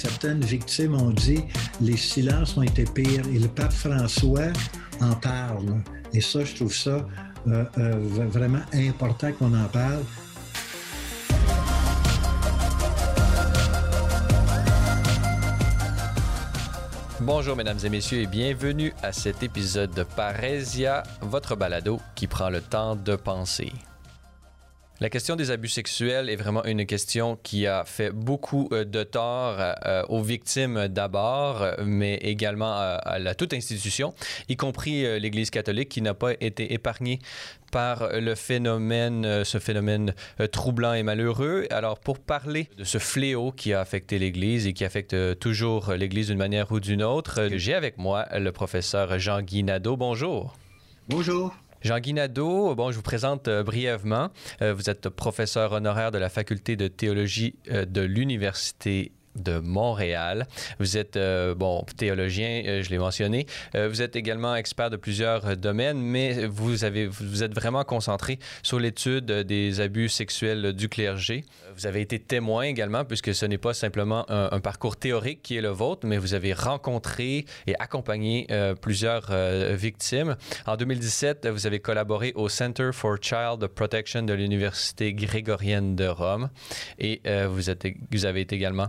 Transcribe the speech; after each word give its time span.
certaines 0.00 0.40
victimes 0.40 0.94
ont 0.94 1.10
dit 1.10 1.44
les 1.80 1.96
silences 1.96 2.56
ont 2.56 2.62
été 2.62 2.84
pires 2.84 3.26
et 3.34 3.38
le 3.38 3.48
pape 3.48 3.72
François 3.72 4.50
en 5.00 5.14
parle. 5.14 5.82
Et 6.14 6.22
ça, 6.22 6.42
je 6.42 6.54
trouve 6.54 6.74
ça 6.74 7.06
euh, 7.46 7.64
euh, 7.76 8.26
vraiment 8.28 8.62
important 8.72 9.30
qu'on 9.32 9.52
en 9.52 9.68
parle. 9.68 10.02
Bonjour 17.20 17.54
mesdames 17.54 17.78
et 17.84 17.90
messieurs 17.90 18.20
et 18.20 18.26
bienvenue 18.26 18.94
à 19.02 19.12
cet 19.12 19.42
épisode 19.42 19.92
de 19.92 20.04
Parésia, 20.04 21.02
votre 21.20 21.54
balado 21.54 22.00
qui 22.14 22.26
prend 22.26 22.48
le 22.48 22.62
temps 22.62 22.96
de 22.96 23.14
penser. 23.16 23.70
La 25.02 25.08
question 25.08 25.34
des 25.34 25.50
abus 25.50 25.70
sexuels 25.70 26.28
est 26.28 26.36
vraiment 26.36 26.62
une 26.66 26.84
question 26.84 27.38
qui 27.42 27.66
a 27.66 27.86
fait 27.86 28.10
beaucoup 28.10 28.68
euh, 28.70 28.84
de 28.84 29.02
tort 29.02 29.56
euh, 29.58 30.02
aux 30.10 30.20
victimes 30.20 30.88
d'abord, 30.88 31.66
mais 31.82 32.16
également 32.16 32.74
à, 32.74 33.18
la 33.18 33.34
toute 33.34 33.54
institution, 33.54 34.12
y 34.50 34.56
compris 34.56 35.06
euh, 35.06 35.18
l'Église 35.18 35.48
catholique 35.48 35.88
qui 35.88 36.02
n'a 36.02 36.12
pas 36.12 36.32
été 36.42 36.74
épargnée 36.74 37.18
par 37.72 38.10
le 38.12 38.34
phénomène, 38.34 39.44
ce 39.44 39.58
phénomène 39.58 40.12
troublant 40.52 40.92
et 40.92 41.02
malheureux. 41.02 41.66
Alors, 41.70 41.98
pour 41.98 42.18
parler 42.18 42.68
de 42.76 42.84
ce 42.84 42.98
fléau 42.98 43.52
qui 43.52 43.72
a 43.72 43.80
affecté 43.80 44.18
l'Église 44.18 44.66
et 44.66 44.74
qui 44.74 44.84
affecte 44.84 45.16
toujours 45.38 45.92
l'Église 45.92 46.26
d'une 46.26 46.36
manière 46.36 46.72
ou 46.72 46.80
d'une 46.80 47.04
autre, 47.04 47.48
j'ai 47.54 47.72
avec 47.74 47.96
moi 47.96 48.26
le 48.36 48.50
professeur 48.50 49.18
Jean-Guy 49.18 49.62
Nadeau. 49.62 49.96
Bonjour. 49.96 50.56
Bonjour. 51.08 51.54
Jean-Guy 51.82 52.12
Nadeau, 52.12 52.74
bon, 52.74 52.90
je 52.90 52.96
vous 52.96 53.02
présente 53.02 53.48
euh, 53.48 53.62
brièvement. 53.62 54.28
Euh, 54.60 54.74
vous 54.74 54.90
êtes 54.90 55.08
professeur 55.08 55.72
honoraire 55.72 56.10
de 56.10 56.18
la 56.18 56.28
faculté 56.28 56.76
de 56.76 56.88
théologie 56.88 57.54
euh, 57.70 57.86
de 57.86 58.02
l'Université 58.02 59.12
de 59.36 59.58
Montréal. 59.58 60.46
Vous 60.78 60.96
êtes, 60.96 61.16
euh, 61.16 61.54
bon, 61.54 61.84
théologien, 61.96 62.62
euh, 62.66 62.82
je 62.82 62.90
l'ai 62.90 62.98
mentionné. 62.98 63.46
Euh, 63.74 63.88
vous 63.88 64.02
êtes 64.02 64.16
également 64.16 64.54
expert 64.56 64.90
de 64.90 64.96
plusieurs 64.96 65.56
domaines, 65.56 66.00
mais 66.00 66.46
vous, 66.46 66.84
avez, 66.84 67.06
vous 67.06 67.42
êtes 67.42 67.54
vraiment 67.54 67.84
concentré 67.84 68.38
sur 68.62 68.78
l'étude 68.78 69.26
des 69.26 69.80
abus 69.80 70.08
sexuels 70.08 70.72
du 70.72 70.88
clergé. 70.88 71.44
Vous 71.76 71.86
avez 71.86 72.00
été 72.00 72.18
témoin 72.18 72.64
également, 72.64 73.04
puisque 73.04 73.34
ce 73.34 73.46
n'est 73.46 73.58
pas 73.58 73.74
simplement 73.74 74.26
un, 74.28 74.60
parcours 74.60 74.96
théorique 74.96 75.42
qui 75.42 75.56
est 75.56 75.60
le 75.60 75.68
vôtre, 75.68 76.06
mais 76.06 76.18
vous 76.18 76.34
avez 76.34 76.52
rencontré 76.52 77.46
et 77.66 77.74
accompagné 77.78 78.46
plusieurs 78.82 79.30
victimes. 79.74 80.36
En 80.66 80.76
2017, 80.76 81.48
vous 81.48 81.66
avez 81.66 81.80
collaboré 81.80 82.32
au 82.34 82.48
Center 82.48 82.90
for 82.92 83.16
Child 83.20 83.66
Protection 83.68 84.22
de 84.22 84.34
l'Université 84.34 85.14
grégorienne 85.14 85.96
de 85.96 86.06
Rome 86.06 86.50
et 86.98 87.22
vous, 87.48 87.62
vous 88.10 88.24
avez 88.26 88.40
été 88.40 88.56
également 88.56 88.88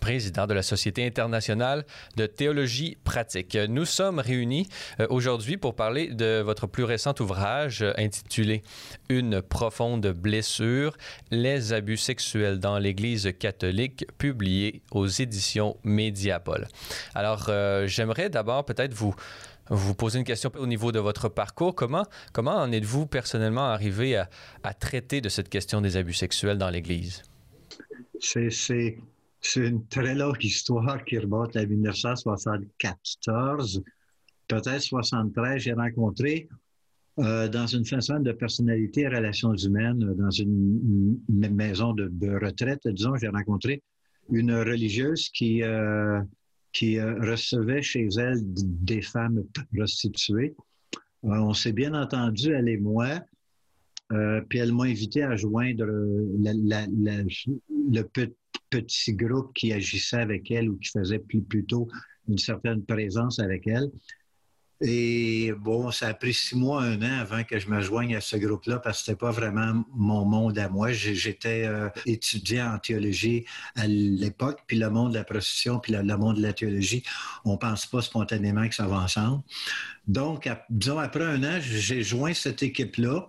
président 0.00 0.46
de 0.46 0.54
la 0.54 0.62
Société 0.62 1.06
internationale 1.06 1.84
de 2.16 2.26
théologie 2.26 2.96
pratique. 3.04 3.56
Nous 3.68 3.84
sommes 3.84 4.18
réunis 4.18 4.68
euh, 5.00 5.06
aujourd'hui 5.10 5.56
pour 5.56 5.74
parler 5.74 6.08
de 6.08 6.40
votre 6.40 6.66
plus 6.66 6.84
récent 6.84 7.14
ouvrage 7.20 7.82
euh, 7.82 7.92
intitulé 7.96 8.62
Une 9.08 9.42
profonde 9.42 10.06
blessure, 10.06 10.96
les 11.30 11.72
abus 11.72 11.96
sexuels 11.96 12.58
dans 12.58 12.78
l'Église 12.78 13.32
catholique, 13.38 14.06
publié 14.18 14.82
aux 14.90 15.06
éditions 15.06 15.76
Mediapol. 15.84 16.68
Alors, 17.14 17.46
euh, 17.48 17.86
j'aimerais 17.86 18.30
d'abord 18.30 18.64
peut-être 18.64 18.94
vous 18.94 19.14
vous 19.70 19.94
poser 19.94 20.18
une 20.18 20.26
question 20.26 20.52
au 20.58 20.66
niveau 20.66 20.92
de 20.92 20.98
votre 20.98 21.30
parcours. 21.30 21.74
Comment, 21.74 22.04
comment 22.34 22.56
en 22.56 22.70
êtes-vous 22.70 23.06
personnellement 23.06 23.64
arrivé 23.66 24.14
à, 24.16 24.28
à 24.62 24.74
traiter 24.74 25.22
de 25.22 25.30
cette 25.30 25.48
question 25.48 25.80
des 25.80 25.96
abus 25.96 26.12
sexuels 26.12 26.58
dans 26.58 26.68
l'Église? 26.68 27.22
C'est 28.20 28.50
c'est 29.44 29.68
une 29.68 29.86
très 29.86 30.14
longue 30.14 30.42
histoire 30.42 31.04
qui 31.04 31.18
remonte 31.18 31.54
à 31.56 31.66
1974. 31.66 33.82
Peut-être 34.48 34.80
73, 34.80 35.62
j'ai 35.62 35.74
rencontré 35.74 36.48
euh, 37.18 37.48
dans 37.48 37.66
une 37.66 37.84
façon 37.84 38.20
de 38.20 38.32
personnalité 38.32 39.02
et 39.02 39.08
relations 39.08 39.54
humaines, 39.54 40.14
dans 40.16 40.30
une, 40.30 41.20
maison 41.28 41.92
de, 41.92 42.10
retraite, 42.42 42.80
disons, 42.86 43.16
j'ai 43.16 43.28
rencontré 43.28 43.82
une 44.30 44.54
religieuse 44.54 45.28
qui, 45.28 45.62
euh, 45.62 46.22
qui 46.72 46.98
euh, 46.98 47.20
recevait 47.20 47.82
chez 47.82 48.08
elle 48.16 48.40
des 48.42 49.02
femmes 49.02 49.44
prostituées. 49.76 50.54
on 51.22 51.52
s'est 51.52 51.72
bien 51.72 51.92
entendu, 51.94 52.52
elle 52.52 52.68
et 52.68 52.78
moi. 52.78 53.20
puis 54.48 54.58
elle 54.58 54.72
m'a 54.72 54.84
invité 54.84 55.22
à 55.22 55.36
joindre 55.36 55.84
le 55.86 56.42
petit 58.02 58.34
petit 58.80 59.14
groupe 59.14 59.52
qui 59.54 59.72
agissait 59.72 60.16
avec 60.16 60.50
elle 60.50 60.70
ou 60.70 60.78
qui 60.78 60.90
faisait 60.90 61.18
plutôt 61.18 61.88
une 62.28 62.38
certaine 62.38 62.84
présence 62.84 63.38
avec 63.38 63.66
elle. 63.66 63.90
Et 64.80 65.52
bon, 65.56 65.90
ça 65.92 66.08
a 66.08 66.14
pris 66.14 66.34
six 66.34 66.56
mois, 66.56 66.82
un 66.82 67.00
an 67.00 67.20
avant 67.20 67.44
que 67.44 67.58
je 67.58 67.70
me 67.70 67.80
joigne 67.80 68.16
à 68.16 68.20
ce 68.20 68.36
groupe-là 68.36 68.80
parce 68.80 68.98
que 68.98 69.04
c'était 69.06 69.18
pas 69.18 69.30
vraiment 69.30 69.84
mon 69.94 70.24
monde 70.24 70.58
à 70.58 70.68
moi. 70.68 70.90
J'étais 70.92 71.64
euh, 71.64 71.88
étudiant 72.06 72.74
en 72.74 72.78
théologie 72.78 73.44
à 73.76 73.86
l'époque, 73.86 74.62
puis 74.66 74.76
le 74.76 74.90
monde 74.90 75.12
de 75.12 75.18
la 75.18 75.24
prostitution, 75.24 75.78
puis 75.78 75.92
le, 75.92 76.16
monde 76.16 76.36
de 76.38 76.42
la 76.42 76.52
théologie, 76.52 77.04
on 77.44 77.56
pense 77.56 77.86
pas 77.86 78.02
spontanément 78.02 78.68
que 78.68 78.74
ça 78.74 78.86
va 78.86 78.96
ensemble. 78.96 79.42
Donc, 80.08 80.50
disons, 80.68 80.98
après 80.98 81.24
un 81.24 81.42
an, 81.44 81.60
j'ai 81.60 82.02
joint 82.02 82.34
cette 82.34 82.62
équipe-là. 82.62 83.28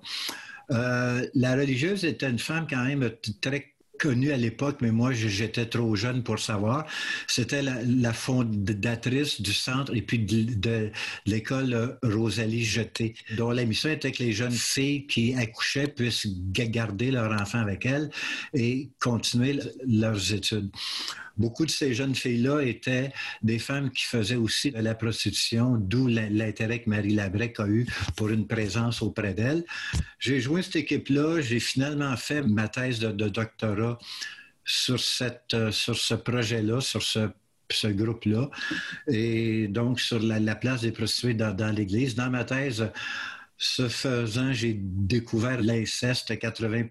Euh, 0.72 1.28
la 1.36 1.56
religieuse 1.56 2.06
était 2.06 2.30
une 2.30 2.40
femme 2.40 2.66
quand 2.68 2.84
même 2.84 3.08
très 3.40 3.75
connue 3.98 4.32
à 4.32 4.38
l'époque, 4.38 4.78
mais 4.82 4.92
moi, 4.92 5.12
j'étais 5.14 5.66
trop 5.66 5.96
jeune 5.96 6.24
pour 6.24 6.40
savoir. 6.40 6.86
C'était 7.28 7.62
la, 7.62 8.14
fondatrice 8.14 9.42
du 9.42 9.54
centre 9.54 9.96
et 9.96 10.02
puis 10.02 10.20
de, 10.20 10.92
l'école 11.26 11.98
Rosalie 12.04 12.64
Jeté, 12.64 13.16
dont 13.38 13.52
la 13.52 13.66
mission 13.66 13.90
était 13.90 14.12
que 14.12 14.24
les 14.24 14.32
jeunes 14.32 14.52
filles 14.52 15.08
qui 15.08 15.34
accouchaient 15.36 15.88
puissent 15.88 16.28
garder 16.52 17.12
leur 17.12 17.32
enfant 17.32 17.60
avec 17.60 17.86
elles 17.86 18.10
et 18.54 18.90
continuer 19.00 19.60
leurs 19.86 20.34
études. 20.34 20.72
Beaucoup 21.38 21.66
de 21.66 21.72
ces 21.72 21.94
jeunes 21.94 22.16
filles-là 22.16 22.62
étaient 22.62 23.12
des 23.42 23.60
femmes 23.60 23.92
qui 23.92 24.04
faisaient 24.06 24.36
aussi 24.36 24.72
de 24.72 24.80
la 24.80 24.96
prostitution, 24.96 25.76
d'où 25.78 26.08
l'intérêt 26.08 26.82
que 26.82 26.90
Marie 26.90 27.14
Labrec 27.14 27.60
a 27.60 27.68
eu 27.68 27.86
pour 28.16 28.30
une 28.30 28.48
présence 28.48 29.02
auprès 29.02 29.34
d'elle. 29.34 29.64
J'ai 30.20 30.40
joué 30.40 30.62
cette 30.62 30.78
équipe-là, 30.78 31.42
j'ai 31.42 31.60
finalement 31.60 32.16
fait 32.18 32.42
ma 32.42 32.68
thèse 32.68 33.00
de, 33.00 33.30
doctorat 33.30 34.00
sur, 34.64 35.00
cette, 35.00 35.72
sur 35.72 35.98
ce 35.98 36.14
projet-là, 36.16 36.82
sur 36.82 37.04
ce 37.04 37.30
ce 37.72 37.88
groupe-là, 37.88 38.50
et 39.08 39.68
donc 39.68 40.00
sur 40.00 40.20
la, 40.20 40.56
place 40.56 40.82
des 40.82 40.92
prostituées 40.92 41.34
dans, 41.34 41.52
dans 41.52 41.72
l'Église. 41.72 42.14
Dans 42.14 42.30
ma 42.30 42.44
thèse, 42.44 42.92
ce 43.58 43.88
faisant, 43.88 44.54
j'ai 44.54 44.76
découvert 44.80 45.62
l'inceste, 45.62 46.38
80 46.38 46.84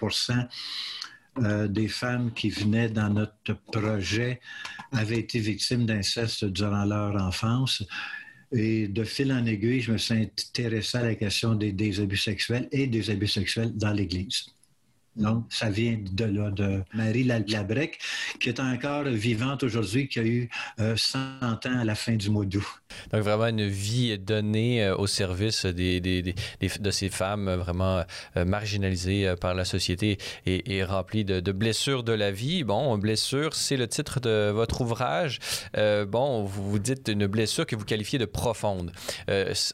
euh, 1.39 1.67
des 1.67 1.89
femmes 1.89 2.33
qui 2.33 2.51
venaient 2.51 2.89
dans 2.89 3.11
notre 3.11 3.55
projet 3.73 4.41
avaient 4.93 5.19
été 5.19 5.41
victimes 5.41 5.87
d'inceste 5.87 6.45
durant 6.45 6.85
leur 6.85 7.21
enfance. 7.21 7.83
Et 8.53 8.87
de 8.87 9.03
fil 9.03 9.33
en 9.33 9.45
aiguille, 9.45 9.81
je 9.81 9.93
me 9.93 9.99
suis 9.99 10.15
intéressé 10.15 10.99
à 10.99 11.03
la 11.03 11.15
question 11.17 11.55
des 11.55 12.01
abus 12.01 12.17
sexuels 12.17 12.69
et 12.71 12.87
des 12.87 13.11
abus 13.11 13.27
sexuels 13.27 13.77
dans 13.77 13.93
l'Église. 13.93 14.54
Donc, 15.17 15.45
ça 15.49 15.71
vient 15.71 15.97
de 16.13 16.25
là, 16.25 16.51
de 16.51 16.83
Marie 16.93 17.25
Labrec, 17.25 17.99
qui 18.41 18.49
est 18.49 18.59
encore 18.59 19.05
vivante 19.05 19.63
aujourd'hui, 19.63 20.09
qui 20.09 20.19
a 20.19 20.25
eu 20.25 20.49
100 20.79 21.19
euh, 21.19 21.53
ans 21.69 21.79
à 21.81 21.85
la 21.85 21.95
fin 21.95 22.15
du 22.15 22.31
mois 22.31 22.45
d'août. 22.45 22.65
Donc, 23.13 23.23
vraiment 23.23 23.47
une 23.47 23.67
vie 23.67 24.19
donnée 24.19 24.85
euh, 24.85 24.97
au 24.97 25.07
service 25.07 25.67
de 25.67 26.91
ces 26.91 27.09
femmes 27.11 27.55
vraiment 27.55 28.03
euh, 28.37 28.45
marginalisées 28.45 29.35
par 29.41 29.55
la 29.55 29.65
société 29.65 30.19
et, 30.47 30.77
et 30.77 30.85
remplies 30.85 31.25
de, 31.25 31.53
blessures 31.53 32.03
de 32.03 32.13
la 32.13 32.33
vie. 32.33 32.65
Bon, 32.65 32.99
blessure, 32.99 33.55
c'est 33.55 33.77
le 33.77 33.87
titre 33.87 34.19
de 34.19 34.51
votre 34.51 34.81
ouvrage. 34.81 35.39
bon, 35.75 36.43
vous, 36.43 36.79
dites 36.79 37.09
une 37.09 37.27
blessure 37.27 37.67
que 37.67 37.77
vous 37.77 37.85
qualifiez 37.85 38.19
de 38.19 38.25
profonde. 38.25 38.93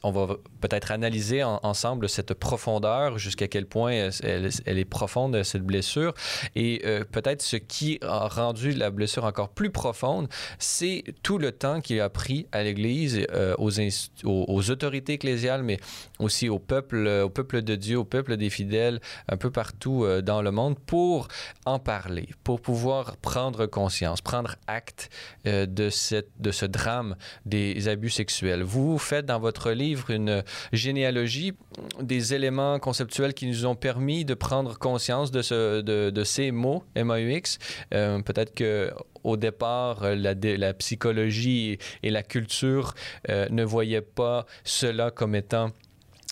on 0.03 0.11
va 0.11 0.35
peut-être 0.59 0.91
analyser 0.91 1.43
ensemble 1.43 2.09
cette 2.09 2.33
profondeur, 2.35 3.17
jusqu'à 3.17 3.47
quel 3.47 3.65
point 3.65 4.09
elle 4.21 4.77
est 4.77 4.85
profonde 4.85 5.30
de 5.31 5.43
cette 5.43 5.63
blessure. 5.63 6.13
Et 6.55 6.81
euh, 6.85 7.03
peut-être 7.09 7.41
ce 7.41 7.55
qui 7.55 7.99
a 8.01 8.27
rendu 8.27 8.71
la 8.71 8.91
blessure 8.91 9.25
encore 9.25 9.49
plus 9.49 9.71
profonde, 9.71 10.27
c'est 10.59 11.03
tout 11.23 11.37
le 11.37 11.51
temps 11.51 11.81
qu'il 11.81 11.99
a 12.01 12.09
pris 12.09 12.47
à 12.51 12.63
l'Église, 12.63 13.25
euh, 13.31 13.55
aux, 13.57 14.71
autorités 14.71 15.13
ecclésiales, 15.13 15.63
mais 15.63 15.79
aussi 16.19 16.49
au 16.49 16.59
peuple, 16.59 17.07
au 17.23 17.29
peuple 17.29 17.61
de 17.61 17.75
Dieu, 17.75 17.97
au 17.97 18.03
peuple 18.05 18.37
des 18.37 18.49
fidèles, 18.49 18.99
un 19.27 19.37
peu 19.37 19.51
partout 19.51 20.03
euh, 20.03 20.21
dans 20.21 20.41
le 20.41 20.51
monde, 20.51 20.77
pour 20.79 21.27
en 21.65 21.79
parler, 21.79 22.29
pour 22.43 22.61
pouvoir 22.61 23.17
prendre 23.17 23.65
conscience, 23.65 24.21
prendre 24.21 24.55
acte 24.67 25.09
de, 25.45 25.89
cette, 25.89 26.29
de 26.39 26.51
ce 26.51 26.65
drame 26.65 27.15
des 27.45 27.87
abus 27.87 28.09
sexuels. 28.09 28.63
Vous 28.63 28.97
faites 28.97 29.25
dans 29.25 29.39
votre 29.39 29.71
livre 29.71 30.09
une 30.09 30.43
généalogie 30.73 31.53
des 32.01 32.33
éléments 32.33 32.79
conceptuels 32.79 33.33
qui 33.33 33.47
nous 33.47 33.65
ont 33.65 33.75
permis 33.75 34.25
de 34.25 34.33
prendre 34.33 34.77
conscience 34.77 35.20
de, 35.29 35.43
ce, 35.43 35.81
de, 35.81 36.23
ces 36.23 36.49
mots, 36.49 36.83
MAUX. 36.95 37.59
Euh, 37.93 38.21
peut-être 38.21 38.55
que 38.55 38.91
au 39.23 39.37
départ, 39.37 40.15
la, 40.15 40.33
la, 40.33 40.73
psychologie 40.73 41.77
et 42.01 42.09
la 42.09 42.23
culture 42.23 42.95
ne 43.29 43.63
voyaient 43.63 44.01
pas 44.01 44.47
cela 44.63 45.11
comme 45.11 45.35
étant 45.35 45.71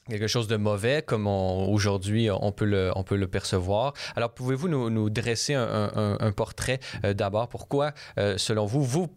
quelque 0.09 0.27
chose 0.27 0.47
de 0.47 0.57
mauvais, 0.57 1.01
comme 1.06 1.27
aujourd'hui 1.27 2.30
on, 2.31 2.51
peut 2.51 2.65
le, 2.65 3.27
percevoir. 3.27 3.94
Alors, 4.15 4.33
pouvez-vous 4.33 4.68
nous, 4.68 4.89
nous 4.89 5.09
dresser 5.09 5.53
un, 5.53 6.31
portrait 6.35 6.80
euh, 7.06 7.13
d'abord? 7.13 7.47
Pourquoi, 7.47 7.94
euh, 8.18 8.38
selon 8.38 8.65
vous, 8.65 8.83
vous, 8.83 9.07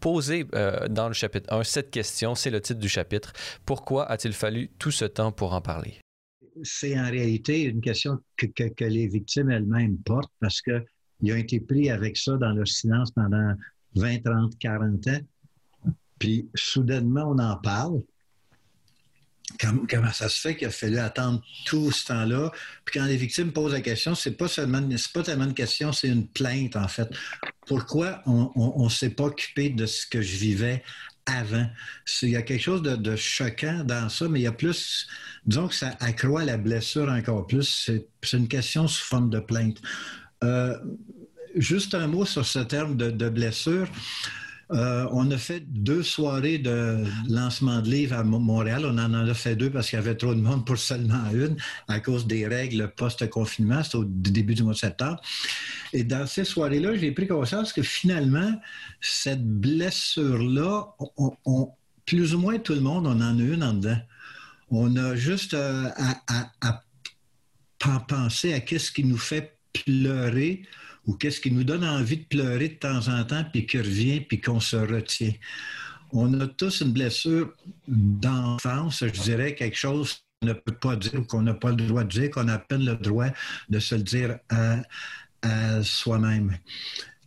posez 0.00 0.46
euh, 0.54 0.88
dans 0.88 1.08
le 1.08 1.14
chapitre 1.14 1.52
1 1.52 1.62
cette 1.64 1.90
question, 1.90 2.34
c'est 2.34 2.50
le 2.50 2.60
titre 2.60 2.80
du 2.80 2.88
chapitre. 2.88 3.32
Pourquoi 3.64 4.10
a-t-il 4.10 4.34
fallu 4.34 4.70
tout 4.78 4.90
ce 4.90 5.04
temps 5.04 5.32
pour 5.32 5.54
en 5.54 5.60
parler? 5.60 6.00
C'est 6.62 6.98
en 6.98 7.10
réalité 7.10 7.62
une 7.62 7.80
question 7.80 8.18
que, 8.36 8.84
les 8.84 9.06
victimes 9.06 9.50
elles-mêmes 9.50 9.98
portent 9.98 10.32
parce 10.40 10.60
qu'ils 10.60 11.32
ont 11.32 11.36
été 11.36 11.60
pris 11.60 11.90
avec 11.90 12.16
ça 12.16 12.36
dans 12.36 12.52
leur 12.52 12.68
silence 12.68 13.10
pendant 13.10 13.54
20, 13.94 14.22
30, 14.24 14.58
40 14.58 15.06
ans. 15.08 15.20
Puis 16.18 16.48
soudainement, 16.54 17.30
on 17.30 17.38
en 17.38 17.56
parle 17.56 18.02
comment 19.88 20.12
ça 20.12 20.28
se 20.28 20.40
fait 20.40 20.56
qu'il 20.56 20.68
a 20.68 20.70
fallu 20.70 20.98
attendre 20.98 21.42
tout 21.64 21.90
ce 21.90 22.06
temps-là? 22.06 22.50
Puis 22.84 22.98
quand 22.98 23.06
les 23.06 23.16
victimes 23.16 23.52
posent 23.52 23.72
la 23.72 23.80
question, 23.80 24.14
c'est 24.14 24.32
pas 24.32 24.48
seulement, 24.48 24.80
pas 25.12 25.22
tellement 25.22 25.44
une 25.44 25.54
question, 25.54 25.92
c'est 25.92 26.08
une 26.08 26.26
plainte, 26.26 26.76
en 26.76 26.88
fait. 26.88 27.08
Pourquoi 27.66 28.22
on 28.26 28.84
ne 28.84 28.88
s'est 28.88 29.10
pas 29.10 29.24
occupé 29.24 29.70
de 29.70 29.86
ce 29.86 30.06
que 30.06 30.20
je 30.20 30.36
vivais 30.36 30.82
avant? 31.30 31.66
Il 32.22 32.30
y 32.30 32.36
a 32.36 32.42
quelque 32.42 32.62
chose 32.62 32.82
de, 32.82 33.16
choquant 33.16 33.84
dans 33.84 34.08
ça, 34.08 34.28
mais 34.28 34.40
il 34.40 34.42
y 34.42 34.46
a 34.46 34.52
plus, 34.52 35.06
disons 35.46 35.68
que 35.68 35.74
ça 35.74 35.96
accroît 36.00 36.44
la 36.44 36.56
blessure 36.56 37.08
encore 37.08 37.46
plus. 37.46 37.90
C'est 38.22 38.36
une 38.36 38.48
question 38.48 38.88
sous 38.88 39.04
forme 39.04 39.30
de 39.30 39.40
plainte. 39.40 39.78
Euh, 40.44 40.76
juste 41.56 41.94
un 41.94 42.06
mot 42.06 42.24
sur 42.24 42.46
ce 42.46 42.60
terme 42.60 42.96
de, 42.96 43.10
de 43.10 43.28
blessure. 43.28 43.88
Euh, 44.72 45.08
on 45.10 45.30
a 45.32 45.38
fait 45.38 45.60
deux 45.66 46.02
soirées 46.02 46.58
de 46.58 47.04
lancement 47.28 47.80
de 47.80 47.90
livres 47.90 48.16
à 48.16 48.22
Montréal. 48.22 48.82
On 48.84 48.98
en 48.98 49.12
a 49.14 49.34
fait 49.34 49.56
deux 49.56 49.70
parce 49.70 49.90
qu'il 49.90 49.98
y 49.98 50.02
avait 50.02 50.14
trop 50.14 50.34
de 50.34 50.40
monde 50.40 50.64
pour 50.64 50.78
seulement 50.78 51.28
une 51.32 51.56
à 51.88 51.98
cause 51.98 52.26
des 52.26 52.46
règles 52.46 52.92
post-confinement. 52.96 53.82
C'était 53.82 53.96
au 53.96 54.04
début 54.04 54.54
du 54.54 54.62
mois 54.62 54.74
de 54.74 54.78
septembre. 54.78 55.20
Et 55.92 56.04
dans 56.04 56.26
ces 56.26 56.44
soirées-là, 56.44 56.94
j'ai 56.96 57.10
pris 57.10 57.26
conscience 57.26 57.72
que 57.72 57.82
finalement, 57.82 58.60
cette 59.00 59.44
blessure-là, 59.44 60.94
plus 62.06 62.34
ou 62.34 62.38
moins 62.38 62.58
tout 62.58 62.74
le 62.74 62.80
monde, 62.80 63.06
on 63.06 63.20
en 63.20 63.38
a 63.38 63.42
une 63.42 63.64
en 63.64 63.74
dedans. 63.74 63.98
On 64.70 64.94
a 64.96 65.16
juste 65.16 65.54
euh, 65.54 65.88
à, 65.96 66.52
à 66.60 66.82
penser 68.06 68.52
à 68.52 68.60
qu'est-ce 68.60 68.92
qui 68.92 69.02
nous 69.02 69.18
fait 69.18 69.58
pleurer 69.72 70.62
ou 71.06 71.14
qu'est-ce 71.14 71.40
qui 71.40 71.50
nous 71.50 71.64
donne 71.64 71.84
envie 71.84 72.18
de 72.18 72.24
pleurer 72.24 72.68
de 72.68 72.74
temps 72.74 73.08
en 73.08 73.24
temps, 73.24 73.44
puis 73.52 73.66
qui 73.66 73.78
revient, 73.78 74.20
puis 74.20 74.40
qu'on 74.40 74.60
se 74.60 74.76
retient. 74.76 75.32
On 76.12 76.40
a 76.40 76.46
tous 76.46 76.80
une 76.80 76.92
blessure 76.92 77.54
d'enfance, 77.86 79.04
je 79.06 79.22
dirais, 79.22 79.54
quelque 79.54 79.76
chose 79.76 80.18
qu'on 80.40 80.48
ne 80.48 80.52
peut 80.52 80.74
pas 80.74 80.96
dire 80.96 81.20
ou 81.20 81.24
qu'on 81.24 81.42
n'a 81.42 81.54
pas 81.54 81.70
le 81.70 81.76
droit 81.76 82.04
de 82.04 82.08
dire, 82.08 82.30
qu'on 82.30 82.48
a 82.48 82.54
à 82.54 82.58
peine 82.58 82.84
le 82.84 82.96
droit 82.96 83.28
de 83.68 83.78
se 83.78 83.94
le 83.94 84.02
dire 84.02 84.38
à, 84.48 84.82
soi-même. 85.82 86.56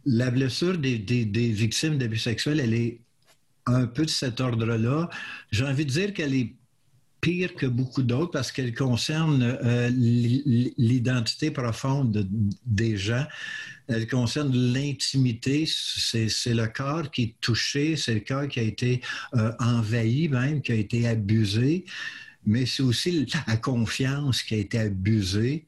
La 0.06 0.30
blessure 0.30 0.78
des, 0.78 1.00
des 1.00 1.52
victimes 1.52 1.98
d'abus 1.98 2.20
sexuels, 2.20 2.60
elle 2.60 2.74
est 2.74 3.00
un 3.66 3.88
peu 3.88 4.06
de 4.06 4.10
cet 4.10 4.42
ordre-là. 4.42 5.10
J'ai 5.52 5.66
envie 5.66 5.86
de 5.86 5.92
dire 5.92 6.14
qu'elle 6.14 6.36
est 6.36 6.54
pire 7.24 7.56
que 7.56 7.66
beaucoup 7.66 8.04
d'autres 8.04 8.32
parce 8.32 8.52
qu'elle 8.52 8.76
concerne 8.76 9.58
euh, 9.64 9.90
l'identité 10.78 11.52
profonde 11.52 12.28
des 12.66 12.98
gens. 12.98 13.26
Elle 13.88 14.08
concerne 14.08 14.54
l'intimité. 14.54 15.66
C'est 15.66 16.54
le 16.54 16.68
corps 16.68 17.10
qui 17.10 17.24
est 17.24 17.36
touché, 17.40 17.96
c'est 17.96 18.16
le 18.16 18.20
corps 18.20 18.48
qui 18.48 18.60
a 18.60 18.64
été 18.64 19.02
euh, 19.36 19.54
envahi 19.60 20.28
même, 20.28 20.62
qui 20.62 20.74
a 20.74 20.76
été 20.76 21.08
abusé, 21.08 21.86
mais 22.46 22.66
c'est 22.66 22.84
aussi 22.84 23.26
la 23.48 23.56
confiance 23.56 24.44
qui 24.44 24.56
a 24.56 24.58
été 24.58 24.80
abusée. 24.80 25.66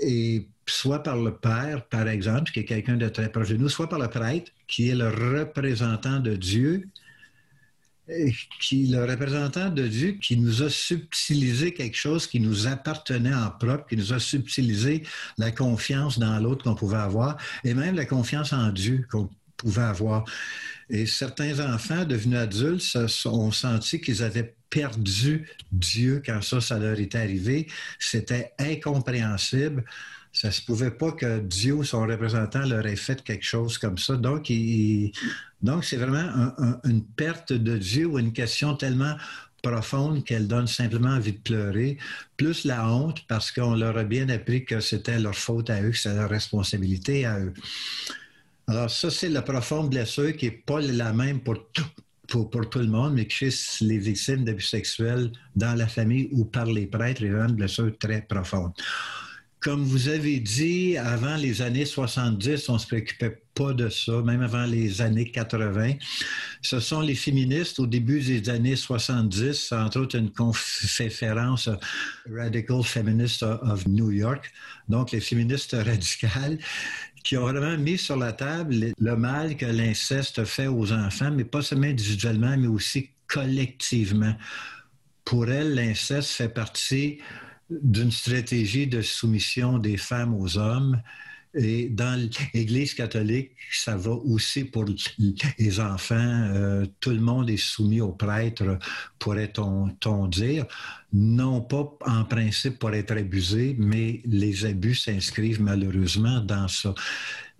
Et 0.00 0.46
soit 0.66 1.02
par 1.02 1.16
le 1.16 1.34
père, 1.34 1.84
par 1.86 2.06
exemple, 2.08 2.52
qui 2.52 2.60
est 2.60 2.64
quelqu'un 2.64 2.96
de 2.96 3.08
très 3.08 3.30
proche 3.30 3.48
de 3.48 3.56
nous, 3.56 3.68
soit 3.68 3.88
par 3.88 3.98
le 3.98 4.08
prêtre, 4.08 4.52
qui 4.68 4.90
est 4.90 4.94
le 4.94 5.08
représentant 5.08 6.20
de 6.20 6.36
Dieu, 6.36 6.88
qui 8.60 8.86
le 8.86 9.04
représentant 9.04 9.70
de 9.70 9.86
Dieu 9.86 10.12
qui 10.20 10.36
nous 10.36 10.62
a 10.62 10.68
subtilisé 10.68 11.72
quelque 11.72 11.96
chose 11.96 12.26
qui 12.26 12.38
nous 12.40 12.66
appartenait 12.66 13.34
en 13.34 13.50
propre, 13.50 13.86
qui 13.88 13.96
nous 13.96 14.12
a 14.12 14.18
subtilisé 14.18 15.02
la 15.38 15.50
confiance 15.50 16.18
dans 16.18 16.38
l'autre 16.38 16.64
qu'on 16.64 16.74
pouvait 16.74 16.98
avoir 16.98 17.38
et 17.64 17.72
même 17.72 17.96
la 17.96 18.04
confiance 18.04 18.52
en 18.52 18.70
Dieu 18.70 19.06
qu'on 19.10 19.30
pouvait 19.56 19.82
avoir. 19.82 20.24
Et 20.90 21.06
certains 21.06 21.60
enfants 21.72 22.04
devenus 22.04 22.38
adultes 22.38 22.98
ont 23.24 23.52
senti 23.52 24.00
qu'ils 24.00 24.22
avaient 24.22 24.54
perdu 24.68 25.48
Dieu 25.72 26.22
quand 26.24 26.42
ça, 26.42 26.60
ça 26.60 26.78
leur 26.78 26.98
était 27.00 27.18
arrivé. 27.18 27.68
C'était 27.98 28.52
incompréhensible 28.58 29.84
ça 30.34 30.50
se 30.50 30.60
pouvait 30.60 30.90
pas 30.90 31.12
que 31.12 31.38
Dieu, 31.38 31.82
son 31.84 32.02
représentant, 32.02 32.66
leur 32.66 32.84
ait 32.86 32.96
fait 32.96 33.22
quelque 33.22 33.44
chose 33.44 33.78
comme 33.78 33.96
ça. 33.96 34.16
Donc, 34.16 34.52
donc 35.62 35.84
c'est 35.84 35.96
vraiment 35.96 36.52
une 36.82 37.04
perte 37.04 37.52
de 37.52 37.78
Dieu 37.78 38.06
ou 38.06 38.18
une 38.18 38.32
question 38.32 38.74
tellement 38.74 39.16
profonde 39.62 40.24
qu'elle 40.24 40.48
donne 40.48 40.66
simplement 40.66 41.10
envie 41.10 41.32
de 41.32 41.38
pleurer, 41.38 41.98
plus 42.36 42.64
la 42.64 42.86
honte 42.86 43.24
parce 43.28 43.52
qu'on 43.52 43.76
leur 43.76 43.96
a 43.96 44.02
bien 44.02 44.28
appris 44.28 44.64
que 44.64 44.80
c'était 44.80 45.20
leur 45.20 45.36
faute 45.36 45.70
à 45.70 45.80
eux, 45.80 45.90
que 45.90 45.96
c'était 45.96 46.16
leur 46.16 46.28
responsabilité 46.28 47.24
à 47.24 47.38
eux. 47.38 47.54
Alors 48.66 48.90
ça, 48.90 49.10
c'est 49.10 49.28
la 49.28 49.40
profonde 49.40 49.90
blessure 49.90 50.36
qui 50.36 50.46
n'est 50.46 50.50
pas 50.66 50.80
la 50.80 51.12
même 51.12 51.40
pour 51.40 51.70
tout, 51.70 51.86
pour, 52.26 52.68
tout 52.68 52.80
le 52.80 52.88
monde, 52.88 53.14
mais 53.14 53.28
chez 53.30 53.50
les 53.82 53.98
victimes 53.98 54.44
d'abus 54.44 54.64
sexuels 54.64 55.30
dans 55.54 55.74
la 55.74 55.86
famille 55.86 56.28
ou 56.32 56.44
par 56.44 56.66
les 56.66 56.86
prêtres, 56.86 57.22
il 57.22 57.32
y 57.32 57.34
a 57.34 57.44
une 57.44 57.54
blessure 57.54 57.96
très 57.98 58.22
profonde. 58.22 58.72
Comme 59.64 59.82
vous 59.82 60.08
avez 60.08 60.40
dit, 60.40 60.98
avant 60.98 61.36
les 61.36 61.62
années 61.62 61.86
70, 61.86 62.68
on 62.68 62.74
ne 62.74 62.78
se 62.78 62.86
préoccupait 62.86 63.40
pas 63.54 63.72
de 63.72 63.88
ça, 63.88 64.20
même 64.20 64.42
avant 64.42 64.66
les 64.66 65.00
années 65.00 65.30
80. 65.30 65.92
Ce 66.60 66.80
sont 66.80 67.00
les 67.00 67.14
féministes 67.14 67.80
au 67.80 67.86
début 67.86 68.20
des 68.20 68.50
années 68.50 68.76
70, 68.76 69.72
entre 69.72 70.00
autres 70.00 70.18
une 70.18 70.30
conférence 70.30 71.70
Radical 72.30 72.82
Feminists 72.84 73.42
of 73.42 73.86
New 73.86 74.10
York, 74.10 74.52
donc 74.90 75.12
les 75.12 75.20
féministes 75.20 75.72
radicales, 75.72 76.58
qui 77.22 77.38
ont 77.38 77.44
vraiment 77.44 77.78
mis 77.78 77.96
sur 77.96 78.18
la 78.18 78.34
table 78.34 78.92
le 78.98 79.16
mal 79.16 79.56
que 79.56 79.64
l'inceste 79.64 80.44
fait 80.44 80.66
aux 80.66 80.92
enfants, 80.92 81.30
mais 81.30 81.44
pas 81.44 81.62
seulement 81.62 81.86
individuellement, 81.86 82.54
mais 82.58 82.66
aussi 82.66 83.08
collectivement. 83.28 84.36
Pour 85.24 85.48
elles, 85.48 85.74
l'inceste 85.74 86.32
fait 86.32 86.50
partie 86.50 87.20
d'une 87.70 88.10
stratégie 88.10 88.86
de 88.86 89.02
soumission 89.02 89.78
des 89.78 89.96
femmes 89.96 90.34
aux 90.34 90.58
hommes. 90.58 91.00
Et 91.56 91.88
dans 91.88 92.20
l'Église 92.52 92.94
catholique, 92.94 93.52
ça 93.70 93.96
va 93.96 94.10
aussi 94.10 94.64
pour 94.64 94.86
les 95.58 95.80
enfants. 95.80 96.16
Euh, 96.52 96.84
tout 96.98 97.10
le 97.10 97.20
monde 97.20 97.48
est 97.48 97.56
soumis 97.56 98.00
aux 98.00 98.12
prêtres, 98.12 98.76
pourrait-on 99.20 100.26
dire. 100.26 100.66
Non 101.12 101.60
pas 101.60 101.96
en 102.06 102.24
principe 102.24 102.80
pour 102.80 102.92
être 102.92 103.16
abusé, 103.16 103.76
mais 103.78 104.20
les 104.24 104.66
abus 104.66 104.96
s'inscrivent 104.96 105.62
malheureusement 105.62 106.40
dans 106.40 106.66
ça. 106.66 106.92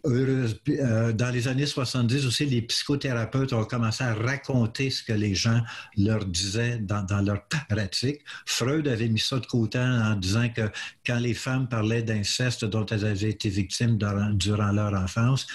Euh, 0.07 1.13
dans 1.13 1.31
les 1.31 1.49
années 1.49 1.65
70 1.65 2.27
aussi, 2.27 2.45
les 2.45 2.63
psychothérapeutes 2.63 3.55
ont 3.55 3.65
commencé 3.65 4.05
à 4.05 4.13
raconter 4.13 4.91
ce 4.91 5.03
que 5.03 5.15
les 5.15 5.35
gens 5.35 5.63
leur 5.97 6.27
disaient 6.27 6.79
dans, 6.79 7.07
leur 7.25 7.43
pratique. 7.69 8.21
Freud 8.45 8.87
avait 8.87 9.09
mis 9.09 9.19
ça 9.19 9.39
de 9.39 9.47
côté 9.47 9.79
en 9.79 10.15
disant 10.17 10.49
que 10.51 10.71
quand 11.07 11.19
les 11.19 11.33
femmes 11.33 11.69
parlaient 11.69 12.03
d'inceste 12.03 12.67
dont 12.67 12.85
elles 12.87 13.07
avaient 13.07 13.31
été 13.31 13.49
victimes 13.49 13.97
durant, 14.35 14.73
leur 14.73 14.95
enfance, 14.95 15.47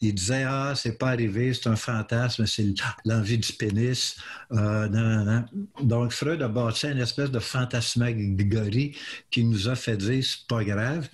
il 0.00 0.14
disait 0.14 0.44
Ah, 0.44 0.74
c'est 0.76 0.96
pas 0.98 1.08
arrivé, 1.08 1.52
c'est 1.52 1.68
un 1.68 1.76
fantasme, 1.76 2.46
c'est 2.46 2.72
l'envie 3.04 3.38
du 3.38 3.52
pénis. 3.52 4.16
Euh, 4.52 5.40
Donc, 5.82 6.12
Freud 6.12 6.40
a 6.42 6.48
bâti 6.48 6.86
une 6.86 6.98
espèce 6.98 7.30
de 7.30 7.40
fantasmagorie 7.40 8.96
qui 9.30 9.44
nous 9.44 9.68
a 9.68 9.74
fait 9.74 9.96
dire 9.96 10.24
c'est 10.24 10.46
pas 10.46 10.62
grave 10.62 11.08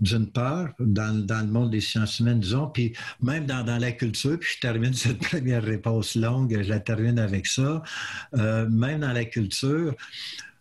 d'une 0.00 0.30
part, 0.30 0.68
dans, 0.78 1.26
dans, 1.26 1.40
le 1.40 1.52
monde 1.52 1.70
des 1.70 1.80
sciences 1.80 2.20
humaines, 2.20 2.40
disons, 2.40 2.68
puis 2.68 2.92
même 3.22 3.46
dans, 3.46 3.64
dans, 3.64 3.78
la 3.78 3.92
culture, 3.92 4.38
puis 4.38 4.50
je 4.56 4.60
termine 4.60 4.94
cette 4.94 5.18
première 5.18 5.62
réponse 5.62 6.14
longue, 6.14 6.58
je 6.62 6.68
la 6.68 6.80
termine 6.80 7.18
avec 7.18 7.46
ça, 7.46 7.82
euh, 8.36 8.68
même 8.68 9.00
dans 9.00 9.12
la 9.12 9.24
culture, 9.24 9.94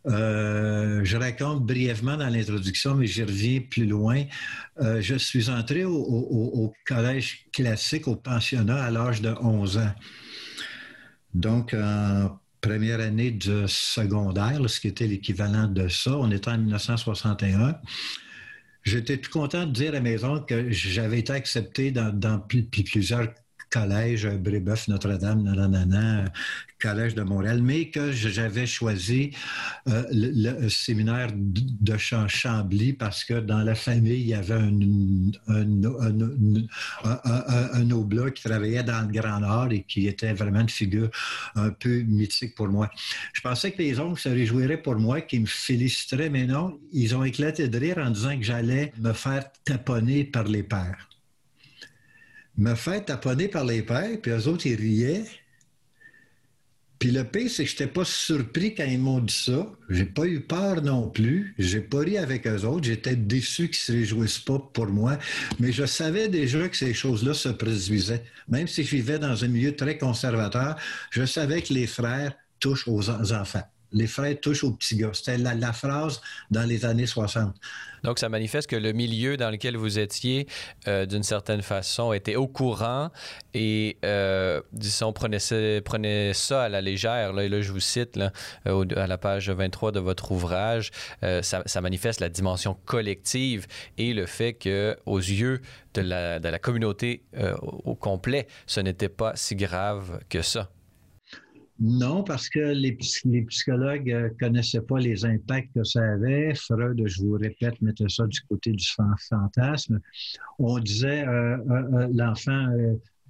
euh, 0.07 1.01
je 1.03 1.17
raconte 1.17 1.65
brièvement 1.65 2.17
dans 2.17 2.29
l'introduction, 2.29 2.95
mais 2.95 3.05
j'y 3.05 3.23
reviens 3.23 3.61
plus 3.61 3.85
loin. 3.85 4.23
Euh, 4.79 5.01
je 5.01 5.15
suis 5.15 5.49
entré 5.49 5.83
au, 5.83 6.73
collège 6.85 7.45
classique, 7.51 8.07
au 8.07 8.15
pensionnat, 8.15 8.81
à 8.81 8.91
l'âge 8.91 9.21
de 9.21 9.33
11 9.41 9.77
ans. 9.77 9.93
Donc, 11.33 11.73
en 11.73 12.39
première 12.61 12.99
année 12.99 13.31
de 13.31 13.65
secondaire, 13.67 14.61
ce 14.69 14.79
qui 14.79 14.87
était 14.87 15.07
l'équivalent 15.07 15.67
de 15.67 15.87
ça, 15.87 16.17
on 16.17 16.31
était 16.31 16.49
en 16.49 16.57
1961. 16.57 17.75
J'étais 18.83 19.17
tout 19.17 19.31
content 19.31 19.65
de 19.65 19.71
dire 19.71 19.89
à 19.89 19.93
la 19.93 20.01
maison 20.01 20.41
que 20.41 20.71
j'avais 20.71 21.19
été 21.19 21.33
accepté 21.33 21.91
dans, 21.91 22.11
dans 22.13 22.39
plusieurs 22.39 23.33
collège 23.69 24.27
Brébeuf, 24.27 24.87
Notre-Dame, 24.87 25.43
nanana, 25.43 26.25
collège 26.81 27.13
de 27.15 27.23
Montréal, 27.23 27.61
mais 27.61 27.89
que 27.89 28.11
j'avais 28.11 28.65
choisi 28.65 29.31
euh, 29.87 30.03
le, 30.11 30.69
séminaire 30.69 31.29
de 31.35 31.97
Chambly 31.97 32.93
parce 32.93 33.23
que 33.23 33.39
dans 33.39 33.63
la 33.63 33.75
famille, 33.75 34.21
il 34.21 34.27
y 34.27 34.33
avait 34.33 34.53
un, 34.53 34.79
un, 35.47 35.65
qui 38.31 38.43
travaillait 38.43 38.83
dans 38.83 39.07
le 39.07 39.11
Grand 39.11 39.39
Nord 39.39 39.71
et 39.71 39.83
qui 39.83 40.07
était 40.07 40.33
vraiment 40.33 40.61
une 40.61 40.69
figure 40.69 41.09
un 41.55 41.69
peu 41.69 42.01
mythique 42.01 42.55
pour 42.55 42.67
moi. 42.69 42.89
Je 43.33 43.41
pensais 43.41 43.71
que 43.71 43.79
les 43.79 43.99
oncles 43.99 44.19
se 44.19 44.29
réjouiraient 44.29 44.81
pour 44.81 44.95
moi, 44.95 45.21
qu'ils 45.21 45.41
me 45.41 45.47
féliciteraient, 45.47 46.29
mais 46.29 46.45
non, 46.45 46.79
ils 46.93 47.15
ont 47.15 47.23
éclaté 47.23 47.67
de 47.67 47.77
rire 47.77 47.97
en 47.97 48.09
disant 48.09 48.37
que 48.37 48.43
j'allais 48.43 48.93
me 48.99 49.13
faire 49.13 49.45
taponner 49.65 50.23
par 50.23 50.45
les 50.45 50.63
pères 50.63 51.09
me 52.59 52.75
fait 52.75 53.05
taponner 53.05 53.47
par 53.47 53.63
les 53.63 53.81
pères, 53.81 54.19
puis 54.21 54.31
eux 54.31 54.47
autres, 54.47 54.67
ils 54.67 54.75
riaient. 54.75 55.23
Puis 56.99 57.11
le 57.11 57.23
pire, 57.23 57.49
c'est 57.49 57.63
que 57.63 57.69
je 57.69 57.75
n'étais 57.75 57.87
pas 57.87 58.03
surpris 58.03 58.75
quand 58.75 58.83
ils 58.83 58.99
m'ont 58.99 59.21
dit 59.21 59.33
ça. 59.33 59.71
J'ai 59.89 60.03
pas 60.03 60.25
eu 60.25 60.41
peur 60.41 60.81
non 60.81 61.09
plus. 61.09 61.55
J'ai 61.57 61.79
pas 61.79 61.99
ri 61.99 62.17
avec 62.17 62.45
eux 62.45 62.65
autres. 62.65 62.83
J'étais 62.83 63.15
déçu 63.15 63.67
qu'ils 63.67 63.77
se 63.77 63.93
réjouissent 63.93 64.39
pas 64.39 64.59
pour 64.73 64.87
moi. 64.87 65.17
Mais 65.59 65.71
je 65.71 65.85
savais 65.85 66.27
déjà 66.27 66.67
que 66.67 66.75
ces 66.75 66.93
choses-là 66.93 67.33
se 67.33 67.47
produisaient. 67.47 68.25
Même 68.49 68.67
si 68.67 68.83
je 68.83 68.97
vivais 68.97 69.17
dans 69.17 69.45
un 69.45 69.47
milieu 69.47 69.73
très 69.73 69.97
conservateur, 69.97 70.75
je 71.11 71.25
savais 71.25 71.61
que 71.61 71.73
les 71.73 71.87
frères 71.87 72.33
touchent 72.59 72.89
aux 72.89 73.09
enfants 73.09 73.63
les 73.91 74.07
frères 74.07 74.39
touchent 74.39 74.63
aux 74.63 74.71
petits 74.71 74.95
gars. 74.95 75.11
C'était 75.13 75.37
la, 75.37 75.73
phrase 75.73 76.21
dans 76.51 76.63
les 76.63 76.85
années 76.85 77.05
60. 77.05 77.55
Donc, 78.03 78.19
ça 78.19 78.29
manifeste 78.29 78.69
que 78.69 78.75
le 78.75 78.93
milieu 78.93 79.35
dans 79.35 79.49
lequel 79.49 79.75
vous 79.75 79.99
étiez, 79.99 80.47
euh, 80.87 81.05
d'une 81.05 81.23
certaine 81.23 81.61
façon, 81.61 82.13
était 82.13 82.35
au 82.35 82.47
courant 82.47 83.09
et, 83.53 83.97
euh, 84.05 84.61
disons, 84.71 85.11
prenait 85.11 85.39
ça, 85.39 86.63
à 86.63 86.69
la 86.69 86.81
légère. 86.81 87.33
Là, 87.33 87.43
et 87.43 87.49
là, 87.49 87.61
je 87.61 87.71
vous 87.71 87.79
cite 87.79 88.17
euh, 88.67 88.85
à 88.95 89.07
la 89.07 89.17
page 89.17 89.49
23 89.49 89.91
de 89.91 89.99
votre 89.99 90.31
ouvrage, 90.31 90.91
ça, 91.41 91.81
manifeste 91.81 92.19
la 92.19 92.29
dimension 92.29 92.77
collective 92.85 93.67
et 93.97 94.13
le 94.13 94.25
fait 94.25 94.53
que, 94.53 94.97
aux 95.05 95.19
yeux 95.19 95.61
de 95.93 96.01
la 96.01 96.59
communauté 96.59 97.23
au 97.61 97.95
complet, 97.95 98.47
ce 98.67 98.79
n'était 98.79 99.09
pas 99.09 99.33
si 99.35 99.55
grave 99.55 100.19
que 100.29 100.41
ça. 100.41 100.69
Non, 101.79 102.23
parce 102.23 102.49
que 102.49 102.59
les, 102.59 102.91
psychologues 102.93 104.07
ne 104.07 104.13
euh, 104.13 104.29
connaissaient 104.37 104.81
pas 104.81 104.99
les 104.99 105.23
impacts 105.23 105.73
que 105.73 105.83
ça 105.85 106.03
avait. 106.03 106.53
Freud, 106.53 107.01
je 107.05 107.21
vous 107.23 107.33
répète, 107.33 107.81
mettait 107.81 108.09
ça 108.09 108.27
du 108.27 108.41
côté 108.41 108.71
du 108.71 108.85
fantasme. 109.29 110.01
On 110.57 110.77
disait 110.79 111.25
euh, 111.25 111.57
euh, 111.69 112.07
l'enfant 112.13 112.67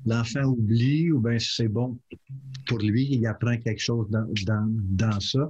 l'enfant 0.06 0.44
oublie 0.44 1.12
ou 1.12 1.20
bien 1.20 1.38
c'est 1.40 1.68
bon 1.68 2.00
pour 2.66 2.80
lui, 2.80 3.10
il 3.12 3.28
apprend 3.28 3.58
quelque 3.58 3.82
chose 3.82 4.10
dans, 4.10 4.26
dans 4.70 5.20
ça. 5.20 5.50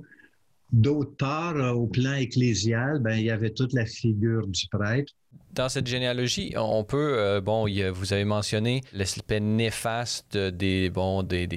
D'autre 0.72 1.16
part, 1.18 1.78
au 1.78 1.86
plan 1.86 2.14
ecclésial, 2.14 3.00
ben, 3.00 3.16
il 3.16 3.26
y 3.26 3.30
avait 3.30 3.52
toute 3.52 3.74
la 3.74 3.86
figure 3.86 4.48
du 4.48 4.68
prêtre 4.72 5.14
dans 5.54 5.70
cette 5.70 5.88
généalogie, 5.88 6.54
on 6.56 6.84
peut, 6.84 7.16
euh, 7.18 7.42
bon, 7.42 7.68
vous 7.92 8.14
avez 8.14 8.24
mentionné 8.24 8.82
l'aspect 8.94 9.40
néfaste 9.40 10.38
des, 10.38 10.90
bon, 10.90 11.24
des, 11.24 11.48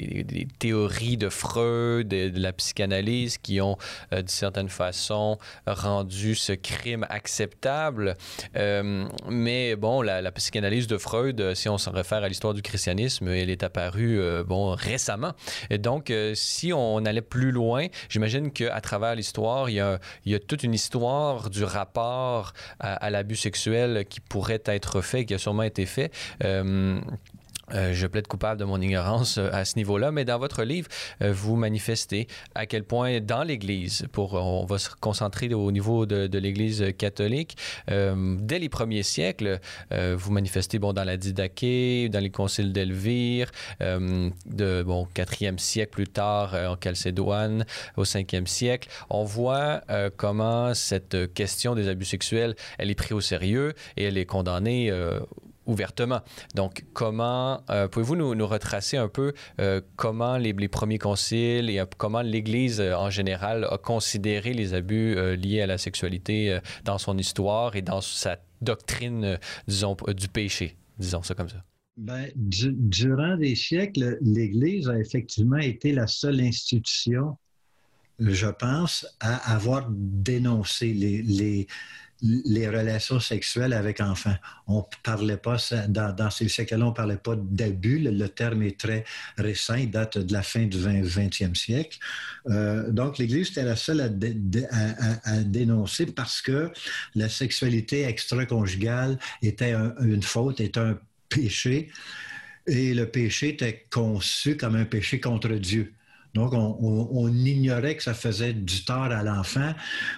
théories 0.59 1.17
de 1.17 1.29
Freud, 1.29 2.09
de, 2.09 2.29
de 2.29 2.41
la 2.41 2.53
psychanalyse 2.53 3.39
qui 3.39 3.61
ont, 3.61 3.77
euh, 4.13 4.19
d'une 4.19 4.29
certaine 4.29 4.69
façon, 4.69 5.39
rendu 5.67 6.35
ce 6.35 6.53
crime 6.53 7.07
acceptable. 7.11 8.17
Euh, 8.57 9.07
mais 9.29 9.77
bon, 9.77 10.01
la, 10.03 10.33
psychanalyse 10.33 10.87
de 10.87 10.97
Freud, 10.97 11.55
si 11.55 11.69
on 11.69 11.77
s'en 11.77 11.93
réfère 11.93 12.23
à 12.23 12.29
l'histoire 12.29 12.55
du 12.55 12.63
christianisme, 12.63 13.29
elle 13.29 13.51
est 13.51 13.63
apparue, 13.63 14.19
bon, 14.47 14.75
récemment. 14.75 15.33
Et 15.69 15.77
donc, 15.77 16.13
si 16.35 16.73
on 16.73 17.05
allait 17.05 17.21
plus 17.21 17.53
loin, 17.53 17.87
j'imagine 18.09 18.51
qu'à 18.51 18.81
travers 18.81 19.15
l'histoire, 19.15 19.69
il 19.69 19.75
y, 19.75 19.81
a, 20.35 20.39
toute 20.39 20.63
une 20.63 20.75
histoire 20.75 21.51
du 21.51 21.65
rapport 21.65 22.55
à 22.79 23.11
l'abus 23.11 23.37
sexuel 23.37 23.82
qui 24.09 24.21
pourrait 24.21 24.63
être 24.67 25.01
fait, 25.01 25.25
qui 25.25 25.35
a 25.35 25.39
sûrement 25.39 25.63
été 25.63 25.87
fait. 25.87 26.11
Euh, 26.45 27.01
euh, 27.75 27.93
je 27.93 28.07
plaide 28.07 28.27
coupable 28.27 28.61
de 28.61 28.65
mon 28.65 28.81
ignorance 28.81 29.39
euh, 29.39 29.49
à 29.53 29.65
ce 29.65 29.77
niveau-là, 29.77 30.13
mais 30.13 30.25
dans 30.25 30.39
votre 30.39 30.63
livre, 30.63 30.89
euh, 31.23 31.33
vous 31.33 31.57
manifestez 31.57 32.27
à 32.55 32.67
quel 32.67 32.85
point 32.85 33.21
dans 33.21 33.43
l'Église, 33.43 34.07
pour 34.13 34.35
on 34.35 34.65
va 34.65 34.79
se 34.79 34.91
concentrer 35.01 35.53
au 35.53 35.73
niveau 35.73 36.07
de, 36.07 36.39
l'Église 36.39 36.85
catholique, 36.99 37.57
dès 37.89 38.59
les 38.59 38.69
premiers 38.69 39.03
siècles, 39.03 39.61
vous 39.91 40.33
manifestez 40.33 40.79
bon 40.79 40.93
dans 40.93 41.05
la 41.05 41.17
Didaché, 41.17 42.09
dans 42.09 42.21
les 42.21 42.31
conciles 42.31 42.73
d'Elvire, 42.73 43.51
de 43.81 44.83
bon 44.83 45.07
quatrième 45.13 45.59
siècle 45.59 45.93
plus 45.93 46.09
tard 46.09 46.55
en 46.55 46.77
Chalcédoine, 46.83 47.65
au 47.97 48.05
cinquième 48.05 48.47
siècle, 48.47 48.89
on 49.11 49.25
voit 49.25 49.83
comment 50.17 50.75
cette 50.75 51.33
question 51.35 51.75
des 51.75 51.89
abus 51.89 52.07
sexuels, 52.07 52.55
elle 52.79 52.91
est 52.91 52.95
prise 52.95 53.13
au 53.13 53.21
sérieux 53.21 53.75
et 53.97 54.05
elle 54.05 54.19
est 54.19 54.27
condamnée 54.27 54.91
ouvertement. 55.67 56.21
Donc, 56.55 56.85
comment 56.93 57.63
euh, 57.71 57.89
pouvez-vous 57.89 58.17
nous, 58.17 58.47
retracer 58.47 58.97
un 58.97 59.09
peu 59.09 59.33
euh, 59.61 59.81
comment 59.97 60.37
les, 60.37 60.53
premiers 60.69 60.99
conciles 60.99 61.71
et 61.71 61.79
euh, 61.79 61.87
comment 61.97 62.23
l'Église 62.23 62.81
en 62.81 63.11
général 63.11 63.67
a 63.71 63.79
considéré 63.79 64.53
les 64.53 64.75
abus 64.75 65.37
liés 65.37 65.63
à 65.63 65.67
la 65.67 65.79
sexualité 65.79 66.59
dans 66.85 66.99
son 66.99 67.17
histoire 67.19 67.77
et 67.77 67.83
dans 67.83 68.01
sa 68.01 68.39
doctrine, 68.61 69.39
disons, 69.69 69.97
du 70.17 70.29
péché, 70.29 70.77
disons 70.99 71.23
ça 71.23 71.35
comme 71.35 71.49
ça? 71.49 71.65
Bien, 71.97 72.27
durant 72.35 73.37
des 73.37 73.55
siècles, 73.55 74.19
l'Église 74.23 74.89
a 74.89 74.99
effectivement 74.99 75.59
été 75.59 75.93
la 75.93 76.07
seule 76.07 76.41
institution, 76.41 77.37
je 78.19 78.47
pense, 78.47 79.07
à 79.21 79.55
avoir 79.55 79.89
dénoncé 79.91 80.95
les, 80.95 81.23
les 81.23 81.67
les 82.23 82.69
relations 82.69 83.19
sexuelles 83.19 83.73
avec 83.73 84.01
enfants. 84.01 84.37
On 84.69 84.85
parlait 85.03 85.37
pas, 85.37 85.57
dans, 85.89 86.31
ces 86.31 86.49
siècles-là, 86.49 86.87
on 86.87 86.93
parlait 86.93 87.17
pas 87.17 87.35
d'abus. 87.37 87.99
Le, 87.99 88.29
terme 88.29 88.63
est 88.63 88.79
très 88.79 89.05
récent, 89.37 89.75
il 89.75 89.91
date 89.91 90.19
de 90.19 90.33
la 90.33 90.43
fin 90.43 90.67
du 90.67 90.79
20, 90.79 91.03
e 91.03 91.55
siècle. 91.55 91.99
Euh, 92.49 92.91
donc, 92.91 93.19
l'Église 93.19 93.51
était 93.51 93.65
la 93.65 93.77
seule 93.77 94.01
à, 94.01 94.09
dénoncer 95.43 96.07
parce 96.07 96.41
que 96.41 96.71
la 97.15 97.29
sexualité 97.29 98.05
extra-conjugale 98.05 99.19
était 99.43 99.75
une 100.01 100.23
faute, 100.23 100.61
était 100.61 100.79
un 100.79 100.99
péché. 101.29 101.91
Et 102.67 102.95
le 102.95 103.07
péché 103.07 103.49
était 103.49 103.87
conçu 103.91 104.57
comme 104.57 104.77
un 104.77 104.85
péché 104.85 105.19
contre 105.19 105.49
Dieu. 105.55 105.93
Donc, 106.35 106.55
on, 106.55 107.29
ignorait 107.29 107.97
que 107.97 108.03
ça 108.03 108.15
faisait 108.15 108.55
du 108.55 108.85
tort 108.85 109.13
à 109.13 109.23
l'enfant, 109.23 109.75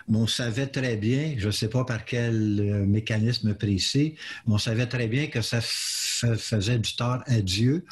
mais 0.09 0.19
on 0.19 0.27
savait 0.29 0.69
très 0.69 0.97
bien, 0.97 1.35
je 1.39 1.47
ne 1.47 1.53
sais 1.53 1.69
pas 1.69 1.85
par 1.85 2.05
quel 2.05 2.61
euh, 2.61 2.87
mécanisme 2.87 3.55
précis, 3.55 4.15
mais 4.47 4.55
on 4.55 4.59
savait 4.59 4.87
très 4.87 5.09
bien 5.09 5.27
que 5.27 5.43
ça 5.43 5.61
faisait 5.61 6.79
du 6.79 6.95
tort 6.95 7.23
à 7.27 7.41
Dieu 7.41 7.85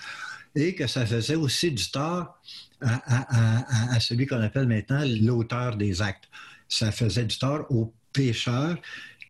et 0.55 0.75
que 0.75 0.87
ça 0.87 1.05
faisait 1.05 1.35
aussi 1.35 1.73
du 1.73 1.91
tort 1.91 2.39
à, 2.81 4.01
celui 4.01 4.27
qu'on 4.27 4.41
appelle 4.41 4.67
maintenant 4.67 5.03
l'auteur 5.21 5.77
des 5.77 6.03
actes. 6.03 6.29
Ça 6.69 6.93
faisait 6.93 7.25
du 7.25 7.39
tort 7.39 7.67
aux 7.71 7.93
pécheurs 8.13 8.77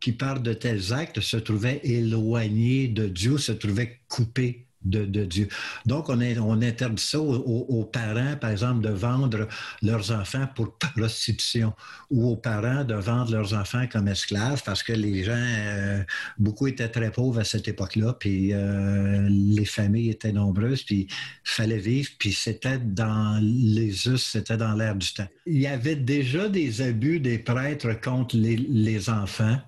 qui, 0.01 0.11
par 0.11 0.39
de 0.39 0.53
tels 0.53 0.93
actes, 0.93 1.19
se 1.19 1.37
trouvaient 1.37 1.79
éloignés 1.83 2.87
de 2.87 3.07
Dieu, 3.07 3.37
se 3.37 3.51
trouvaient 3.51 3.99
coupés 4.07 4.62
de, 4.85 5.25
Dieu. 5.25 5.47
Donc, 5.85 6.09
on, 6.09 6.19
on 6.21 6.61
interdit 6.61 7.03
ça 7.03 7.19
aux, 7.19 7.89
parents, 7.91 8.35
par 8.39 8.51
exemple, 8.51 8.81
de 8.81 8.89
vendre 8.89 9.47
leurs 9.81 10.11
enfants 10.11 10.47
pour 10.55 10.77
prostitution 10.77 11.73
ou 12.09 12.29
aux 12.29 12.35
parents 12.35 12.83
de 12.83 12.93
vendre 12.93 13.31
leurs 13.31 13.53
enfants 13.53 13.85
comme 13.91 14.07
esclaves 14.07 14.61
parce 14.65 14.83
que 14.83 14.93
les 14.93 15.23
gens, 15.23 15.33
euh, 15.35 16.03
beaucoup 16.37 16.67
étaient 16.67 16.89
très 16.89 17.11
pauvres 17.11 17.39
à 17.39 17.43
cette 17.43 17.67
époque-là, 17.67 18.13
puis 18.13 18.53
euh, 18.53 19.27
les 19.29 19.65
familles 19.65 20.09
étaient 20.09 20.31
nombreuses, 20.31 20.83
puis 20.83 21.07
fallait 21.43 21.77
vivre, 21.77 22.09
puis 22.19 22.33
c'était 22.33 22.79
dans 22.79 23.39
les 23.41 24.07
us, 24.07 24.23
c'était 24.23 24.57
dans 24.57 24.73
l'air 24.73 24.95
du 24.95 25.13
temps. 25.13 25.27
Il 25.45 25.59
y 25.59 25.67
avait 25.67 25.95
déjà 25.95 26.49
des 26.49 26.81
abus 26.81 27.19
des 27.19 27.39
prêtres 27.39 27.99
contre 28.01 28.35
les 28.37 29.09
enfants 29.09 29.59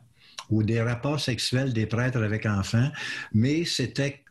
ou 0.49 0.63
des 0.63 0.81
rapports 0.81 1.19
sexuels 1.19 1.73
des 1.73 1.85
prêtres 1.85 2.21
avec 2.21 2.45
enfants, 2.45 2.91
mais 3.33 3.65
c'était 3.65 4.23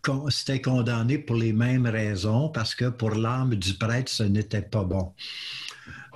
condamné 0.62 1.18
pour 1.18 1.36
les 1.36 1.52
mêmes 1.52 1.86
raisons, 1.86 2.48
parce 2.48 2.74
que 2.74 2.88
pour 2.88 3.10
l'âme 3.10 3.54
du 3.54 3.74
prêtre, 3.74 4.10
ce 4.10 4.22
n'était 4.22 4.62
pas 4.62 4.84
bon. 4.84 5.12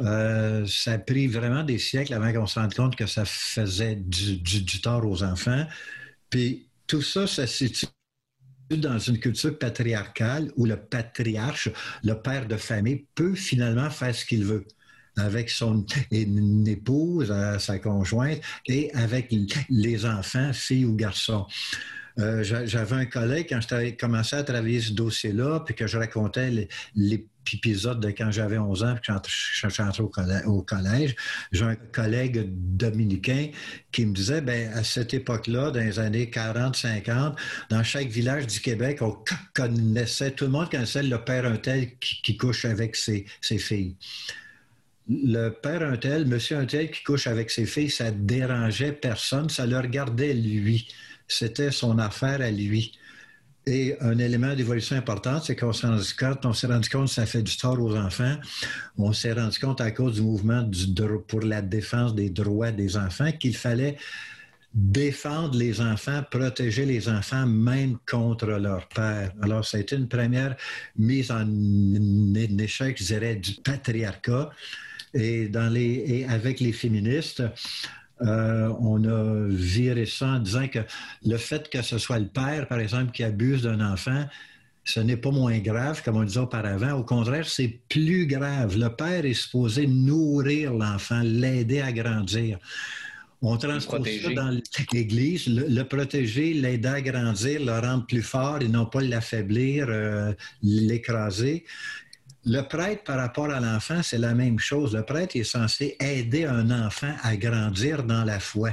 Euh, 0.00 0.64
ça 0.66 0.92
a 0.92 0.98
pris 0.98 1.26
vraiment 1.26 1.64
des 1.64 1.78
siècles 1.78 2.14
avant 2.14 2.32
qu'on 2.32 2.46
se 2.46 2.58
rende 2.58 2.74
compte 2.74 2.96
que 2.96 3.06
ça 3.06 3.24
faisait 3.24 3.96
du, 3.96 4.36
du, 4.36 4.80
tort 4.80 5.04
aux 5.04 5.22
enfants. 5.24 5.66
Puis 6.30 6.68
tout 6.86 7.02
ça, 7.02 7.26
ça 7.26 7.46
se 7.46 7.66
situe 7.66 7.86
dans 8.70 8.98
une 8.98 9.18
culture 9.18 9.58
patriarcale 9.58 10.52
où 10.56 10.66
le 10.66 10.76
patriarche, 10.76 11.70
le 12.04 12.14
père 12.14 12.46
de 12.46 12.56
famille, 12.56 13.06
peut 13.14 13.34
finalement 13.34 13.90
faire 13.90 14.14
ce 14.14 14.24
qu'il 14.24 14.44
veut 14.44 14.66
avec 15.18 15.50
son 15.50 15.84
épouse, 16.12 17.34
sa 17.58 17.78
conjointe, 17.78 18.40
et 18.66 18.92
avec 18.94 19.34
les 19.68 20.06
enfants, 20.06 20.52
filles 20.52 20.84
ou 20.84 20.94
garçons. 20.94 21.46
Euh, 22.18 22.42
j'avais 22.42 22.96
un 22.96 23.06
collègue, 23.06 23.46
quand 23.48 23.60
je 23.60 23.90
commencé 23.92 24.34
à 24.34 24.42
travailler 24.42 24.80
ce 24.80 24.92
dossier-là, 24.92 25.60
puis 25.60 25.74
que 25.74 25.86
je 25.86 25.98
racontais 25.98 26.68
les, 26.94 27.26
épisodes 27.50 27.98
de 28.00 28.08
quand 28.08 28.30
j'avais 28.30 28.58
11 28.58 28.82
ans, 28.84 28.94
puis 28.94 29.10
que 29.10 29.18
je 29.26 29.68
suis 29.70 30.02
au, 30.02 30.10
au 30.46 30.62
collège, 30.62 31.16
j'ai 31.50 31.64
un 31.64 31.76
collègue 31.76 32.46
dominicain 32.46 33.48
qui 33.90 34.04
me 34.04 34.12
disait, 34.12 34.42
ben 34.42 34.70
à 34.74 34.84
cette 34.84 35.14
époque-là, 35.14 35.70
dans 35.70 35.80
les 35.80 35.98
années 35.98 36.26
40-50, 36.26 37.36
dans 37.70 37.82
chaque 37.82 38.08
village 38.08 38.48
du 38.48 38.60
Québec, 38.60 38.98
on 39.00 39.16
connaissait, 39.54 40.32
tout 40.32 40.44
le 40.44 40.50
monde 40.50 40.70
connaissait 40.70 41.02
le 41.02 41.24
père 41.24 41.46
un 41.46 41.56
tel 41.56 41.96
qui, 41.98 42.36
couche 42.36 42.66
avec 42.66 42.96
ses 42.96 43.24
filles 43.40 43.96
le 45.08 45.50
père 45.50 45.82
un 45.82 45.96
tel, 45.96 46.26
monsieur 46.26 46.58
un 46.58 46.66
tel 46.66 46.90
qui 46.90 47.02
couche 47.02 47.26
avec 47.26 47.50
ses 47.50 47.66
filles, 47.66 47.90
ça 47.90 48.10
dérangeait 48.10 48.92
personne, 48.92 49.48
ça 49.48 49.66
le 49.66 49.78
regardait 49.78 50.34
lui. 50.34 50.88
C'était 51.26 51.70
son 51.70 51.98
affaire 51.98 52.40
à 52.40 52.50
lui. 52.50 52.92
Et 53.66 53.96
un 54.00 54.18
élément 54.18 54.54
d'évolution 54.54 54.96
important, 54.96 55.40
c'est 55.42 55.54
qu'on 55.54 55.74
s'est 55.74 55.86
rendu 55.86 56.14
compte, 56.18 56.46
on 56.46 56.54
s'est 56.54 56.66
rendu 56.66 56.88
compte 56.88 57.08
que 57.08 57.12
ça 57.12 57.26
fait 57.26 57.42
du 57.42 57.54
tort 57.56 57.78
aux 57.78 57.96
enfants. 57.96 58.36
On 58.96 59.12
s'est 59.12 59.32
rendu 59.32 59.58
compte 59.58 59.82
à 59.82 59.90
cause 59.90 60.14
du 60.14 60.22
mouvement 60.22 60.68
pour 61.26 61.40
la 61.40 61.60
défense 61.60 62.14
des 62.14 62.30
droits 62.30 62.70
des 62.70 62.96
enfants 62.96 63.30
qu'il 63.32 63.54
fallait 63.54 63.96
défendre 64.72 65.56
les 65.56 65.80
enfants, 65.80 66.22
protéger 66.30 66.86
les 66.86 67.08
enfants 67.08 67.46
même 67.46 67.98
contre 68.08 68.46
leur 68.46 68.88
père. 68.88 69.32
Alors, 69.42 69.64
ça 69.66 69.76
a 69.78 69.80
été 69.80 69.96
une 69.96 70.08
première 70.08 70.56
mise 70.96 71.30
en 71.30 71.46
échec, 72.58 72.96
je 72.98 73.04
dirais, 73.04 73.36
du 73.36 73.54
patriarcat. 73.54 74.50
Et, 75.14 75.48
dans 75.48 75.72
les, 75.72 76.04
et 76.06 76.26
avec 76.26 76.60
les 76.60 76.72
féministes, 76.72 77.42
euh, 78.22 78.72
on 78.80 79.04
a 79.04 79.48
viré 79.48 80.06
ça 80.06 80.26
en 80.26 80.38
disant 80.40 80.66
que 80.68 80.80
le 81.24 81.36
fait 81.36 81.68
que 81.68 81.82
ce 81.82 81.98
soit 81.98 82.18
le 82.18 82.26
père, 82.26 82.66
par 82.66 82.80
exemple, 82.80 83.12
qui 83.12 83.22
abuse 83.22 83.62
d'un 83.62 83.80
enfant, 83.80 84.24
ce 84.84 85.00
n'est 85.00 85.18
pas 85.18 85.30
moins 85.30 85.58
grave, 85.58 86.02
comme 86.02 86.16
on 86.16 86.24
disait 86.24 86.40
auparavant. 86.40 86.92
Au 86.92 87.04
contraire, 87.04 87.46
c'est 87.46 87.78
plus 87.88 88.26
grave. 88.26 88.78
Le 88.78 88.88
père 88.88 89.26
est 89.26 89.34
supposé 89.34 89.86
nourrir 89.86 90.72
l'enfant, 90.72 91.20
l'aider 91.22 91.80
à 91.80 91.92
grandir. 91.92 92.58
On 93.42 93.56
transpose 93.56 94.08
ça 94.22 94.30
dans 94.32 94.58
l'Église, 94.92 95.46
le, 95.46 95.82
protéger, 95.84 96.54
l'aider 96.54 96.88
à 96.88 97.00
grandir, 97.02 97.64
le 97.64 97.78
rendre 97.78 98.06
plus 98.06 98.22
fort 98.22 98.60
et 98.62 98.68
non 98.68 98.86
pas 98.86 99.00
l'affaiblir, 99.00 99.86
euh, 99.88 100.32
l'écraser. 100.62 101.64
Le 102.50 102.62
prêtre, 102.62 103.04
par 103.04 103.18
rapport 103.18 103.50
à 103.50 103.60
l'enfant, 103.60 104.02
c'est 104.02 104.16
la 104.16 104.32
même 104.32 104.58
chose. 104.58 104.94
Le 104.94 105.02
prêtre 105.02 105.36
est 105.36 105.44
censé 105.44 105.98
aider 106.00 106.46
un 106.46 106.70
enfant 106.70 107.14
à 107.22 107.36
grandir 107.36 108.04
dans 108.04 108.24
la 108.24 108.40
foi. 108.40 108.70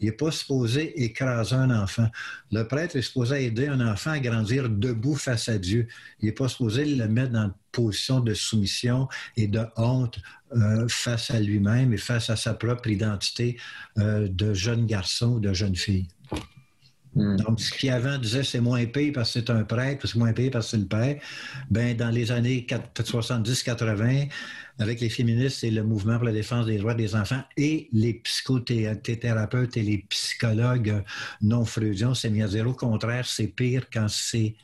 Il 0.00 0.06
n'est 0.06 0.12
pas 0.12 0.30
supposé 0.30 1.04
écraser 1.04 1.54
un 1.54 1.70
enfant. 1.70 2.08
Le 2.50 2.62
prêtre 2.62 2.96
est 2.96 3.02
supposé 3.02 3.44
aider 3.44 3.66
un 3.66 3.86
enfant 3.86 4.12
à 4.12 4.18
grandir 4.18 4.70
debout 4.70 5.14
face 5.14 5.50
à 5.50 5.58
Dieu. 5.58 5.88
Il 6.20 6.26
n'est 6.26 6.32
pas 6.32 6.48
supposé 6.48 6.86
le 6.86 7.06
mettre 7.06 7.32
dans 7.32 7.44
une 7.44 7.54
position 7.70 8.20
de 8.20 8.32
soumission 8.32 9.08
et 9.36 9.46
de 9.46 9.60
honte 9.76 10.18
euh, 10.56 10.88
face 10.88 11.30
à 11.30 11.38
lui-même 11.38 11.92
et 11.92 11.98
face 11.98 12.30
à 12.30 12.36
sa 12.36 12.54
propre 12.54 12.88
identité 12.88 13.58
euh, 13.98 14.26
de 14.30 14.54
jeune 14.54 14.86
garçon 14.86 15.32
ou 15.32 15.40
de 15.40 15.52
jeune 15.52 15.76
fille. 15.76 16.08
Hmm. 17.14 17.36
Donc, 17.36 17.60
ce 17.60 17.72
qui 17.72 17.88
avant 17.90 18.18
disait 18.18 18.42
c'est 18.42 18.60
moins 18.60 18.84
payé 18.86 19.12
parce 19.12 19.32
que 19.32 19.40
c'est 19.40 19.50
un 19.50 19.64
prêtre, 19.64 20.06
c'est 20.06 20.18
moins 20.18 20.32
payé 20.32 20.50
parce 20.50 20.66
que 20.66 20.70
c'est 20.72 20.76
le 20.76 20.86
père, 20.86 21.20
ben, 21.70 21.96
dans 21.96 22.10
les 22.10 22.30
années 22.30 22.66
70-80, 22.68 24.28
avec 24.78 25.00
les 25.00 25.08
féministes 25.08 25.64
et 25.64 25.70
le 25.70 25.82
mouvement 25.82 26.16
pour 26.16 26.26
la 26.26 26.32
défense 26.32 26.66
des 26.66 26.78
droits 26.78 26.94
des 26.94 27.16
enfants 27.16 27.42
et 27.56 27.88
les 27.92 28.14
psychothérapeutes 28.14 29.76
et 29.76 29.82
les 29.82 29.98
psychologues 30.08 31.02
non 31.42 31.64
freudiens, 31.64 32.14
c'est 32.14 32.30
mis 32.30 32.42
à 32.42 32.48
zéro. 32.48 32.70
Au 32.70 32.74
contraire, 32.74 33.26
c'est 33.26 33.48
pire 33.48 33.86
quand 33.92 34.08
c'est 34.08 34.54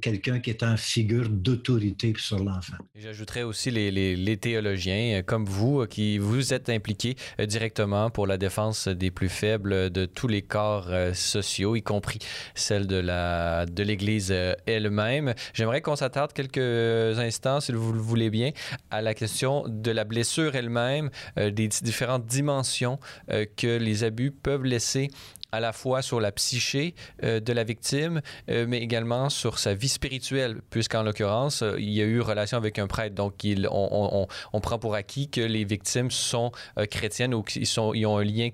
quelqu'un 0.00 0.40
qui 0.40 0.50
est 0.50 0.62
en 0.62 0.76
figure 0.76 1.28
d'autorité 1.28 2.12
sur 2.18 2.38
l'enfant. 2.38 2.76
J'ajouterais 2.94 3.42
aussi 3.42 3.70
les, 3.70 4.36
théologiens 4.36 5.18
euh, 5.18 5.22
comme 5.22 5.46
vous 5.46 5.80
euh, 5.80 5.86
qui 5.86 6.18
vous 6.18 6.52
êtes 6.52 6.68
impliqués 6.68 7.16
euh, 7.40 7.46
directement 7.46 8.10
pour 8.10 8.26
la 8.26 8.36
défense 8.36 8.88
des 8.88 9.10
plus 9.10 9.30
faibles 9.30 9.90
de 9.90 10.04
tous 10.04 10.28
les 10.28 10.42
corps 10.42 10.90
sociaux, 11.14 11.76
y 11.76 11.82
compris 11.82 12.18
celle 12.54 12.86
de 12.86 13.82
l'Église 13.82 14.34
elle-même. 14.66 15.34
J'aimerais 15.54 15.80
qu'on 15.80 15.96
s'attarde 15.96 16.32
quelques 16.32 17.18
instants, 17.18 17.60
si 17.60 17.72
vous 17.72 17.92
le 17.92 18.00
voulez 18.00 18.30
bien, 18.30 18.50
à 18.90 19.00
la 19.00 19.14
question 19.14 19.64
de 19.66 19.90
la 19.90 20.04
blessure 20.04 20.54
elle-même, 20.54 21.10
des 21.36 21.68
différentes 21.68 22.26
dimensions 22.26 22.98
que 23.28 23.78
les 23.78 24.04
abus 24.04 24.30
peuvent 24.30 24.64
laisser 24.64 25.10
à 25.56 25.60
la 25.60 25.72
fois 25.72 26.02
sur 26.02 26.20
la 26.20 26.32
psyché 26.32 26.94
euh, 27.24 27.40
de 27.40 27.52
la 27.52 27.64
victime, 27.64 28.20
euh, 28.50 28.66
mais 28.68 28.78
également 28.78 29.30
sur 29.30 29.58
sa 29.58 29.72
vie 29.72 29.88
spirituelle, 29.88 30.60
puisqu'en 30.68 31.02
l'occurrence, 31.02 31.62
euh, 31.62 31.76
il 31.78 31.90
y 31.90 32.02
a 32.02 32.04
eu 32.04 32.20
relation 32.20 32.58
avec 32.58 32.78
un 32.78 32.86
prêtre. 32.86 33.14
Donc, 33.14 33.34
on, 33.70 34.60
prend 34.60 34.78
pour 34.78 34.94
acquis 34.94 35.30
que 35.30 35.40
les 35.40 35.64
victimes 35.64 36.10
sont 36.10 36.50
chrétiennes 36.90 37.34
ou 37.34 37.42
qu'ils 37.42 37.80
ont 37.80 38.18
un 38.18 38.24
lien 38.24 38.48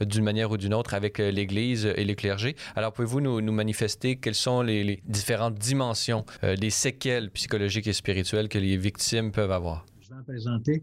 d'une 0.00 0.24
manière 0.24 0.50
ou 0.50 0.58
d'une 0.58 0.74
autre 0.74 0.92
avec 0.92 1.18
l'Église 1.18 1.86
et 1.86 2.04
les 2.04 2.14
clergés. 2.14 2.54
Alors, 2.76 2.92
pouvez-vous 2.92 3.20
nous, 3.20 3.52
manifester 3.52 4.16
quelles 4.16 4.34
sont 4.34 4.60
les, 4.60 5.00
différentes 5.06 5.54
dimensions, 5.54 6.26
les 6.42 6.68
séquelles 6.68 7.30
psychologiques 7.30 7.86
et 7.86 7.94
spirituelles 7.94 8.48
que 8.48 8.58
les 8.58 8.76
victimes 8.76 9.32
peuvent 9.32 9.52
avoir? 9.52 9.86
Je 10.02 10.08
vais 10.10 10.20
en 10.20 10.22
présenter 10.22 10.82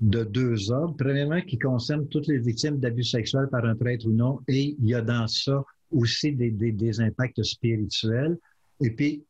de 0.00 0.24
deux 0.24 0.70
ordres. 0.70 0.96
Premièrement, 0.96 1.40
qui 1.42 1.58
concerne 1.58 2.06
toutes 2.08 2.26
les 2.26 2.38
victimes 2.38 2.78
d'abus 2.78 3.04
sexuels 3.04 3.48
par 3.50 3.64
un 3.64 3.74
prêtre 3.74 4.06
ou 4.06 4.12
non, 4.12 4.40
et 4.48 4.76
il 4.78 4.88
y 4.88 4.94
a 4.94 5.02
dans 5.02 5.26
ça 5.26 5.62
aussi 5.90 6.32
des, 6.32 6.50
des, 6.50 7.00
impacts 7.00 7.42
spirituels, 7.42 8.38
et 8.80 8.90
puis 8.90 9.24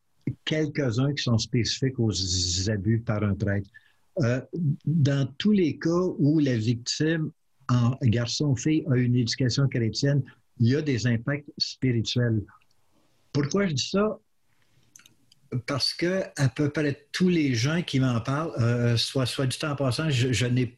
quelques-uns 0.45 1.13
qui 1.15 1.23
sont 1.23 1.39
spécifiques 1.39 1.99
aux 1.99 2.13
abus 2.69 3.01
par 3.01 3.23
un 3.23 3.35
prêtre. 3.35 3.69
Euh, 4.23 4.41
dans 4.85 5.27
tous 5.39 5.53
les 5.53 5.79
cas 5.79 6.05
où 6.19 6.39
la 6.39 6.57
victime, 6.57 7.31
en 7.69 7.97
garçon-fille, 8.03 8.85
a 8.91 8.97
une 8.97 9.17
éducation 9.17 9.67
chrétienne, 9.69 10.23
il 10.59 10.69
y 10.69 10.77
a 10.77 10.83
des 10.83 11.07
impacts 11.07 11.49
spirituels. 11.59 12.43
Pourquoi 13.33 13.67
je 13.67 13.75
dis 13.75 13.89
ça? 13.89 14.19
Parce 15.67 15.95
que 15.95 16.23
à 16.37 16.49
peu 16.49 16.71
près 16.71 17.07
tous 17.13 17.29
les 17.29 17.55
gens 17.55 17.83
qui 17.83 18.01
m'en 18.01 18.21
parlent, 18.21 18.53
euh, 18.59 18.97
soit, 18.97 19.27
soit 19.27 19.47
du 19.47 19.59
temps 19.59 19.73
en 19.73 19.77
passant, 19.77 20.11
je, 20.11 20.47
n'ai 20.47 20.77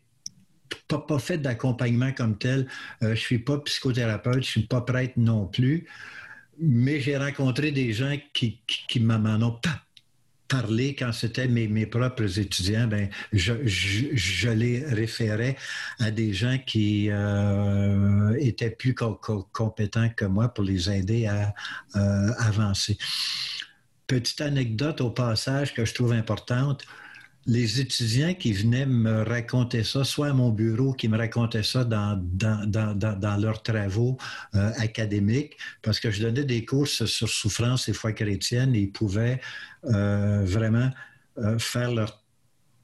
pas, 0.89 1.19
fait 1.19 1.39
d'accompagnement 1.39 2.13
comme 2.13 2.39
tel. 2.39 2.67
Euh, 3.03 3.09
je 3.09 3.11
ne 3.11 3.15
suis 3.17 3.39
pas 3.39 3.59
psychothérapeute, 3.59 4.35
je 4.35 4.39
ne 4.39 4.43
suis 4.45 4.67
pas 4.67 4.81
prêtre 4.81 5.15
non 5.17 5.47
plus, 5.47 5.87
mais 6.59 7.01
j'ai 7.01 7.17
rencontré 7.17 7.73
des 7.73 7.93
gens 7.93 8.17
qui, 8.33 8.61
qui, 8.67 9.01
m'en 9.01 9.17
ont 9.43 9.53
pas 9.53 9.83
parlé 10.49 10.95
quand 10.95 11.13
c'était 11.13 11.49
mes, 11.49 11.67
mes, 11.67 11.87
propres 11.87 12.39
étudiants, 12.39 12.87
ben, 12.87 13.09
je, 13.33 13.55
je, 13.65 14.51
les 14.51 14.85
référais 14.85 15.57
à 15.99 16.11
des 16.11 16.35
gens 16.35 16.59
qui 16.67 17.09
euh, 17.11 18.37
étaient 18.39 18.71
plus 18.71 18.95
compétents 18.95 20.11
que 20.11 20.27
moi 20.27 20.49
pour 20.49 20.65
les 20.65 20.91
aider 20.91 21.27
à 21.27 21.55
avancer. 22.39 22.99
Petite 24.12 24.42
anecdote 24.42 25.01
au 25.01 25.09
passage 25.09 25.72
que 25.72 25.87
je 25.87 25.94
trouve 25.94 26.12
importante. 26.12 26.85
Les 27.46 27.81
étudiants 27.81 28.35
qui 28.35 28.53
venaient 28.53 28.85
me 28.85 29.22
raconter 29.22 29.85
ça, 29.85 30.05
soit 30.05 30.29
à 30.29 30.33
mon 30.35 30.51
bureau, 30.51 30.92
qui 30.92 31.09
me 31.09 31.16
racontaient 31.16 31.62
ça 31.62 31.83
dans, 31.85 32.20
dans, 32.22 33.40
leurs 33.40 33.62
travaux 33.62 34.18
euh, 34.55 34.70
académiques, 34.77 35.57
parce 35.81 35.98
que 35.98 36.11
je 36.11 36.20
donnais 36.20 36.44
des 36.44 36.66
cours 36.66 36.87
sur 36.88 37.09
souffrance 37.09 37.88
et 37.88 37.94
foi 37.94 38.12
chrétienne, 38.12 38.75
ils 38.75 38.92
pouvaient 38.92 39.40
euh, 39.87 40.42
vraiment 40.44 40.90
euh, 41.38 41.59
faire 41.59 41.90
leur 41.90 42.22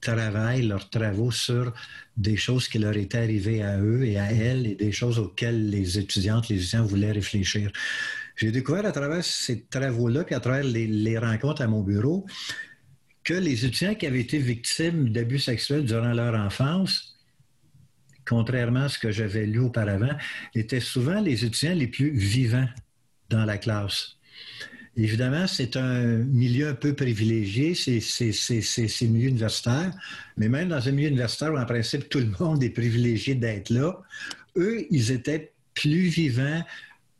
travail, 0.00 0.62
leurs 0.62 0.88
travaux 0.88 1.30
sur 1.30 1.74
des 2.16 2.38
choses 2.38 2.68
qui 2.68 2.78
leur 2.78 2.96
étaient 2.96 3.18
arrivées 3.18 3.62
à 3.62 3.78
eux 3.78 4.02
et 4.02 4.18
à 4.18 4.32
elles 4.32 4.66
et 4.66 4.76
des 4.76 4.92
choses 4.92 5.18
auxquelles 5.18 5.68
les 5.68 5.98
étudiantes, 5.98 6.48
les 6.48 6.56
étudiants 6.56 6.84
voulaient 6.84 7.12
réfléchir. 7.12 7.70
J'ai 8.38 8.52
découvert 8.52 8.86
à 8.86 8.92
travers 8.92 9.24
ces 9.24 9.64
travaux-là, 9.64 10.22
puis 10.22 10.36
à 10.36 10.40
travers 10.40 10.62
les, 10.62 11.18
rencontres 11.18 11.60
à 11.60 11.66
mon 11.66 11.82
bureau, 11.82 12.24
que 13.24 13.34
les 13.34 13.66
étudiants 13.66 13.96
qui 13.96 14.06
avaient 14.06 14.20
été 14.20 14.38
victimes 14.38 15.08
d'abus 15.10 15.40
sexuels 15.40 15.84
durant 15.84 16.12
leur 16.12 16.34
enfance, 16.36 17.18
contrairement 18.24 18.84
à 18.84 18.88
ce 18.88 18.98
que 19.00 19.10
j'avais 19.10 19.44
lu 19.44 19.58
auparavant, 19.58 20.16
étaient 20.54 20.78
souvent 20.78 21.20
les 21.20 21.44
étudiants 21.44 21.74
les 21.74 21.88
plus 21.88 22.10
vivants 22.10 22.68
dans 23.28 23.44
la 23.44 23.58
classe. 23.58 24.14
Évidemment, 24.96 25.48
c'est 25.48 25.76
un 25.76 26.18
milieu 26.18 26.68
un 26.68 26.74
peu 26.74 26.94
privilégié, 26.94 27.74
c'est 27.74 27.98
le 27.98 29.06
milieu 29.08 29.28
universitaire, 29.30 29.92
mais 30.36 30.48
même 30.48 30.68
dans 30.68 30.88
un 30.88 30.92
milieu 30.92 31.08
universitaire 31.08 31.52
où 31.52 31.58
en 31.58 31.66
principe 31.66 32.08
tout 32.08 32.20
le 32.20 32.32
monde 32.38 32.62
est 32.62 32.70
privilégié 32.70 33.34
d'être 33.34 33.70
là, 33.70 34.00
eux, 34.56 34.86
ils 34.90 35.10
étaient 35.10 35.52
plus 35.74 36.08
vivants, 36.08 36.64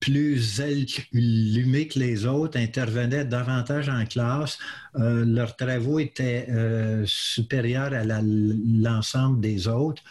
plus 0.01 0.61
allumés 0.61 1.89
que 1.89 1.99
les 1.99 2.27
autres, 2.27 2.59
intervenaient 2.59 3.25
davantage 3.25 3.89
en 3.89 4.05
classe. 4.07 4.59
Euh, 4.97 5.25
leurs 5.25 5.57
travaux 5.57 5.99
étaient 5.99 6.47
euh, 6.51 7.05
supérieurs 7.07 7.93
à 7.93 8.05
l'ensemble 8.05 9.41
des 9.41 9.67
autres. 9.67 10.03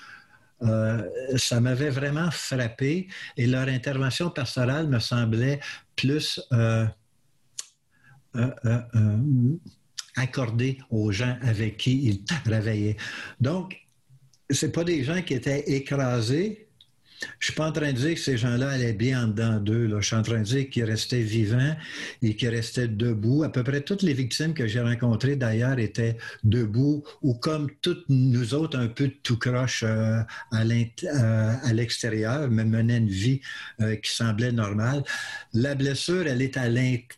Euh, 0.64 1.04
ça 1.38 1.62
m'avait 1.62 1.92
vraiment 1.92 2.32
frappé 2.32 3.08
et 3.38 3.46
leur 3.46 3.68
intervention 3.68 4.30
pastorale 4.30 4.88
me 4.88 5.00
semblait 5.00 5.60
plus 5.96 6.42
accordée 10.16 10.80
aux 10.90 11.12
gens 11.12 11.38
avec 11.42 11.78
qui 11.78 12.08
ils 12.08 12.24
travaillaient. 12.24 12.98
Donc, 13.40 13.78
ce 14.50 14.66
pas 14.66 14.84
des 14.84 15.04
gens 15.04 15.22
qui 15.22 15.34
étaient 15.34 15.70
écrasés, 15.72 16.67
je 17.40 17.46
suis 17.46 17.54
pas 17.54 17.68
en 17.68 17.72
train 17.72 17.92
de 17.92 17.98
dire 17.98 18.14
que 18.14 18.20
ces 18.20 18.38
gens-là 18.38 18.70
allaient 18.70 18.94
bien 18.94 19.24
en 19.24 19.28
dedans 19.28 19.60
d'eux. 19.60 19.90
Je 20.00 20.06
suis 20.06 20.16
en 20.16 20.22
train 20.22 20.40
de 20.40 20.44
dire 20.44 20.70
qu'ils 20.70 20.84
restaient 20.84 21.22
vivants 21.22 21.76
et 22.22 22.36
qu'ils 22.36 22.50
restaient 22.50 22.88
debout. 22.88 23.44
À 23.44 23.50
peu 23.50 23.64
près 23.64 23.82
toutes 23.82 24.04
les 24.04 24.14
victimes 24.14 24.54
que 24.54 24.68
j'ai 24.68 24.82
rencontrées, 24.82 25.36
d'ailleurs, 25.36 25.80
étaient 25.80 26.18
debout 26.44 27.04
ou 27.22 27.34
comme 27.34 27.70
toutes 27.82 28.06
nous 28.10 28.54
autres, 28.54 28.78
un 28.78 28.88
peu 28.88 29.12
tout 29.24 29.38
croche 29.38 29.84
euh, 29.84 30.22
euh, 30.54 31.54
à 31.64 31.74
l'extérieur, 31.74 32.50
mais 32.50 32.66
menaient 32.66 32.98
une 32.98 33.10
vie 33.10 33.42
euh, 33.82 33.96
qui 33.96 34.12
semblait 34.12 34.52
normale. 34.52 35.04
La 35.54 35.76
blessure, 35.76 36.28
elle 36.28 36.42
est 36.42 36.58
à 36.58 36.70
l'intérieur 36.70 37.18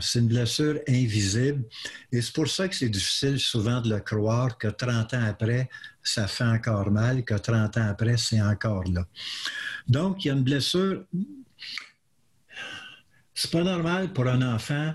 c'est 0.00 0.18
une 0.18 0.28
blessure 0.28 0.80
invisible. 0.88 1.64
Et 2.10 2.20
c'est 2.20 2.32
pour 2.32 2.48
ça 2.48 2.68
que 2.68 2.74
c'est 2.74 2.88
difficile 2.88 3.38
souvent 3.38 3.80
de 3.80 3.90
le 3.90 4.00
croire 4.00 4.56
que 4.58 4.68
30 4.68 5.14
ans 5.14 5.24
après, 5.24 5.68
ça 6.02 6.26
fait 6.26 6.44
encore 6.44 6.90
mal, 6.90 7.24
que 7.24 7.34
30 7.34 7.76
ans 7.78 7.88
après, 7.88 8.16
c'est 8.16 8.40
encore 8.40 8.84
là. 8.84 9.06
Donc, 9.88 10.24
il 10.24 10.28
y 10.28 10.30
a 10.30 10.34
une 10.34 10.42
blessure. 10.42 11.04
C'est 13.34 13.50
pas 13.50 13.62
normal 13.62 14.12
pour 14.12 14.26
un 14.28 14.42
enfant 14.42 14.94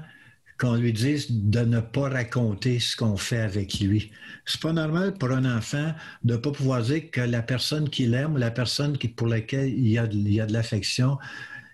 qu'on 0.60 0.76
lui 0.76 0.91
dise 0.91 1.28
de 1.30 1.60
ne 1.62 1.80
pas 1.80 2.10
raconter 2.10 2.80
ce 2.80 2.96
qu'on 2.96 3.15
fait 3.15 3.41
avec 3.41 3.80
lui. 3.80 4.12
C'est 4.46 4.62
pas 4.62 4.74
normal 4.74 5.13
pour 5.13 5.32
un 5.32 5.46
enfant 5.46 5.93
de 6.24 6.34
ne 6.34 6.38
pas 6.38 6.52
pouvoir 6.52 6.82
dire 6.82 7.12
que 7.12 7.22
la 7.22 7.43
personne 7.43 7.89
qu'il 7.89 8.13
aime 8.13 8.38
la 8.38 8.50
personne 8.50 8.98
pour 9.15 9.28
laquelle 9.28 9.70
il 9.70 9.88
y 9.88 10.00
a 10.00 10.08
de 10.08 10.54
l'affection, 10.54 11.17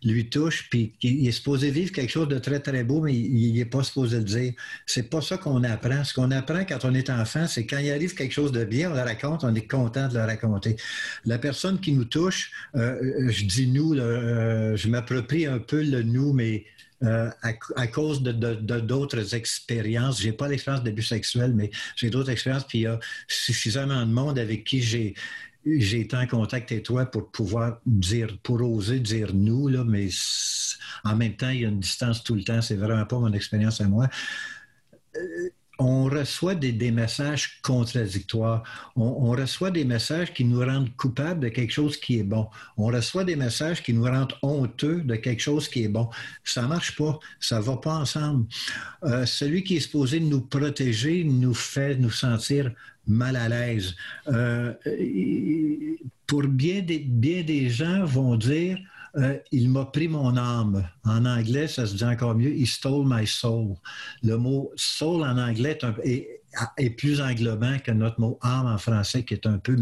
lui 0.04 0.30
touche, 0.30 0.68
puis 0.70 0.94
il 1.02 1.28
est 1.28 1.32
supposé 1.32 1.72
vivre 1.72 1.92
quelque 1.92 2.10
chose 2.10 2.28
de 2.28 2.38
très, 2.38 2.60
très 2.60 2.84
beau, 2.84 3.02
mais 3.02 3.14
il 3.14 3.54
n'est 3.54 3.66
pas 3.66 3.84
supposé 3.84 4.18
le 4.18 4.24
dire. 4.24 4.54
C'est 4.86 5.10
pas 5.10 5.22
ça 5.22 5.38
qu'on 5.38 5.64
apprend. 5.64 6.04
Ce 6.04 6.14
qu'on 6.14 6.32
apprend 6.32 6.66
quand 6.66 6.86
on 6.86 6.94
est 6.94 7.10
enfant, 7.10 7.48
c'est 7.48 7.66
quand 7.66 7.78
il 7.78 7.92
arrive 7.92 8.14
quelque 8.14 8.34
chose 8.34 8.52
de 8.52 8.64
bien, 8.64 8.92
on 8.92 8.94
le 8.94 9.02
raconte, 9.02 9.44
on 9.44 9.54
est 9.56 9.68
content 9.68 10.08
de 10.08 10.16
le 10.16 10.26
raconter. 10.26 10.76
La 11.26 11.38
personne 11.38 11.80
qui 11.80 11.94
nous 11.94 12.06
touche, 12.06 12.52
euh, 12.76 12.96
euh, 13.02 13.30
je 13.30 13.46
dis 13.46 13.68
nous, 13.68 13.94
euh, 13.94 14.76
je 14.76 14.88
m'approprie 14.88 15.46
un 15.46 15.60
peu 15.60 15.82
le 15.82 16.04
nous, 16.04 16.34
mais 16.34 16.66
à, 17.06 17.88
cause 17.88 18.24
de, 18.24 18.32
d'autres 18.80 19.36
expériences. 19.36 20.22
Je 20.22 20.28
n'ai 20.28 20.32
pas 20.32 20.48
l'expérience 20.48 20.86
d'abus 20.86 21.04
sexuel, 21.04 21.52
mais 21.54 21.70
j'ai 21.98 22.10
d'autres 22.10 22.30
expériences, 22.30 22.66
puis 22.66 22.78
il 22.78 22.82
y 22.84 22.88
a 22.88 22.98
suffisamment 23.28 24.06
de 24.06 24.12
monde 24.12 24.40
avec 24.40 24.64
qui 24.64 24.82
j'ai 24.82 25.14
j'ai 25.66 26.02
été 26.02 26.16
en 26.16 26.28
contact 26.28 26.72
avec 26.72 26.84
toi 26.84 27.06
pour 27.06 27.32
pouvoir 27.32 27.80
dire, 27.86 28.38
pour 28.44 28.62
oser 28.62 29.00
dire 29.00 29.34
nous, 29.34 29.68
là, 29.68 29.84
mais 29.84 30.10
en 31.04 31.16
même 31.16 31.36
temps, 31.36 31.50
il 31.50 31.62
y 31.62 31.66
a 31.66 31.70
une 31.70 31.80
distance 31.80 32.24
tout 32.24 32.36
le 32.36 32.44
temps. 32.44 32.62
C'est 32.62 32.76
vraiment 32.76 33.06
pas 33.06 33.20
mon 33.20 33.34
expérience 33.34 33.82
à 33.82 33.88
moi. 33.88 34.08
Euh, 35.16 35.50
on 35.80 36.06
reçoit 36.06 36.56
des, 36.56 36.92
messages 36.92 37.60
contradictoires. 37.62 38.64
On, 38.96 39.32
reçoit 39.32 39.72
des 39.72 39.86
messages 39.86 40.34
qui 40.34 40.46
nous 40.46 40.60
rendent 40.60 40.96
coupables 40.96 41.40
de 41.40 41.50
quelque 41.50 41.72
chose 41.72 41.98
qui 41.98 42.20
est 42.20 42.24
bon. 42.24 42.48
On 42.78 42.86
reçoit 42.88 43.24
des 43.24 43.36
messages 43.36 43.82
qui 43.82 43.94
nous 43.94 44.04
rendent 44.04 44.36
honteux 44.44 45.02
de 45.02 45.16
quelque 45.16 45.42
chose 45.42 45.68
qui 45.68 45.84
est 45.84 45.90
bon. 45.90 46.10
Ça 46.44 46.64
marche 46.64 46.96
pas. 46.96 47.20
Ça 47.40 47.60
va 47.60 47.78
pas 47.78 47.96
ensemble. 47.96 48.46
Euh, 49.04 49.26
celui 49.26 49.64
qui 49.64 49.78
est 49.78 49.80
supposé 49.80 50.20
nous 50.20 50.42
protéger 50.42 51.24
nous 51.24 51.56
fait 51.56 51.96
nous 51.96 52.12
sentir 52.12 52.72
mal 53.08 53.36
à 53.36 53.50
l'aise. 53.50 53.96
Euh, 54.28 54.74
pour 56.28 56.44
bien 56.44 56.82
des, 56.82 57.00
bien 57.00 57.44
des 57.44 57.70
gens 57.70 58.06
vont 58.06 58.36
dire 58.36 58.78
euh, 59.16 59.38
il 59.52 59.70
m'a 59.70 59.86
pris 59.86 60.08
mon 60.08 60.36
âme. 60.38 60.90
En 61.04 61.26
anglais, 61.26 61.68
ça 61.68 61.86
se 61.86 61.96
dit 61.96 62.04
encore 62.04 62.34
mieux, 62.34 62.50
he 62.50 62.66
stole 62.66 63.06
my 63.06 63.28
soul. 63.28 63.76
Le 64.24 64.38
mot 64.38 64.72
soul 64.76 65.22
en 65.22 65.38
anglais 65.38 65.78
est, 66.04 66.42
est, 66.78 66.90
plus 66.90 67.22
englobant 67.22 67.78
que 67.78 67.92
notre 67.92 68.20
mot 68.20 68.40
âme 68.42 68.66
en 68.66 68.80
français, 68.80 69.24
qui 69.24 69.36
est 69.36 69.46
un 69.46 69.60
peu 69.60 69.78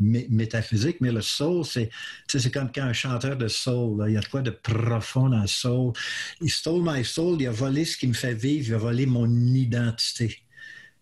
métaphysique, 0.00 0.96
mais 1.00 1.12
le 1.12 1.20
soul, 1.20 1.64
c'est, 1.64 1.90
c'est 2.26 2.52
comme 2.52 2.72
quand 2.74 2.82
un 2.82 2.92
chanteur 2.92 3.36
de 3.36 3.46
soul, 3.46 4.04
il 4.08 4.14
y 4.14 4.16
a 4.16 4.20
de 4.20 4.26
quoi 4.26 4.42
de 4.42 4.50
profond 4.50 5.28
dans 5.28 5.42
le 5.42 5.46
soul. 5.46 5.92
He 6.40 6.48
stole 6.48 6.82
my 6.82 7.04
soul, 7.04 7.40
il 7.40 7.46
a 7.46 7.52
volé 7.52 7.84
ce 7.84 7.96
qui 7.96 8.08
me 8.08 8.14
fait 8.14 8.34
vivre, 8.34 8.66
il 8.66 8.74
a 8.74 8.78
volé 8.78 9.06
mon 9.06 9.28
identité. 9.28 10.43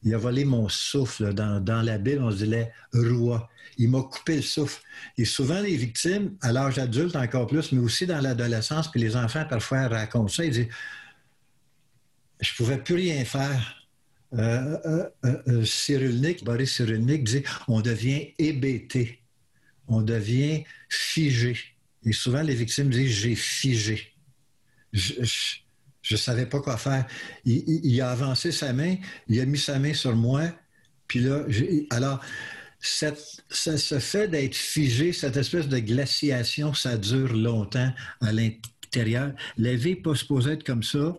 Il 0.05 0.15
a 0.15 0.19
volé 0.19 0.45
mon 0.45 0.69
souffle. 0.69 1.33
Dans, 1.33 1.83
la 1.83 1.99
Bible, 1.99 2.23
on 2.23 2.31
se 2.31 2.45
disait 2.45 2.73
roi. 2.93 3.49
Il 3.79 3.91
m'a 3.91 4.03
coupé 4.03 4.37
le 4.37 4.43
souffle. 4.43 4.83
Et 5.17 5.25
souvent, 5.25 5.61
les 5.61 5.77
victimes, 5.77 6.37
à 6.41 6.53
l'âge 6.53 6.79
adulte 6.79 7.17
encore 7.17 7.47
plus, 7.47 7.73
mais 7.73 7.81
aussi 7.81 8.07
dans 8.07 8.21
l'adolescence, 8.21 8.91
puis 8.91 9.01
les 9.01 9.17
enfants 9.17 9.45
parfois 9.49 9.89
racontent 9.89 10.29
ça, 10.29 10.45
ils 10.45 10.53
disent 10.53 10.69
Je 12.41 12.53
ne 12.53 12.57
pouvais 12.57 12.79
plus 12.79 12.97
rien 12.97 13.25
faire. 13.25 13.79
Euh, 14.35 14.79
euh, 14.87 15.43
euh, 15.49 15.65
Cyrulnik, 15.65 16.43
Boris 16.43 16.75
Cyrulnik 16.75 17.25
dit 17.25 17.43
On 17.69 17.81
devient 17.81 18.33
hébété, 18.39 19.21
on 19.89 20.03
devient 20.03 20.65
figé. 20.89 21.57
Et 22.05 22.13
souvent, 22.13 22.43
les 22.43 22.55
victimes 22.55 22.91
disent 22.91 23.13
J'ai 23.13 23.35
figé. 23.35 24.13
je 24.93 25.62
ne 26.11 26.17
savais 26.17 26.47
pas 26.47 26.61
quoi 26.61 26.77
faire. 26.77 27.07
Il, 27.45 28.01
a 28.01 28.11
avancé 28.11 28.53
sa 28.53 28.73
main, 28.73 28.97
il 29.29 29.41
a 29.41 29.47
mis 29.47 29.59
sa 29.59 29.79
main 29.79 29.95
sur 29.95 30.15
moi, 30.17 30.43
puis 31.07 31.21
là, 31.21 31.45
alors, 31.91 32.21
cette, 32.81 33.43
ce 33.51 33.99
fait 33.99 34.29
d'être 34.29 34.57
figé, 34.57 35.13
cette 35.13 35.37
espèce 35.37 35.69
de 35.69 35.79
glaciation, 35.79 36.75
ça 36.75 36.97
dure 36.97 37.33
longtemps 37.33 37.93
à 38.21 38.33
l'intérieur. 38.33 39.33
La 39.57 39.75
vie 39.77 39.91
n'est 39.91 39.97
pas 39.97 40.15
supposée 40.15 40.53
être 40.53 40.65
comme 40.65 40.83
ça. 40.83 41.17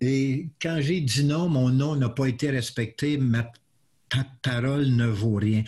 Et 0.00 0.48
quand 0.60 0.78
j'ai 0.80 1.00
dit 1.00 1.24
non, 1.24 1.48
mon 1.48 1.68
nom 1.68 1.94
n'a 1.94 2.08
pas 2.08 2.26
été 2.26 2.50
respecté, 2.50 3.18
ta 4.12 4.26
parole 4.42 4.88
ne 4.88 5.06
vaut 5.06 5.36
rien. 5.36 5.64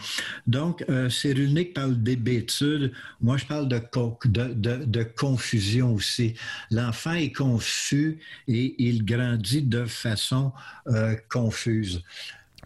Donc, 0.47 0.85
euh, 0.91 1.09
Cyrulnik 1.09 1.73
parle 1.73 1.97
d'hébétude. 2.03 2.93
Moi, 3.21 3.39
je 3.39 3.47
parle 3.47 3.69
de, 3.69 3.81
de, 4.27 4.85
de, 4.85 5.03
confusion 5.03 5.95
aussi. 5.95 6.35
L'enfant 6.71 7.15
est 7.15 7.33
confus 7.33 8.19
et 8.47 8.75
il 8.79 9.05
grandit 9.05 9.63
de 9.63 9.87
façon 9.87 10.53
euh, 10.89 11.17
confuse. 11.31 12.03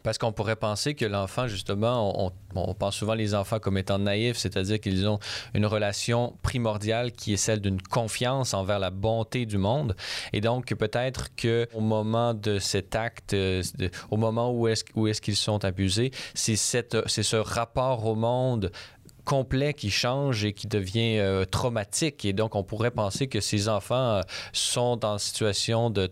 Parce 0.03 0.19
qu'on 0.19 0.33
pourrait 0.33 0.57
penser 0.57 0.95
que 0.95 1.05
l'enfant, 1.05 1.47
justement, 1.49 2.33
on, 2.55 2.75
pense 2.75 2.97
souvent 2.97 3.15
les 3.15 3.35
enfants 3.35 3.59
comme 3.59 3.79
étant 3.79 3.99
naïfs, 3.99 4.37
c'est-à-dire 4.37 4.81
qu'ils 4.81 5.07
ont 5.07 5.19
une 5.55 5.67
relation 5.67 6.37
primordiale 6.43 7.13
qui 7.13 7.33
est 7.33 7.39
celle 7.39 7.61
d'une 7.61 7.81
confiance 7.81 8.55
envers 8.55 8.79
la 8.79 8.91
bonté 8.91 9.47
du 9.47 9.59
monde. 9.59 9.97
Et 10.33 10.41
donc, 10.41 10.75
peut-être 10.75 11.29
qu'au 11.37 11.81
moment 11.81 12.35
de 12.35 12.59
cet 12.59 12.95
acte, 12.95 13.35
euh, 13.35 13.63
au 14.11 14.17
moment 14.17 14.53
où 14.53 14.69
est-ce, 14.69 15.21
qu'ils 15.21 15.37
sont 15.37 15.65
abusés, 15.65 16.11
c'est, 16.35 16.57
ce 16.57 17.37
rapport 17.37 18.07
au 18.07 18.15
monde 18.15 18.71
complet 19.25 19.75
qui 19.75 19.91
change 19.91 20.45
et 20.45 20.55
qui 20.55 20.69
devient 20.69 21.19
euh, 21.19 21.45
traumatique. 21.45 22.25
Et 22.25 22.33
donc, 22.33 22.55
on 22.55 22.63
pourrait 22.63 22.91
penser 22.91 23.29
que 23.29 23.41
ces 23.41 23.69
enfants 23.69 24.17
euh, 24.17 24.21
sont 24.53 25.05
en 25.05 25.19
situation 25.19 25.91
de 25.91 26.09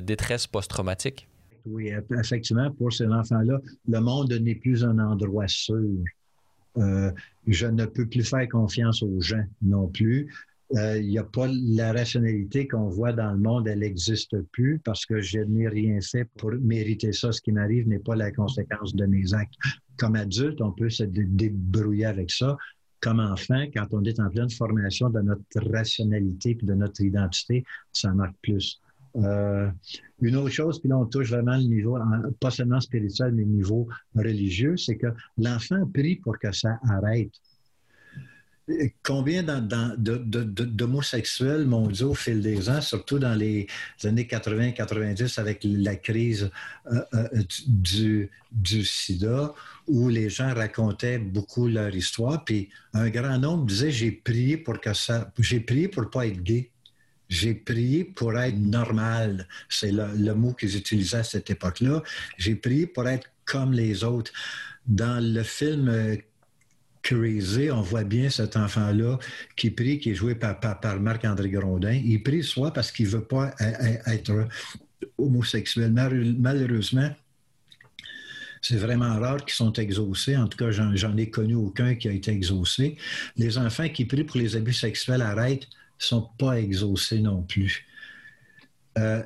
détresse 0.00 0.46
post-traumatique. 0.46 1.26
Oui, 1.66 1.90
effectivement, 2.18 2.70
pour 2.70 2.92
ces 2.92 3.06
enfants-là, 3.06 3.60
le 3.88 4.00
monde 4.00 4.32
n'est 4.32 4.54
plus 4.54 4.84
un 4.84 4.98
endroit 4.98 5.48
sûr. 5.48 6.04
Euh, 6.78 7.10
je 7.46 7.66
ne 7.66 7.86
peux 7.86 8.06
plus 8.06 8.22
faire 8.22 8.48
confiance 8.48 9.02
aux 9.02 9.20
gens 9.20 9.44
non 9.62 9.88
plus. 9.88 10.32
Euh, 10.74 10.98
il 10.98 11.08
n'y 11.08 11.18
a 11.18 11.24
pas 11.24 11.48
la 11.48 11.92
rationalité 11.92 12.66
qu'on 12.66 12.88
voit 12.88 13.12
dans 13.12 13.30
le 13.32 13.38
monde, 13.38 13.68
elle 13.68 13.80
n'existe 13.80 14.40
plus 14.50 14.80
parce 14.84 15.06
que 15.06 15.20
je 15.20 15.38
n'ai 15.38 15.68
rien 15.68 16.00
fait 16.00 16.24
pour 16.38 16.50
mériter 16.52 17.12
ça. 17.12 17.30
Ce 17.30 17.40
qui 17.40 17.52
m'arrive 17.52 17.88
n'est 17.88 18.00
pas 18.00 18.16
la 18.16 18.32
conséquence 18.32 18.94
de 18.94 19.06
mes 19.06 19.32
actes. 19.32 19.54
Comme 19.96 20.16
adulte, 20.16 20.60
on 20.60 20.72
peut 20.72 20.90
se 20.90 21.04
débrouiller 21.04 22.06
avec 22.06 22.30
ça. 22.30 22.56
Comme 23.00 23.20
enfant, 23.20 23.64
quand 23.72 23.86
on 23.92 24.02
est 24.04 24.18
en 24.18 24.28
pleine 24.28 24.50
formation 24.50 25.08
de 25.10 25.20
notre 25.20 25.70
rationalité 25.70 26.50
et 26.60 26.66
de 26.66 26.74
notre 26.74 27.00
identité, 27.00 27.64
ça 27.92 28.12
marque 28.12 28.36
plus. 28.42 28.80
Euh, 29.16 29.68
une 30.20 30.36
autre 30.36 30.50
chose, 30.50 30.78
puis 30.80 30.88
là, 30.88 30.96
on 30.98 31.06
touche 31.06 31.30
vraiment 31.30 31.56
le 31.56 31.64
niveau, 31.64 31.98
pas 32.40 32.50
seulement 32.50 32.80
spirituel, 32.80 33.32
mais 33.32 33.42
le 33.42 33.48
niveau 33.48 33.88
religieux, 34.14 34.76
c'est 34.76 34.96
que 34.96 35.08
l'enfant 35.38 35.86
prie 35.92 36.16
pour 36.16 36.38
que 36.38 36.52
ça 36.52 36.78
arrête. 36.88 37.30
combien 39.02 39.42
d'homosexuels 39.98 41.66
m'ont 41.66 41.88
dit 41.88 42.02
au 42.02 42.14
fil 42.14 42.40
des 42.40 42.70
ans, 42.70 42.80
surtout 42.80 43.18
dans 43.18 43.34
les 43.34 43.66
années 44.04 44.24
80-90 44.24 45.38
avec 45.38 45.60
la 45.62 45.96
crise 45.96 46.50
euh, 46.90 47.02
euh, 47.14 47.28
du, 47.68 48.30
sida, 48.84 49.54
où 49.86 50.08
les 50.08 50.30
gens 50.30 50.52
racontaient 50.54 51.18
beaucoup 51.18 51.68
leur 51.68 51.94
histoire, 51.94 52.42
puis 52.44 52.70
un 52.94 53.08
grand 53.10 53.38
nombre 53.38 53.66
disait 53.66 53.90
j'ai 53.90 54.12
prié 54.12 54.56
pour 54.56 54.80
que 54.80 54.94
ça, 54.94 55.30
j'ai 55.38 55.60
prié 55.60 55.88
pour 55.88 56.10
pas 56.10 56.26
être 56.26 56.42
gay. 56.42 56.70
J'ai 57.28 57.54
prié 57.54 58.04
pour 58.04 58.38
être 58.38 58.56
normal. 58.56 59.48
C'est 59.68 59.92
le, 59.92 60.34
mot 60.34 60.52
qu'ils 60.52 60.76
utilisaient 60.76 61.18
à 61.18 61.24
cette 61.24 61.50
époque-là. 61.50 62.02
J'ai 62.38 62.54
prié 62.54 62.86
pour 62.86 63.08
être 63.08 63.28
comme 63.44 63.72
les 63.72 64.04
autres. 64.04 64.32
Dans 64.86 65.22
le 65.22 65.42
film 65.42 65.88
euh, 65.88 66.16
Crazy, 67.02 67.70
on 67.70 67.82
voit 67.82 68.04
bien 68.04 68.30
cet 68.30 68.56
enfant-là 68.56 69.18
qui 69.56 69.70
prie, 69.70 69.98
qui 69.98 70.10
est 70.10 70.14
joué 70.14 70.34
par, 70.34 70.58
par, 70.60 71.00
Marc-André 71.00 71.50
Grondin. 71.50 71.92
Il 71.92 72.22
prie 72.22 72.42
soit 72.42 72.72
parce 72.72 72.92
qu'il 72.92 73.06
ne 73.06 73.12
veut 73.12 73.24
pas 73.24 73.54
e, 73.60 73.64
e, 73.64 74.10
être 74.10 74.48
homosexuel. 75.18 75.92
Malheureusement, 76.38 77.10
c'est 78.60 78.76
vraiment 78.76 79.18
rare 79.20 79.44
qu'ils 79.44 79.54
sont 79.54 79.72
exaucés. 79.74 80.36
En 80.36 80.48
tout 80.48 80.58
cas, 80.58 80.70
j'en 80.70 81.16
ai 81.16 81.30
connu 81.30 81.54
aucun 81.54 81.94
qui 81.94 82.08
a 82.08 82.12
été 82.12 82.32
exaucé. 82.32 82.96
Les 83.36 83.58
enfants 83.58 83.88
qui 83.88 84.04
prient 84.04 84.24
pour 84.24 84.38
les 84.38 84.56
abus 84.56 84.72
sexuels 84.72 85.22
arrêtent 85.22 85.68
sont 85.98 86.28
pas 86.38 86.58
exaucés 86.58 87.20
non 87.20 87.42
plus. 87.42 87.86
Euh, 88.98 89.22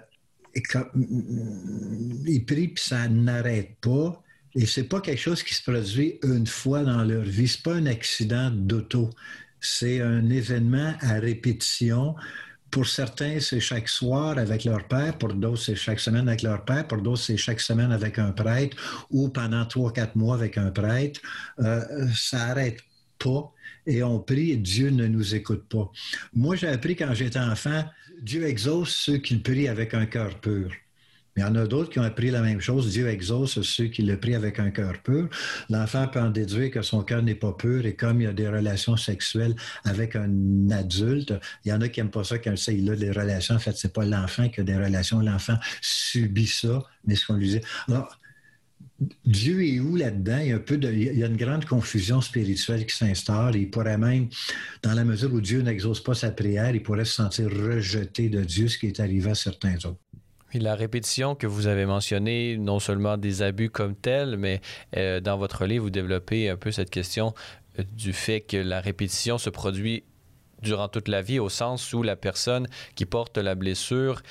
ils 0.55 2.45
prient, 2.45 2.69
puis 2.69 2.85
ça 2.85 3.09
n'arrête 3.09 3.77
pas. 3.81 4.23
Et 4.55 4.67
c'est 4.67 4.85
pas 4.85 5.01
quelque 5.01 5.21
chose 5.21 5.43
qui 5.43 5.55
se 5.55 5.63
produit 5.63 6.19
une 6.25 6.47
fois 6.47 6.83
dans 6.83 7.05
leur 7.05 7.23
vie. 7.23 7.47
C'est 7.47 7.63
pas 7.63 7.75
un 7.75 7.87
accident 7.87 8.51
d'auto. 8.51 9.11
C'est 9.61 10.01
un 10.01 10.29
événement 10.29 10.95
à 11.01 11.15
répétition. 11.21 12.17
Pour 12.71 12.87
certains, 12.87 13.39
c'est 13.41 13.61
chaque 13.61 13.89
soir 13.89 14.39
avec 14.39 14.65
leur 14.65 14.87
père. 14.89 15.17
Pour 15.19 15.35
d'autres, 15.35 15.63
c'est 15.63 15.77
chaque 15.77 16.01
semaine 16.01 16.29
avec 16.29 16.43
leur 16.43 16.65
père. 16.65 16.87
Pour 16.87 16.99
d'autres, 16.99 17.23
c'est 17.23 17.37
chaque 17.37 17.61
semaine 17.61 17.93
avec 17.93 18.19
un 18.19 18.33
prêtre 18.33 18.77
ou 19.11 19.29
pendant 19.29 19.65
trois, 19.67 19.93
quatre 19.93 20.17
mois 20.17 20.35
avec 20.35 20.59
un 20.59 20.71
prêtre. 20.71 21.21
Euh, 21.61 22.09
ça 22.15 22.39
n'arrête 22.49 22.79
pas 23.19 23.53
et 23.87 24.03
on 24.03 24.19
prie 24.19 24.51
et 24.51 24.57
Dieu 24.57 24.91
ne 24.91 25.07
nous 25.07 25.35
écoute 25.35 25.65
pas. 25.69 25.91
Moi, 26.35 26.57
j'ai 26.57 26.69
appris 26.69 26.97
quand 26.97 27.13
j'étais 27.15 27.39
enfant, 27.39 27.85
Dieu 28.23 28.45
exauce 28.45 28.95
ceux 28.95 29.19
qui 29.19 29.37
prient 29.37 29.69
avec 29.69 29.95
un 29.95 30.07
cœur 30.07 30.41
pur. 30.41 30.71
Il 31.37 31.43
y 31.43 31.45
en 31.45 31.55
a 31.55 31.67
d'autres 31.67 31.91
qui 31.91 31.99
ont 31.99 32.03
appris 32.03 32.31
la 32.31 32.43
même 32.43 32.61
chose. 32.61 32.91
Dieu 32.91 33.09
exauce 33.09 33.63
ceux 33.63 33.87
qui 33.87 34.03
le 34.03 34.19
prient 34.19 34.35
avec 34.35 34.59
un 34.59 34.71
cœur 34.71 35.01
pur. 35.03 35.29
L'enfant 35.71 36.07
peut 36.09 36.21
en 36.21 36.29
déduire 36.29 36.71
que 36.71 36.83
son 36.83 37.03
cœur 37.03 37.23
n'est 37.23 37.37
pas 37.37 37.53
pur 37.53 37.87
et 37.87 37.95
comme 37.95 38.21
il 38.21 38.25
y 38.25 38.27
a 38.27 38.33
des 38.33 38.49
relations 38.49 38.97
sexuelles 38.97 39.55
avec 39.85 40.17
un 40.17 40.71
adulte, 40.71 41.33
il 41.65 41.71
y 41.71 41.73
en 41.73 41.81
a 41.81 41.89
qui 41.89 42.01
n'aiment 42.01 42.11
pas 42.11 42.25
ça 42.25 42.39
quand 42.39 42.55
il 42.69 42.91
a 42.91 42.97
des 42.97 43.13
relations. 43.13 43.55
En 43.55 43.59
fait, 43.61 43.77
c'est 43.77 43.93
pas 43.93 44.05
l'enfant 44.05 44.49
qui 44.49 44.61
a 44.61 44.65
des 44.65 44.77
relations. 44.77 45.21
L'enfant 45.21 45.57
subit 45.81 46.49
ça, 46.49 46.83
mais 47.07 47.15
ce 47.15 47.27
qu'on 47.27 47.35
lui 47.35 47.49
dit. 47.49 47.61
Alors, 47.89 48.19
Dieu 49.25 49.65
est 49.65 49.81
où 49.81 49.97
là-dedans? 49.97 50.39
Il 50.41 50.49
y 50.49 50.53
a, 50.53 50.57
un 50.57 50.59
peu 50.59 50.79
il 50.83 51.19
y 51.19 51.25
a 51.25 51.27
une 51.27 51.37
grande 51.37 51.65
confusion 51.65 52.21
spirituelle 52.21 52.85
qui 52.85 52.95
s'installe. 52.95 53.57
Il 53.57 53.71
pourrait 53.71 53.97
même, 53.97 54.29
dans 54.83 54.93
la 54.93 55.05
mesure 55.05 55.33
où 55.33 55.41
Dieu 55.41 55.63
n'exauce 55.63 56.03
pas 56.03 56.15
sa 56.15 56.31
prière, 56.31 56.75
il 56.75 56.83
pourrait 56.83 57.07
se 57.07 57.15
sentir 57.15 57.49
rejeté 57.49 58.29
de 58.29 58.45
Dieu, 58.45 58.69
ce 58.69 58.77
qui 58.77 58.87
est 58.89 59.01
arrivé 59.01 59.31
à 59.31 59.35
certains 59.35 59.77
autres 59.77 60.01
la 60.59 60.75
répétition 60.75 61.35
que 61.35 61.47
vous 61.47 61.69
avez 61.69 61.87
mentionnée, 61.87 62.57
non 62.59 62.81
seulement 62.81 63.17
des 63.17 63.43
abus 63.43 63.71
comme 63.71 63.95
tels, 63.95 64.37
mais 64.37 64.61
euh, 64.97 65.21
dans 65.21 65.37
votre 65.37 65.65
livre, 65.65 65.85
vous 65.85 65.91
développez 65.91 66.49
un 66.49 66.57
peu 66.57 66.73
cette 66.73 66.91
question 66.91 67.35
euh, 67.79 67.85
du 67.93 68.13
fait 68.13 68.41
que 68.41 68.57
la 68.57 68.81
répétition 68.81 69.39
se 69.39 69.51
produit 69.51 70.03
durant 70.63 70.89
toute 70.89 71.09
la 71.09 71.23
vie, 71.23 71.39
au 71.39 71.49
sens 71.49 71.93
où 71.93 72.03
la 72.03 72.17
personne 72.17 72.67
qui 72.95 73.07
porte 73.07 73.39
la 73.39 73.55
blessure 73.55 74.23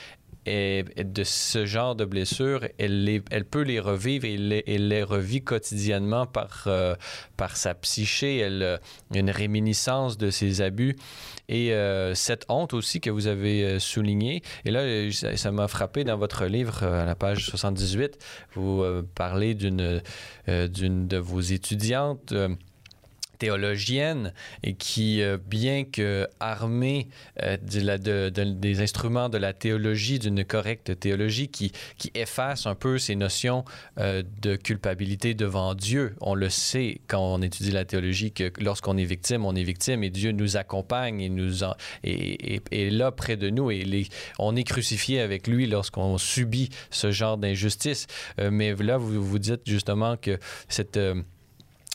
et 0.49 1.03
de 1.03 1.23
ce 1.23 1.65
genre 1.65 1.95
de 1.95 2.05
blessures, 2.05 2.61
elle, 2.79 3.21
elle 3.29 3.45
peut 3.45 3.61
les 3.61 3.79
revivre 3.79 4.25
et 4.25 4.35
les, 4.35 4.63
les 4.65 5.03
revit 5.03 5.43
quotidiennement 5.43 6.25
par, 6.25 6.63
euh, 6.67 6.95
sa 7.53 7.75
psyché. 7.75 8.37
Elle 8.37 8.63
a 8.63 8.79
une 9.13 9.29
réminiscence 9.29 10.17
de 10.17 10.31
ses 10.31 10.61
abus. 10.61 10.95
Et 11.49 11.73
euh, 11.73 12.15
cette 12.15 12.45
honte 12.49 12.73
aussi 12.73 12.99
que 12.99 13.09
vous 13.09 13.27
avez 13.27 13.63
euh, 13.63 13.79
soulignée, 13.79 14.41
et 14.65 14.71
là, 14.71 15.11
ça 15.11 15.51
m'a 15.51 15.67
frappé 15.67 16.03
dans 16.03 16.17
votre 16.17 16.45
livre, 16.45 16.83
à 16.83 17.05
la 17.05 17.15
page 17.15 17.45
78, 17.45 18.17
vous 18.55 18.83
parlez 19.15 19.53
d'une 19.53 20.01
de 20.47 21.17
vos 21.17 21.41
étudiantes 21.41 22.33
théologienne 23.39 24.33
et 24.61 24.75
qui, 24.75 25.23
euh, 25.23 25.37
bien 25.43 25.85
que 25.85 26.27
armée 26.39 27.07
euh, 27.41 27.57
des 27.57 28.81
instruments 28.81 29.29
de 29.29 29.37
la 29.37 29.53
théologie, 29.53 30.19
d'une 30.19 30.45
correcte 30.45 30.99
théologie, 30.99 31.47
qui, 31.47 31.71
efface 32.15 32.65
un 32.65 32.75
peu 32.75 32.97
ces 32.97 33.15
notions 33.15 33.63
euh, 33.99 34.23
de 34.41 34.55
culpabilité 34.55 35.35
devant 35.35 35.73
Dieu. 35.73 36.15
On 36.21 36.33
le 36.35 36.49
sait 36.49 37.01
quand 37.07 37.21
on 37.21 37.41
étudie 37.41 37.71
la 37.71 37.85
théologie 37.85 38.31
que 38.31 38.51
lorsqu'on 38.59 38.97
est 38.97 39.05
victime, 39.05 39.45
on 39.45 39.55
est 39.55 39.63
victime 39.63 40.03
et 40.03 40.09
Dieu 40.09 40.31
nous 40.31 40.57
accompagne 40.57 41.21
et 41.21 41.29
nous 41.29 41.63
et, 42.03 42.89
là 42.89 43.11
près 43.11 43.37
de 43.37 43.49
nous 43.49 43.71
et 43.71 44.09
on 44.39 44.55
est 44.55 44.63
crucifié 44.63 45.21
avec 45.21 45.47
lui 45.47 45.67
lorsqu'on 45.67 46.17
subit 46.17 46.69
ce 46.89 47.11
genre 47.11 47.37
d'injustice. 47.37 48.07
mais 48.37 48.73
là, 48.75 48.97
vous 48.97 49.23
vous 49.23 49.39
dites 49.39 49.61
justement 49.65 50.17
que 50.17 50.39
cette 50.67 50.99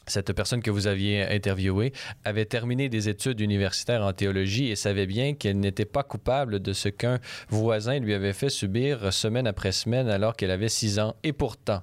cette 0.06 0.32
personne 0.32 0.62
que 0.62 0.70
vous 0.70 0.86
aviez 0.86 1.22
interviewée 1.22 1.92
avait 2.24 2.44
terminé 2.44 2.88
des 2.88 3.08
études 3.08 3.40
universitaires 3.40 4.02
en 4.02 4.12
théologie 4.12 4.70
et 4.70 4.76
savait 4.76 5.06
bien 5.06 5.34
qu'elle 5.34 5.58
n'était 5.58 5.84
pas 5.84 6.02
coupable 6.02 6.60
de 6.60 6.72
ce 6.72 6.88
qu'un 6.88 7.18
voisin 7.48 7.98
lui 7.98 8.14
avait 8.14 8.32
fait 8.32 8.50
subir 8.50 9.12
semaine 9.12 9.46
après 9.46 9.72
semaine 9.72 10.08
alors 10.08 10.36
qu'elle 10.36 10.50
avait 10.50 10.68
six 10.68 10.98
ans. 10.98 11.16
Et 11.22 11.32
pourtant, 11.32 11.82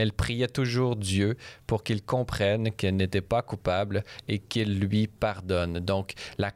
elle 0.00 0.12
priait 0.12 0.48
toujours 0.48 0.96
Dieu 0.96 1.36
pour 1.66 1.84
qu'il 1.84 2.02
comprenne 2.02 2.70
qu'elle 2.72 2.96
n'était 2.96 3.20
pas 3.20 3.42
coupable 3.42 4.02
et 4.28 4.38
qu'il 4.38 4.80
lui 4.80 5.06
pardonne. 5.08 5.78
Donc, 5.78 6.14
la, 6.38 6.50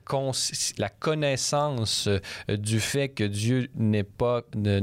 connaissance 0.88 2.09
euh, 2.09 2.57
du 2.57 2.80
fait 2.80 3.11
que 3.11 3.24
Dieu 3.24 3.68
n'est 3.74 4.02
pas, 4.02 4.42
ne, 4.57 4.80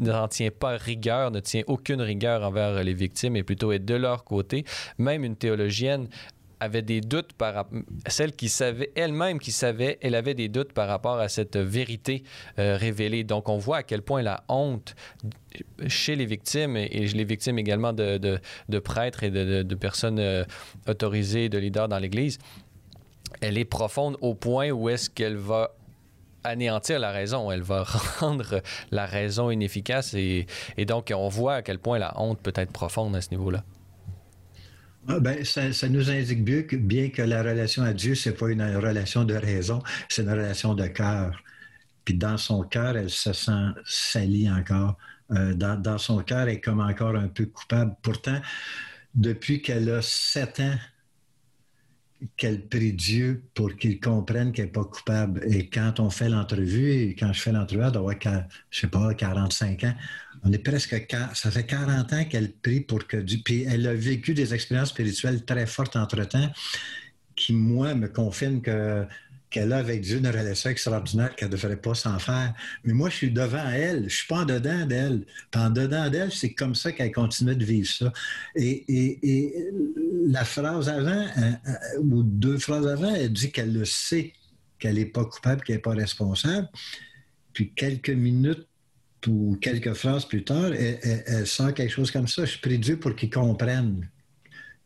n'en 0.00 0.28
tient 0.28 0.50
pas 0.50 0.76
rigueur, 0.76 1.30
ne 1.30 1.38
tient 1.38 1.62
aucune 1.68 2.02
rigueur 2.02 2.42
envers 2.42 2.82
les 2.82 2.94
victimes 2.94 3.36
et 3.36 3.44
plutôt 3.44 3.70
est 3.70 3.78
de 3.78 3.94
leur 3.94 4.24
côté, 4.24 4.64
même 4.98 5.22
une 5.22 5.36
théologienne 5.36 6.08
avait 6.60 6.82
des 6.82 7.00
doutes 7.00 7.32
par 7.32 7.66
celle 8.06 8.32
qui 8.32 8.48
savait 8.48 8.92
elle-même 8.94 9.38
qui 9.38 9.50
savait, 9.50 9.98
elle 10.02 10.14
avait 10.14 10.34
des 10.34 10.48
doutes 10.48 10.72
par 10.72 10.88
rapport 10.88 11.18
à 11.18 11.28
cette 11.28 11.56
vérité 11.56 12.22
euh, 12.58 12.76
révélée. 12.76 13.24
Donc 13.24 13.48
on 13.48 13.58
voit 13.58 13.78
à 13.78 13.82
quel 13.82 14.02
point 14.02 14.22
la 14.22 14.44
honte 14.48 14.94
chez 15.88 16.16
les 16.16 16.26
victimes 16.26 16.76
et, 16.76 17.08
les 17.08 17.24
victimes 17.24 17.58
également 17.58 17.92
de, 17.92 18.18
de, 18.18 18.78
prêtres 18.78 19.24
et 19.24 19.30
de, 19.30 19.74
personnes 19.74 20.18
euh, 20.18 20.44
autorisées, 20.86 21.48
de 21.48 21.58
leaders 21.58 21.88
dans 21.88 21.98
l'Église, 21.98 22.38
elle 23.40 23.58
est 23.58 23.64
profonde 23.64 24.16
au 24.20 24.34
point 24.34 24.70
où 24.70 24.88
est-ce 24.88 25.08
qu'elle 25.08 25.36
va 25.36 25.72
anéantir 26.44 26.98
la 26.98 27.10
raison, 27.10 27.50
elle 27.50 27.62
va 27.62 27.82
rendre 28.20 28.62
la 28.90 29.06
raison 29.06 29.50
inefficace 29.50 30.14
et, 30.14 30.46
et 30.76 30.84
donc 30.84 31.12
on 31.14 31.28
voit 31.28 31.56
à 31.56 31.62
quel 31.62 31.78
point 31.78 31.98
la 31.98 32.18
honte 32.20 32.40
peut 32.40 32.52
être 32.54 32.72
profonde 32.72 33.16
à 33.16 33.20
ce 33.20 33.30
niveau-là. 33.30 33.64
Ah, 35.12 35.18
ben, 35.18 35.44
ça, 35.44 35.88
nous 35.88 36.08
indique 36.08 36.44
bien 36.44 37.08
que, 37.08 37.22
la 37.22 37.42
relation 37.42 37.82
à 37.82 37.92
Dieu, 37.92 38.14
ce 38.14 38.28
n'est 38.28 38.36
pas 38.36 38.48
une 38.48 38.62
relation 38.62 39.24
de 39.24 39.34
raison, 39.34 39.82
c'est 40.08 40.22
une 40.22 40.30
relation 40.30 40.74
de 40.74 40.86
cœur. 40.86 41.42
Puis 42.04 42.14
dans 42.14 42.36
son 42.36 42.62
cœur, 42.62 42.96
elle 42.96 43.10
se 43.10 43.32
sent 43.32 43.70
salie 43.84 44.48
encore. 44.48 44.96
Euh, 45.32 45.52
dans, 45.54 45.80
dans, 45.80 45.98
son 45.98 46.22
cœur, 46.22 46.42
elle 46.42 46.50
est 46.50 46.60
comme 46.60 46.78
encore 46.78 47.16
un 47.16 47.26
peu 47.26 47.46
coupable. 47.46 47.96
Pourtant, 48.02 48.40
depuis 49.16 49.62
qu'elle 49.62 49.90
a 49.90 50.00
sept 50.00 50.60
ans, 50.60 50.76
qu'elle 52.36 52.68
prie 52.68 52.92
Dieu 52.92 53.42
pour 53.54 53.74
qu'il 53.76 53.98
comprenne 53.98 54.52
qu'elle 54.52 54.66
n'est 54.66 54.72
pas 54.72 54.84
coupable. 54.84 55.42
Et 55.52 55.68
quand 55.68 55.98
on 55.98 56.10
fait 56.10 56.28
l'entrevue, 56.28 57.16
quand 57.18 57.32
je 57.32 57.40
fais 57.40 57.52
l'entrevue, 57.52 57.82
elle 57.82 57.92
doit 57.92 58.12
avoir, 58.12 58.44
je 58.70 58.80
sais 58.80 58.86
pas, 58.86 59.14
45 59.14 59.84
ans, 59.84 59.94
on 60.42 60.52
est 60.52 60.58
presque, 60.58 60.94
ça 61.34 61.50
fait 61.50 61.64
40 61.64 62.12
ans 62.12 62.24
qu'elle 62.24 62.52
prie 62.52 62.80
pour 62.80 63.06
que 63.06 63.16
Dieu, 63.16 63.40
puis 63.44 63.64
elle 63.68 63.86
a 63.86 63.94
vécu 63.94 64.34
des 64.34 64.54
expériences 64.54 64.90
spirituelles 64.90 65.44
très 65.44 65.66
fortes 65.66 65.96
entre-temps 65.96 66.50
qui, 67.36 67.52
moi, 67.52 67.94
me 67.94 68.08
confirment 68.08 68.60
que 68.60 69.06
qu'elle 69.50 69.72
a 69.72 69.78
avec 69.78 70.00
Dieu 70.02 70.18
une 70.18 70.28
relation 70.28 70.70
extraordinaire 70.70 71.34
qu'elle 71.34 71.48
ne 71.48 71.56
devrait 71.56 71.76
pas 71.76 71.94
s'en 71.94 72.18
faire. 72.18 72.54
Mais 72.84 72.92
moi, 72.92 73.10
je 73.10 73.16
suis 73.16 73.30
devant 73.32 73.68
elle, 73.68 73.98
je 73.98 74.04
ne 74.04 74.08
suis 74.08 74.26
pas 74.28 74.42
en 74.42 74.44
dedans 74.44 74.86
d'elle. 74.86 75.26
en 75.56 75.70
dedans 75.70 76.08
d'elle, 76.08 76.32
c'est 76.32 76.54
comme 76.54 76.76
ça 76.76 76.92
qu'elle 76.92 77.10
continue 77.10 77.56
de 77.56 77.64
vivre 77.64 77.88
ça. 77.88 78.12
Et, 78.54 79.52
la 80.26 80.44
phrase 80.44 80.88
avant, 80.88 81.10
euh, 81.10 81.52
euh, 81.66 82.00
ou 82.02 82.22
deux 82.22 82.58
phrases 82.58 82.86
avant, 82.86 83.12
elle 83.12 83.32
dit 83.32 83.50
qu'elle 83.50 83.72
le 83.72 83.84
sait, 83.84 84.32
qu'elle 84.78 84.94
n'est 84.94 85.06
pas 85.06 85.24
coupable, 85.24 85.62
qu'elle 85.62 85.76
n'est 85.76 85.82
pas 85.82 85.94
responsable. 85.94 86.68
Puis 87.52 87.72
quelques 87.74 88.10
minutes 88.10 88.68
ou 89.26 89.58
quelques 89.60 89.94
phrases 89.94 90.24
plus 90.24 90.44
tard, 90.44 90.72
elle, 90.72 91.46
sent 91.46 91.72
quelque 91.74 91.92
chose 91.92 92.10
comme 92.10 92.28
ça. 92.28 92.44
Je 92.44 92.58
prie 92.58 92.78
Dieu 92.78 92.98
pour 92.98 93.14
qu'il 93.14 93.30
comprenne 93.30 94.08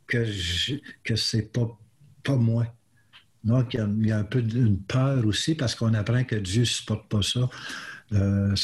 que, 0.07 0.25
ce 0.27 0.75
que 1.03 1.41
pas, 1.43 1.79
pas 2.23 2.37
moi 2.37 2.67
Donc, 3.45 3.75
il 3.75 4.07
y, 4.07 4.13
a, 4.13 4.19
un 4.19 4.25
peu 4.25 4.43
d'une 4.43 4.79
peur 4.79 5.25
aussi 5.27 5.55
parce 5.55 5.75
qu'on 5.75 5.95
apprend 5.95 6.25
que 6.25 6.37
Dieu 6.37 6.61
ne 6.61 6.67
supporte 6.67 7.09
pas 7.09 7.23
ça. 7.23 7.49
Euh, 8.13 8.55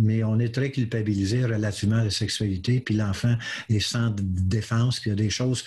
mais 0.00 0.24
on 0.24 0.38
est 0.38 0.54
très 0.54 0.70
culpabilisé 0.70 1.44
relativement 1.44 1.96
à 1.96 2.04
la 2.04 2.10
sexualité, 2.10 2.80
puis 2.80 2.94
l'enfant 2.94 3.36
est 3.68 3.80
sans 3.80 4.14
défense, 4.18 5.00
il 5.06 5.10
y 5.10 5.12
a 5.12 5.14
des 5.14 5.30
choses 5.30 5.64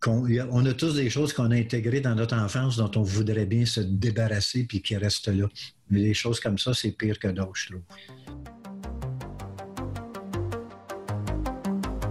qu'on 0.00 0.26
on 0.50 0.66
a 0.66 0.74
tous 0.74 0.94
des 0.94 1.10
choses 1.10 1.32
qu'on 1.32 1.50
a 1.50 1.56
intégrées 1.56 2.00
dans 2.00 2.14
notre 2.14 2.36
enfance 2.36 2.76
dont 2.76 2.90
on 2.96 3.02
voudrait 3.02 3.46
bien 3.46 3.64
se 3.64 3.80
débarrasser 3.80 4.64
puis 4.64 4.82
qui 4.82 4.96
restent 4.96 5.28
là. 5.28 5.48
Mais 5.90 6.00
les 6.00 6.14
choses 6.14 6.40
comme 6.40 6.56
ça, 6.58 6.74
c'est 6.74 6.92
pire 6.92 7.18
que 7.18 7.28
d'autres, 7.28 7.54
je. 7.54 7.74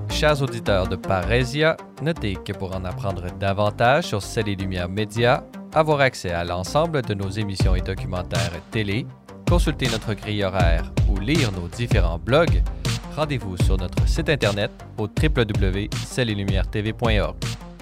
Chers 0.10 0.42
auditeurs 0.42 0.88
de 0.88 0.96
Parésia, 0.96 1.78
notez 2.02 2.36
que 2.36 2.54
pour 2.54 2.74
en 2.74 2.86
apprendre 2.86 3.28
davantage 3.38 4.06
sur 4.06 4.22
Celles 4.22 4.48
et 4.48 4.56
Lumières 4.56 4.88
Médias, 4.88 5.44
avoir 5.74 6.00
accès 6.00 6.32
à 6.32 6.46
l'ensemble 6.46 7.02
de 7.02 7.14
nos 7.14 7.30
émissions 7.30 7.76
et 7.76 7.82
documentaires 7.82 8.62
télé, 8.72 9.06
consulter 9.50 9.90
notre 9.90 10.14
grille 10.14 10.46
horaire 10.46 10.94
ou 11.10 11.20
lire 11.20 11.52
nos 11.52 11.68
différents 11.68 12.18
blogs, 12.18 12.64
rendez-vous 13.14 13.58
sur 13.58 13.76
notre 13.78 14.08
site 14.08 14.30
internet 14.30 14.72
au 14.98 15.04
www.cellesetlumières.tv.org. 15.04 17.36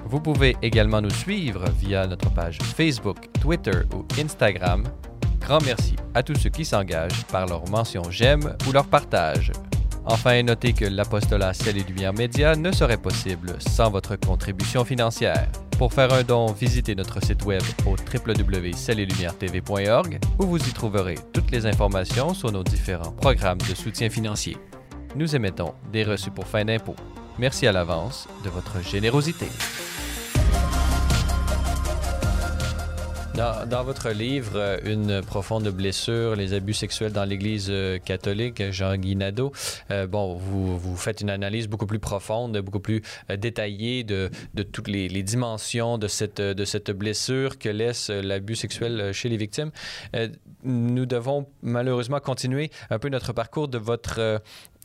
Vous 0.06 0.20
pouvez 0.20 0.58
également 0.64 1.02
nous 1.02 1.12
suivre 1.12 1.70
via 1.80 2.08
notre 2.08 2.34
page 2.34 2.58
Facebook, 2.58 3.30
Twitter 3.40 3.84
ou 3.94 4.08
Instagram. 4.20 4.84
Grand 5.44 5.60
merci 5.66 5.96
à 6.14 6.24
tous 6.24 6.36
ceux 6.36 6.50
qui 6.50 6.64
s'engagent 6.64 7.26
par 7.26 7.48
leur 7.48 7.70
mention 7.70 8.04
j'aime 8.10 8.56
ou 8.66 8.72
leur 8.72 8.88
partage. 8.88 9.52
Enfin, 10.06 10.42
notez 10.42 10.72
que 10.72 10.86
l'apostolat 10.86 11.54
Ciel 11.54 11.78
et 11.78 11.84
Lumière 11.84 12.14
Média 12.14 12.56
ne 12.56 12.72
serait 12.72 12.96
possible 12.98 13.56
sans 13.60 13.92
votre 13.92 14.16
contribution 14.16 14.86
financière. 14.86 15.50
Pour 15.78 15.92
faire 15.92 16.14
un 16.14 16.24
don, 16.24 16.54
visitez 16.54 16.96
notre 16.96 17.22
site 17.22 17.44
web 17.44 17.62
au 17.86 17.92
www.cellelumière-tv.org 17.92 20.20
où 20.40 20.46
vous 20.46 20.58
y 20.58 20.72
trouverez 20.72 21.16
toutes 21.34 21.52
les 21.52 21.66
informations 21.66 22.34
sur 22.34 22.54
nos 22.54 22.64
différents 22.64 23.12
programmes 23.12 23.60
de 23.70 23.76
soutien 23.76 24.10
financier. 24.10 24.56
Nous 25.16 25.36
émettons 25.36 25.74
des 25.92 26.06
reçus 26.06 26.32
pour 26.32 26.48
fin 26.48 26.64
d'impôt. 26.64 26.96
Merci 27.38 27.68
à 27.68 27.74
l'avance 27.74 28.30
de 28.46 28.50
votre 28.50 28.82
générosité. 28.82 29.48
Dans, 33.36 33.84
votre 33.84 34.12
livre, 34.12 34.52
euh, 34.56 34.78
Une 34.86 35.24
profonde 35.24 35.68
blessure, 35.70 36.36
les 36.36 36.54
abus 36.54 36.76
sexuels 36.76 37.12
dans 37.12 37.26
l'Église 37.26 37.68
euh, 37.72 37.98
catholique, 37.98 38.72
Jean-Guy 38.72 39.16
Nadeau, 39.16 39.52
euh, 39.90 40.06
bon, 40.06 40.36
vous, 40.36 40.78
vous, 40.78 40.96
faites 40.96 41.22
une 41.22 41.32
analyse 41.32 41.68
beaucoup 41.68 41.88
plus 41.88 41.98
profonde, 41.98 42.56
beaucoup 42.60 42.80
plus 42.80 43.02
détaillée 43.36 44.04
de, 44.04 44.30
toutes 44.72 44.88
les, 44.88 45.24
dimensions 45.24 45.98
de 45.98 46.08
cette 46.08 46.92
blessure 46.92 47.58
que 47.58 47.70
laisse 47.70 48.12
l'abus 48.12 48.56
sexuel 48.56 49.12
chez 49.14 49.30
les 49.30 49.38
victimes. 49.38 49.72
nous 50.64 51.06
devons 51.08 51.48
malheureusement 51.64 52.20
continuer 52.20 52.70
un 52.92 53.00
peu 53.00 53.10
notre 53.10 53.34
parcours 53.34 53.68
de 53.68 53.80
votre 53.80 54.42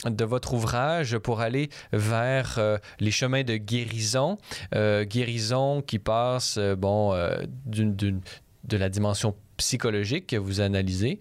de 0.06 0.24
votre 0.24 0.54
ouvrage 0.54 1.18
pour 1.18 1.40
aller 1.40 1.70
vers 1.92 2.61
les 3.00 3.11
chemins 3.11 3.42
de 3.42 3.56
guérison, 3.56 4.38
guérison 4.72 5.82
qui 5.82 5.98
passe 5.98 6.58
bon 6.78 7.14
d'une 7.66 8.20
de 8.64 8.76
la 8.76 8.88
dimension 8.88 9.34
psychologique 9.56 10.28
que 10.28 10.37
vous 10.37 10.61
analysez 10.61 11.20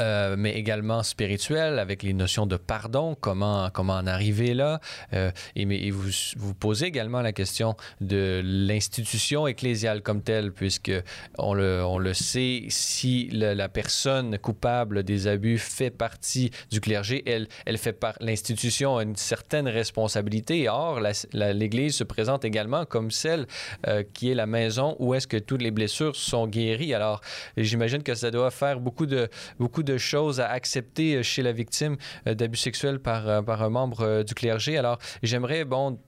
euh, 0.00 0.34
mais 0.36 0.52
également 0.52 1.02
spirituel, 1.02 1.78
avec 1.78 2.02
les 2.02 2.12
notions 2.12 2.46
de 2.46 2.56
pardon, 2.56 3.16
comment, 3.20 3.70
comment 3.70 3.94
en 3.94 4.06
arriver 4.06 4.54
là. 4.54 4.80
Euh, 5.12 5.30
et, 5.56 5.90
vous, 5.90 6.10
vous 6.36 6.54
posez 6.54 6.86
également 6.86 7.20
la 7.20 7.32
question 7.32 7.76
de 8.00 8.40
l'institution 8.44 9.46
ecclésiale 9.46 10.02
comme 10.02 10.22
telle, 10.22 10.52
puisque 10.52 10.92
on 11.38 11.54
le, 11.54 11.84
on 11.84 11.98
le 11.98 12.14
sait, 12.14 12.64
si 12.68 13.28
la 13.30 13.68
personne 13.68 14.38
coupable 14.38 15.02
des 15.02 15.26
abus 15.26 15.58
fait 15.58 15.90
partie 15.90 16.50
du 16.70 16.80
clergé, 16.80 17.22
elle, 17.26 17.48
elle 17.66 17.78
fait 17.78 17.92
par 17.92 18.14
l'institution 18.20 18.96
a 18.96 19.02
une 19.02 19.16
certaine 19.16 19.68
responsabilité. 19.68 20.68
Or, 20.68 21.00
l'Église 21.32 21.96
se 21.96 22.04
présente 22.04 22.44
également 22.44 22.84
comme 22.84 23.10
celle 23.10 23.46
euh, 23.86 24.02
qui 24.14 24.30
est 24.30 24.34
la 24.34 24.46
maison 24.46 24.96
où 24.98 25.14
est-ce 25.14 25.26
que 25.26 25.36
toutes 25.36 25.62
les 25.62 25.70
blessures 25.70 26.16
sont 26.16 26.46
guéries. 26.46 26.94
Alors, 26.94 27.20
j'imagine 27.56 28.02
que 28.02 28.14
ça 28.14 28.30
doit 28.30 28.50
faire 28.50 28.80
beaucoup 28.80 29.06
de, 29.06 29.28
beaucoup 29.58 29.82
de 29.82 29.89
de 29.90 29.98
choses 29.98 30.40
à 30.40 30.48
accepter 30.48 31.16
euh, 31.16 31.22
chez 31.22 31.42
la 31.42 31.52
victime 31.52 31.96
euh, 32.26 32.34
d'abus 32.34 32.58
sexuels 32.58 33.00
par, 33.00 33.28
euh, 33.28 33.42
par 33.42 33.62
un 33.62 33.70
membre 33.70 34.22
du 34.22 34.34
clergé. 34.34 34.78
Alors, 34.78 34.98
j'aimerais, 35.22 35.64
bon, 35.64 35.98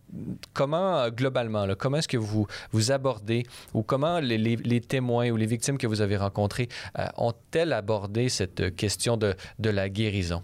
comment, 0.53 1.09
globalement, 1.11 1.67
comment 1.79 1.99
est-ce 1.99 2.09
que 2.09 2.17
vous, 2.17 2.47
vous 2.71 2.93
abordez 2.93 3.45
ou 3.75 3.83
comment 3.83 4.21
les, 4.21 4.81
témoins 4.81 5.31
ou 5.31 5.37
les 5.37 5.47
victimes 5.47 5.79
que 5.79 5.87
vous 5.87 6.01
avez 6.01 6.17
rencontrées 6.17 6.69
ont-elles 7.17 7.73
abordé 7.73 8.29
cette 8.29 8.77
question 8.77 9.17
de, 9.17 9.35
de 9.59 9.71
la 9.71 9.89
guérison? 9.89 10.43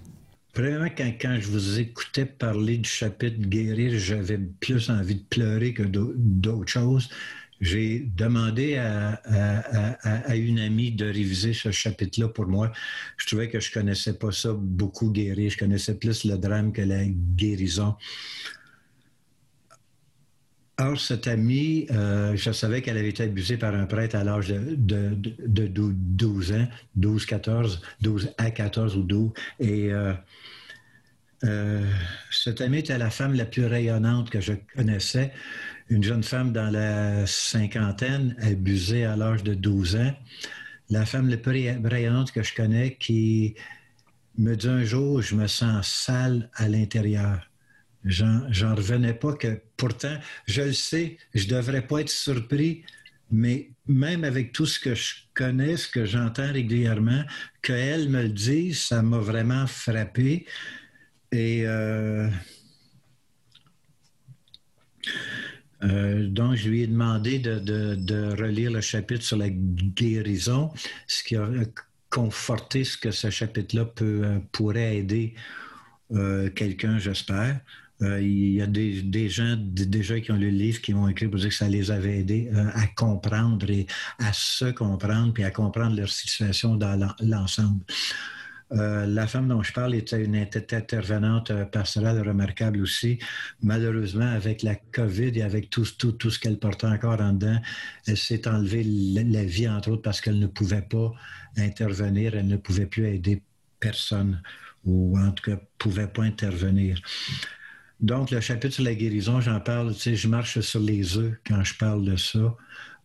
Premièrement, 0.55 0.88
quand, 0.96 1.12
quand, 1.20 1.37
je 1.40 1.48
vous 1.48 1.79
écoutais 1.79 2.24
parler 2.24 2.79
du 2.79 2.88
chapitre 2.88 3.40
guérir, 3.40 3.98
j'avais 3.98 4.38
plus 4.38 4.90
envie 4.90 5.16
de 5.16 5.24
pleurer 5.29 5.74
que 5.74 5.83
d'autres 5.85 6.68
choses 6.68 7.09
j'ai 7.61 8.01
demandé 8.16 8.77
à, 8.77 10.37
une 10.37 10.61
amie 10.61 10.92
de 10.92 11.07
réviser 11.07 11.53
ce 11.53 11.71
chapitre-là 11.71 12.29
pour 12.29 12.47
moi. 12.47 12.73
Je 13.16 13.27
trouvais 13.27 13.49
que 13.49 13.61
je 13.61 13.73
connaissais 13.73 14.14
pas 14.14 14.33
ça 14.33 14.53
beaucoup 14.53 15.11
guérir. 15.11 15.51
Je 15.51 15.59
connaissais 15.59 15.94
plus 15.94 16.25
le 16.25 16.37
drame 16.37 16.73
que 16.73 16.83
la 16.83 17.05
guérison. 17.07 17.97
Or, 20.81 21.01
cette 21.01 21.27
amie, 21.27 21.88
euh, 21.90 22.37
je 22.37 22.53
savais 22.53 22.83
qu'elle 22.83 22.97
avait 22.97 23.09
été 23.09 23.25
abusée 23.25 23.57
par 23.57 23.75
un 23.75 23.87
prêtre 23.87 24.14
à 24.14 24.23
l'âge 24.23 24.49
de, 24.49 25.16
12 25.16 26.53
ans, 26.53 26.68
12, 26.94 27.27
14, 27.27 27.83
12 28.01 28.35
à 28.38 28.53
14 28.53 28.97
ou 28.97 29.03
12. 29.03 29.33
Et 29.59 29.92
euh, 29.92 30.12
euh, 31.42 31.85
cette 32.31 32.61
amie 32.61 32.79
était 32.79 32.97
la 32.97 33.11
femme 33.11 33.35
la 33.35 33.44
plus 33.44 33.66
rayonnante 33.66 34.31
que 34.31 34.40
je 34.40 34.53
connaissais 34.77 35.33
une 35.90 36.03
jeune 36.03 36.22
femme 36.22 36.53
dans 36.53 36.70
la 36.70 37.27
cinquantaine, 37.27 38.37
abusée 38.40 39.05
à 39.05 39.16
l'âge 39.16 39.42
de 39.42 39.55
12 39.55 39.96
ans. 39.96 40.14
La 40.90 41.07
femme 41.07 41.29
la 41.29 41.37
plus 41.37 41.72
brillante 41.79 42.33
que 42.33 42.42
je 42.42 42.55
connais 42.55 42.96
qui 42.96 43.55
me 44.37 44.55
dit 44.55 44.68
un 44.68 44.85
jour, 44.85 45.20
je 45.22 45.35
me 45.35 45.46
sens 45.46 45.88
sale 45.88 46.51
à 46.55 46.68
l'intérieur. 46.68 47.48
J'en 48.05 48.74
revenais 48.74 49.14
pas 49.14 49.35
que, 49.35 49.61
pourtant, 49.77 50.16
je 50.46 50.62
le 50.62 50.72
sais, 50.72 51.18
je 51.35 51.48
devrais 51.48 51.87
pas 51.87 52.01
être 52.01 52.11
surpris, 52.11 52.85
mais 53.31 53.70
même 53.87 54.24
avec 54.24 54.53
tout 54.53 54.66
ce 54.66 54.79
que 54.79 54.94
je 54.94 55.14
connais, 55.35 55.77
ce 55.77 55.88
que 55.88 56.05
j'entends 56.05 56.53
régulièrement, 56.53 57.24
qu'elle 57.61 58.09
me 58.09 58.22
le 58.22 58.29
dise, 58.29 58.81
ça 58.81 59.03
m'a 59.03 59.18
vraiment 59.18 59.66
frappé. 59.66 60.46
Et 61.33 61.66
euh, 61.66 62.31
euh, 65.84 66.26
donc, 66.28 66.54
je 66.56 66.68
lui 66.68 66.82
ai 66.82 66.86
demandé 66.86 67.38
de, 67.38 68.40
relire 68.40 68.70
le 68.70 68.80
chapitre 68.80 69.22
sur 69.22 69.36
la 69.36 69.48
guérison, 69.50 70.70
ce 71.06 71.22
qui 71.22 71.36
a 71.36 71.48
conforté 72.10 72.84
ce 72.84 72.96
que 72.96 73.10
ce 73.10 73.30
chapitre-là 73.30 73.86
euh, 74.02 74.38
pourrait 74.50 74.96
aider 74.96 75.34
euh, 76.12 76.48
quelqu'un, 76.50 76.98
j'espère. 76.98 77.60
il 78.00 78.52
y 78.54 78.62
a 78.62 78.66
des, 78.66 79.28
gens 79.28 79.56
déjà 79.58 80.18
qui 80.20 80.32
ont 80.32 80.36
lu 80.36 80.50
le 80.50 80.56
livre 80.56 80.80
qui 80.80 80.94
m'ont 80.94 81.08
écrit 81.08 81.28
pour 81.28 81.38
dire 81.38 81.50
que 81.50 81.54
ça 81.54 81.68
les 81.68 81.90
avait 81.90 82.20
aidés 82.20 82.50
à 82.74 82.86
comprendre 82.86 83.68
et 83.70 83.86
à 84.18 84.32
se 84.32 84.66
comprendre, 84.66 85.32
puis 85.32 85.44
à 85.44 85.50
comprendre 85.50 85.96
leur 85.96 86.08
situation 86.08 86.76
dans 86.76 87.14
l'ensemble. 87.20 87.84
Euh, 88.72 89.07
la 89.07 89.26
femme 89.26 89.48
dont 89.48 89.62
je 89.62 89.72
parle 89.72 89.94
était 89.94 90.22
une 90.22 90.37
intervenante 90.37 91.50
euh, 91.50 91.64
pastorale 91.64 92.26
remarquable 92.26 92.83
aussi. 92.83 93.18
Malheureusement, 93.62 94.28
avec 94.28 94.62
la 94.62 94.74
COVID 94.74 95.38
et 95.38 95.42
avec 95.42 95.70
tout, 95.70 95.87
tout, 95.98 96.12
tout 96.12 96.31
ce 96.31 96.38
qu'elle 96.38 96.59
portait 96.59 96.87
encore 96.87 97.20
en 97.20 97.33
dedans, 97.33 97.59
elle 98.07 98.18
s'est 98.18 98.46
enlevée 98.46 98.85
la, 98.85 99.44
vie, 99.44 99.68
entre 99.68 99.92
autres, 99.92 100.02
parce 100.02 100.20
qu'elle 100.20 100.38
ne 100.38 100.46
pouvait 100.46 100.83
pas 100.83 101.12
intervenir, 101.57 102.35
elle 102.35 102.48
ne 102.48 102.57
pouvait 102.57 102.87
plus 102.87 103.07
aider 103.07 103.42
personne, 103.81 104.42
ou 104.85 105.18
en 105.18 105.33
tout 105.33 105.50
cas, 105.50 105.59
pouvait 105.78 106.09
pas 106.09 106.24
intervenir. 106.24 107.00
Donc, 108.00 108.31
le 108.31 108.40
chapitre 108.40 108.74
sur 108.74 108.85
la 108.85 108.94
guérison, 108.94 109.40
j'en 109.40 109.61
parle, 109.61 109.94
tu 109.94 110.00
sais, 110.00 110.16
je 110.16 110.28
marche 110.28 110.61
sur 110.61 110.81
les 110.81 111.16
œufs 111.16 111.35
quand 111.46 111.64
je 111.64 111.74
parle 111.74 112.04
de 112.04 112.16
ça. 112.16 112.54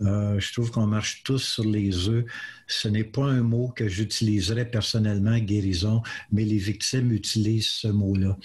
Euh, 0.02 0.40
je 0.40 0.54
trouve 0.54 0.72
qu'on 0.72 0.88
marche 0.88 1.24
tous 1.24 1.40
sur 1.40 1.64
les 1.64 2.10
œufs. 2.10 2.26
Ce 2.68 2.88
n'est 2.88 3.04
pas 3.04 3.26
un 3.26 3.42
mot 3.42 3.70
que 3.70 3.88
j'utiliserais 3.88 4.70
personnellement, 4.70 5.38
guérison, 5.38 6.02
mais 6.32 6.46
les 6.46 6.58
victimes 6.58 7.12
utilisent 7.12 7.68
ce 7.68 7.88
mot-là. 7.88 8.38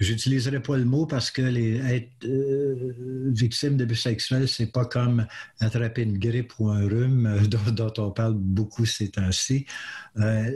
J'utiliserai 0.00 0.60
pas 0.60 0.76
le 0.76 0.84
mot 0.84 1.06
parce 1.06 1.30
que 1.30 1.42
les, 1.42 1.76
être 1.76 2.24
euh, 2.24 2.92
victime 3.28 3.76
d'abus 3.76 3.94
sexuels, 3.94 4.48
c'est 4.48 4.72
pas 4.72 4.84
comme 4.84 5.26
attraper 5.60 6.02
une 6.02 6.18
grippe 6.18 6.52
ou 6.58 6.70
un 6.70 6.88
rhume 6.88 7.26
euh, 7.26 7.40
dont, 7.70 7.92
on 7.98 8.10
parle 8.10 8.34
beaucoup 8.34 8.84
ces 8.84 9.10
temps-ci. 9.10 9.66
Euh, 10.18 10.50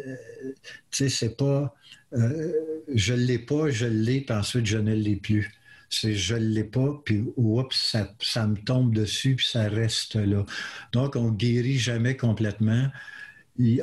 tu 0.90 1.09
sais, 1.09 1.09
c'est 1.09 1.36
pas 1.36 1.74
je 2.12 3.12
l'ai 3.14 3.38
pas, 3.38 3.68
je 3.68 3.86
l'ai, 3.86 4.20
puis 4.22 4.34
ensuite 4.34 4.64
je 4.64 4.78
ne 4.78 4.94
l'ai 4.94 5.16
plus. 5.16 5.53
C'est 5.91 6.14
je 6.14 6.34
ne 6.34 6.41
l'ai 6.41 6.64
pas, 6.64 7.01
puis 7.05 7.24
oups, 7.37 7.95
ça, 8.20 8.47
me 8.47 8.57
tombe 8.57 8.95
dessus, 8.95 9.37
puis 9.37 9.47
ça 9.47 9.68
reste 9.68 10.16
là. 10.16 10.45
Donc, 10.93 11.16
on 11.16 11.30
guérit 11.30 11.78
jamais 11.78 12.16
complètement. 12.16 12.89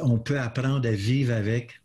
on 0.01 0.19
peut 0.19 0.39
apprendre 0.39 0.87
à 0.87 0.91
vivre 0.91 1.33
avec. 1.33 1.81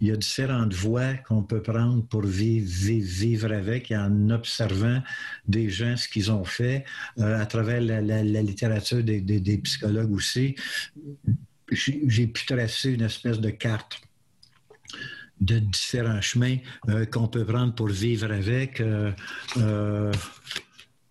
Il 0.00 0.08
y 0.08 0.12
a 0.12 0.16
différentes 0.16 0.74
voies 0.74 1.14
qu'on 1.14 1.42
peut 1.42 1.62
prendre 1.62 2.04
pour 2.06 2.22
vivre, 2.22 3.52
avec, 3.52 3.90
en 3.92 4.30
observant 4.30 5.02
des 5.46 5.70
gens, 5.70 5.96
ce 5.96 6.08
qu'ils 6.08 6.30
ont 6.30 6.44
fait, 6.44 6.84
euh, 7.18 7.40
à 7.40 7.46
travers 7.46 7.80
la, 7.80 8.22
littérature 8.22 9.02
des, 9.02 9.20
des 9.20 9.58
psychologues 9.58 10.12
aussi. 10.12 10.54
J'ai 11.70 12.26
pu 12.26 12.44
tracer 12.44 12.90
une 12.90 13.02
espèce 13.02 13.40
de 13.40 13.50
carte 13.50 14.00
de 15.40 15.58
différents 15.58 16.20
chemins 16.20 16.56
euh, 16.88 17.04
qu'on 17.06 17.28
peut 17.28 17.44
prendre 17.44 17.74
pour 17.74 17.88
vivre 17.88 18.30
avec. 18.30 18.80
Euh, 18.80 19.10
euh, 19.58 20.12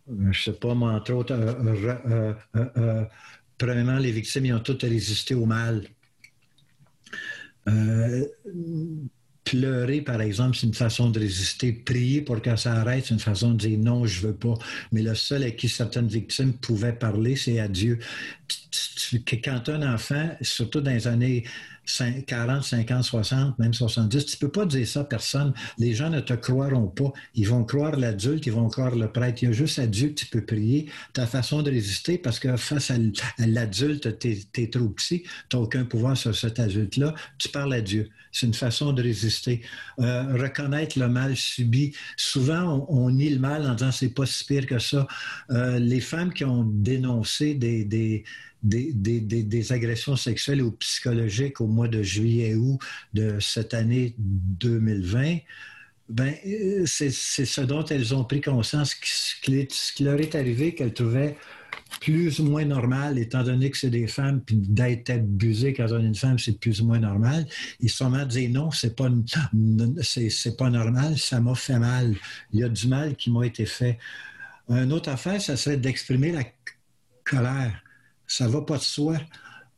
je 0.07 0.28
ne 0.28 0.34
sais 0.34 0.53
pas, 0.53 0.74
moi, 0.74 0.93
entre 0.93 1.13
autres, 1.13 1.36
premièrement, 3.57 3.97
les 3.97 4.11
victimes, 4.11 4.45
ils 4.45 4.53
ont 4.53 4.59
toutes 4.59 4.82
résisté 4.84 5.36
au 5.36 5.45
mal. 5.45 5.84
pleurer, 9.43 10.01
par 10.01 10.22
exemple, 10.22 10.57
c'est 10.57 10.67
une 10.67 10.74
façon 10.74 11.09
de 11.09 11.19
résister. 11.19 11.72
Prier 11.74 12.22
pour 12.22 12.41
que 12.41 12.55
ça 12.55 12.74
arrête, 12.74 13.05
c'est 13.05 13.13
une 13.13 13.19
façon 13.19 13.51
de 13.51 13.57
dire 13.57 13.78
non, 13.78 14.05
je 14.05 14.22
ne 14.22 14.28
veux 14.28 14.36
pas. 14.38 14.55
Mais 14.91 15.01
le 15.01 15.15
seul 15.15 15.43
à 15.43 15.51
qui 15.51 15.69
certaines 15.69 16.07
victimes 16.07 16.53
pouvaient 16.53 16.93
parler, 16.93 17.36
c'est 17.36 17.59
à 17.59 17.67
Dieu. 17.67 17.99
Quand 19.43 19.70
un 19.70 19.93
enfant, 19.93 20.30
surtout 20.41 20.82
dans 20.82 20.91
les 20.91 21.08
années 21.08 21.43
40, 22.28 22.64
50, 22.64 23.04
60, 23.04 23.60
même 23.60 23.74
70. 23.74 24.26
Tu 24.26 24.36
ne 24.36 24.39
peux 24.39 24.52
pas 24.52 24.66
dire 24.66 24.88
ça 24.88 25.02
à 25.02 25.04
personne. 25.04 25.54
Les 25.78 25.93
gens 25.93 26.10
ne 26.10 26.20
te 26.20 26.34
croiront 26.34 26.88
pas. 26.88 27.12
Ils 27.36 27.47
vont 27.47 27.64
croire 27.64 27.97
l'adulte, 27.97 28.45
ils 28.45 28.52
vont 28.52 28.70
croire 28.70 28.95
le 28.95 29.12
prêtre. 29.12 29.41
Il 29.41 29.45
y 29.45 29.49
a 29.49 29.52
juste 29.52 29.80
à 29.80 29.88
Dieu 29.88 30.10
que 30.10 30.14
tu 30.14 30.26
peux 30.28 30.45
prier. 30.45 30.89
Ta 31.14 31.26
façon 31.26 31.62
de 31.62 31.72
résister, 31.72 32.18
parce 32.18 32.39
que 32.39 32.56
face 32.56 32.91
à 32.91 32.97
l'adulte, 33.39 34.20
tu 34.20 34.38
es, 34.58 34.70
trop 34.70 34.89
petit, 34.89 35.24
tu 35.49 35.58
n'as 35.58 35.64
aucun 35.64 35.86
pouvoir 35.86 36.16
sur 36.16 36.36
cet 36.36 36.60
adulte-là. 36.60 37.14
Tu 37.38 37.49
parles 37.49 37.74
à 37.74 37.82
Dieu. 37.82 38.10
C'est 38.32 38.45
une 38.45 38.54
façon 38.54 38.93
de 38.93 39.02
résister. 39.02 39.62
Euh, 39.99 40.38
reconnaître 40.38 40.97
le 40.97 41.10
mal 41.10 41.36
subi. 41.36 41.93
Souvent, 42.16 42.86
on, 42.89 43.10
nie 43.10 43.30
le 43.30 43.39
mal 43.39 43.66
en 43.66 43.74
disant 43.74 43.91
c'est 43.91 44.10
pas 44.10 44.26
si 44.26 44.45
pire 44.45 44.66
que 44.66 44.80
ça. 44.80 45.08
Euh, 45.49 45.80
les 45.80 45.99
femmes 45.99 46.32
qui 46.32 46.45
ont 46.45 46.64
dénoncé 46.64 47.56
des, 47.56 47.84
des 47.84 48.24
des, 48.64 49.72
agressions 49.72 50.16
sexuelles 50.16 50.62
ou 50.62 50.72
psychologiques 50.72 51.62
au 51.62 51.68
mois 51.68 51.88
de 51.88 52.01
juillet 52.03 52.55
août 52.55 52.80
de 53.14 53.39
cette 53.39 53.74
année 53.74 54.16
2020, 54.18 55.38
ben, 56.09 56.34
euh, 56.45 56.84
c'est 56.86 57.09
ce 57.12 57.62
dont 57.62 57.86
elles 57.86 58.14
ont 58.14 58.26
pris 58.26 58.41
conscience, 58.41 58.95
ce 59.01 59.93
qui 59.93 60.03
leur 60.03 60.20
est 60.20 60.36
arrivé 60.36 60.76
qu'elles 60.76 60.93
trouvaient 60.93 61.38
plus 61.99 62.39
ou 62.39 62.45
moins 62.45 62.66
normal, 62.66 63.18
étant 63.18 63.43
donné 63.43 63.70
que 63.70 63.78
c'est 63.78 63.89
des 63.89 64.07
femmes, 64.07 64.41
puis 64.41 64.55
d'être 64.57 65.09
abusées 65.09 65.74
quand 65.74 65.88
on 65.91 65.99
est 65.99 66.07
une 66.07 66.16
femme, 66.16 66.39
c'est 66.39 66.59
plus 66.59 66.82
ou 66.82 66.86
moins 66.88 66.99
normal. 66.99 67.47
Ils 67.80 67.89
sont 67.89 68.09
mal 68.09 68.28
dit 68.28 68.49
non, 68.49 68.72
c'est 68.72 68.95
pas, 68.95 69.09
c'est 70.01 70.57
pas 70.57 70.70
normal, 70.70 71.18
ça 71.18 71.39
m'a 71.39 71.55
fait 71.55 71.80
mal. 71.80 72.16
Il 72.53 72.59
y 72.59 72.64
a 72.64 72.70
du 72.70 72.88
mal 72.88 73.16
qui 73.16 73.30
m'a 73.30 73.45
été 73.45 73.66
fait. 73.66 73.97
Une 74.70 74.91
autre 74.93 75.09
affaire, 75.09 75.41
ça 75.41 75.57
serait 75.57 75.78
d'exprimer 75.78 76.32
la 76.32 76.43
colère 77.24 77.82
ça 78.32 78.47
ne 78.47 78.51
va 78.51 78.61
pas 78.61 78.77
de 78.77 78.84
soi. 78.84 79.17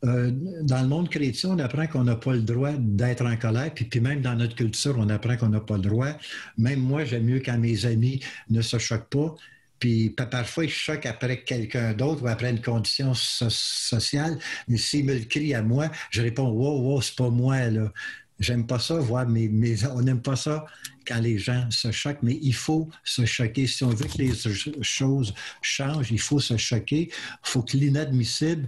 Euh, 0.06 0.32
dans 0.62 0.82
le 0.82 0.88
monde 0.88 1.10
chrétien, 1.10 1.52
on 1.52 1.60
apprend 1.60 1.88
qu'on 1.88 2.04
n'a 2.04 2.16
pas 2.16 2.34
le 2.34 2.42
droit 2.42 2.72
d'être 2.78 3.26
en 3.26 3.38
colère, 3.38 3.74
puis, 3.74 3.86
puis, 3.86 4.02
même 4.02 4.22
dans 4.22 4.36
notre 4.36 4.56
culture, 4.56 4.96
on 4.98 5.10
apprend 5.10 5.38
qu'on 5.38 5.50
n'a 5.50 5.62
pas 5.62 5.78
le 5.78 5.84
droit. 5.84 6.10
Même 6.58 6.80
moi, 6.82 7.06
j'aime 7.06 7.24
mieux 7.24 7.40
quand 7.40 7.58
mes 7.58 7.86
amis 7.86 8.20
ne 8.50 8.62
se 8.62 8.78
choquent 8.78 9.10
pas. 9.10 9.36
Puis 9.80 10.12
parfois, 10.12 10.64
ils 10.66 10.70
choquent 10.70 11.06
après 11.08 11.44
quelqu'un 11.44 11.94
d'autre 11.94 12.24
ou 12.24 12.28
après 12.28 12.50
une 12.52 12.62
condition 12.62 13.14
sociale. 13.14 14.38
Mais 14.70 14.78
s'ils 14.78 15.06
me 15.06 15.14
le 15.14 15.26
crient 15.26 15.56
à 15.56 15.62
moi, 15.62 15.90
je 16.10 16.22
réponds 16.22 16.50
Wow, 16.50 16.94
wow, 16.94 17.02
c'est 17.02 17.18
pas 17.18 17.30
moi, 17.30 17.70
là. 17.70 17.92
J'aime 18.40 18.66
pas 18.66 18.80
ça, 18.80 18.96
voir 18.96 19.28
mais, 19.28 19.50
on 19.92 20.02
n'aime 20.02 20.22
pas 20.22 20.36
ça 20.36 20.66
quand 21.06 21.20
les 21.20 21.38
gens 21.38 21.70
se 21.70 21.92
choquent, 21.92 22.24
mais 22.24 22.38
il 22.42 22.54
faut 22.54 22.90
se 23.04 23.26
choquer. 23.26 23.68
Si 23.68 23.84
on 23.84 23.90
veut 23.90 24.08
que 24.08 24.18
les 24.18 24.34
choses 24.82 25.34
changent, 25.62 26.12
il 26.12 26.20
faut 26.20 26.40
se 26.40 26.58
choquer. 26.58 27.10
Il 27.12 27.38
faut 27.44 27.62
que 27.62 27.78
l'inadmissible 27.78 28.68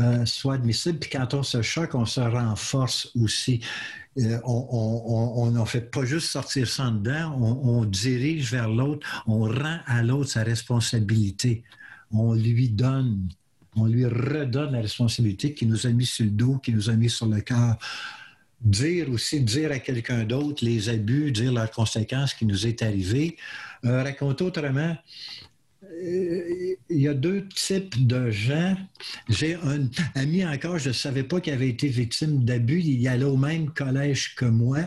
euh, 0.00 0.24
soit 0.24 0.54
admissible. 0.54 0.98
Puis 0.98 1.10
quand 1.10 1.34
on 1.34 1.42
se 1.42 1.62
choque, 1.62 1.94
on 1.94 2.06
se 2.06 2.20
renforce 2.20 3.10
aussi. 3.14 3.60
Euh, 4.18 4.38
on 4.44 5.50
ne 5.50 5.64
fait 5.64 5.90
pas 5.90 6.04
juste 6.04 6.28
sortir 6.28 6.68
ça 6.68 6.90
dedans, 6.90 7.34
on, 7.40 7.84
dirige 7.84 8.50
vers 8.50 8.68
l'autre, 8.68 9.06
on 9.26 9.40
rend 9.44 9.78
à 9.86 10.02
l'autre 10.02 10.30
sa 10.30 10.42
responsabilité. 10.42 11.62
On 12.10 12.34
lui 12.34 12.68
donne, 12.68 13.28
on 13.74 13.86
lui 13.86 14.04
redonne 14.04 14.72
la 14.72 14.80
responsabilité 14.80 15.54
qui 15.54 15.64
nous 15.64 15.86
a 15.86 15.90
mis 15.90 16.04
sur 16.04 16.26
le 16.26 16.30
dos, 16.30 16.58
qui 16.58 16.72
nous 16.72 16.90
a 16.90 16.92
mis 16.92 17.08
sur 17.08 17.26
le 17.26 17.40
cœur 17.40 17.78
dire 18.64 19.10
aussi, 19.10 19.40
dire 19.40 19.72
à 19.72 19.78
quelqu'un 19.78 20.24
d'autre 20.24 20.64
les 20.64 20.88
abus, 20.88 21.32
dire 21.32 21.52
leurs 21.52 21.70
conséquences 21.70 22.34
qui 22.34 22.46
nous 22.46 22.66
est 22.66 22.82
arrivé. 22.82 23.36
Euh, 23.84 24.02
raconter 24.02 24.44
autrement, 24.44 24.96
euh, 25.84 26.74
il 26.88 27.00
y 27.00 27.08
a 27.08 27.14
deux 27.14 27.48
types 27.48 28.06
de 28.06 28.30
gens. 28.30 28.76
J'ai 29.28 29.54
un 29.54 29.88
ami 30.14 30.46
encore, 30.46 30.78
je 30.78 30.88
ne 30.88 30.94
savais 30.94 31.24
pas 31.24 31.40
qu'il 31.40 31.52
avait 31.52 31.68
été 31.68 31.88
victime 31.88 32.44
d'abus. 32.44 32.80
Il 32.80 33.06
allait 33.08 33.24
au 33.24 33.36
même 33.36 33.70
collège 33.70 34.34
que 34.34 34.44
moi. 34.44 34.78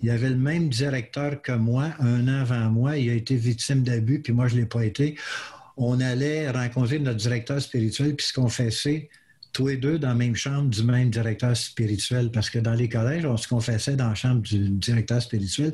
Il 0.00 0.10
avait 0.10 0.30
le 0.30 0.36
même 0.36 0.68
directeur 0.68 1.40
que 1.40 1.52
moi, 1.52 1.90
un 2.00 2.28
an 2.28 2.40
avant 2.40 2.70
moi. 2.70 2.98
Il 2.98 3.10
a 3.10 3.14
été 3.14 3.34
victime 3.36 3.82
d'abus, 3.82 4.20
puis 4.20 4.32
moi, 4.32 4.46
je 4.46 4.56
ne 4.56 4.60
l'ai 4.60 4.66
pas 4.66 4.84
été. 4.84 5.16
On 5.76 6.00
allait 6.00 6.50
rencontrer 6.50 6.98
notre 6.98 7.18
directeur 7.18 7.60
spirituel, 7.60 8.14
puis 8.14 8.26
se 8.26 8.32
confesser 8.32 9.10
tous 9.56 9.68
les 9.68 9.78
deux 9.78 9.98
dans 9.98 10.08
la 10.08 10.14
même 10.14 10.36
chambre 10.36 10.68
du 10.68 10.82
même 10.82 11.08
directeur 11.08 11.56
spirituel, 11.56 12.30
parce 12.30 12.50
que 12.50 12.58
dans 12.58 12.74
les 12.74 12.90
collèges, 12.90 13.24
on 13.24 13.38
se 13.38 13.48
confessait 13.48 13.96
dans 13.96 14.10
la 14.10 14.14
chambre 14.14 14.42
du 14.42 14.68
directeur 14.68 15.22
spirituel. 15.22 15.72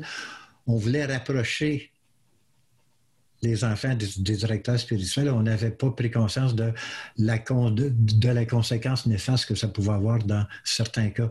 On 0.65 0.77
voulait 0.77 1.03
rapprocher 1.05 1.91
les 3.41 3.65
enfants 3.65 3.93
des, 3.93 4.07
directeurs 4.37 4.79
spirituels. 4.79 5.29
On 5.29 5.43
n'avait 5.43 5.71
pas 5.71 5.91
pris 5.91 6.09
conscience 6.09 6.55
de 6.55 6.71
la, 7.17 7.37
de, 7.37 8.29
la 8.29 8.45
conséquence 8.45 9.05
néfaste 9.05 9.47
que 9.47 9.55
ça 9.55 9.67
pouvait 9.67 9.91
avoir 9.91 10.19
dans 10.19 10.45
certains 10.63 11.09
cas. 11.09 11.29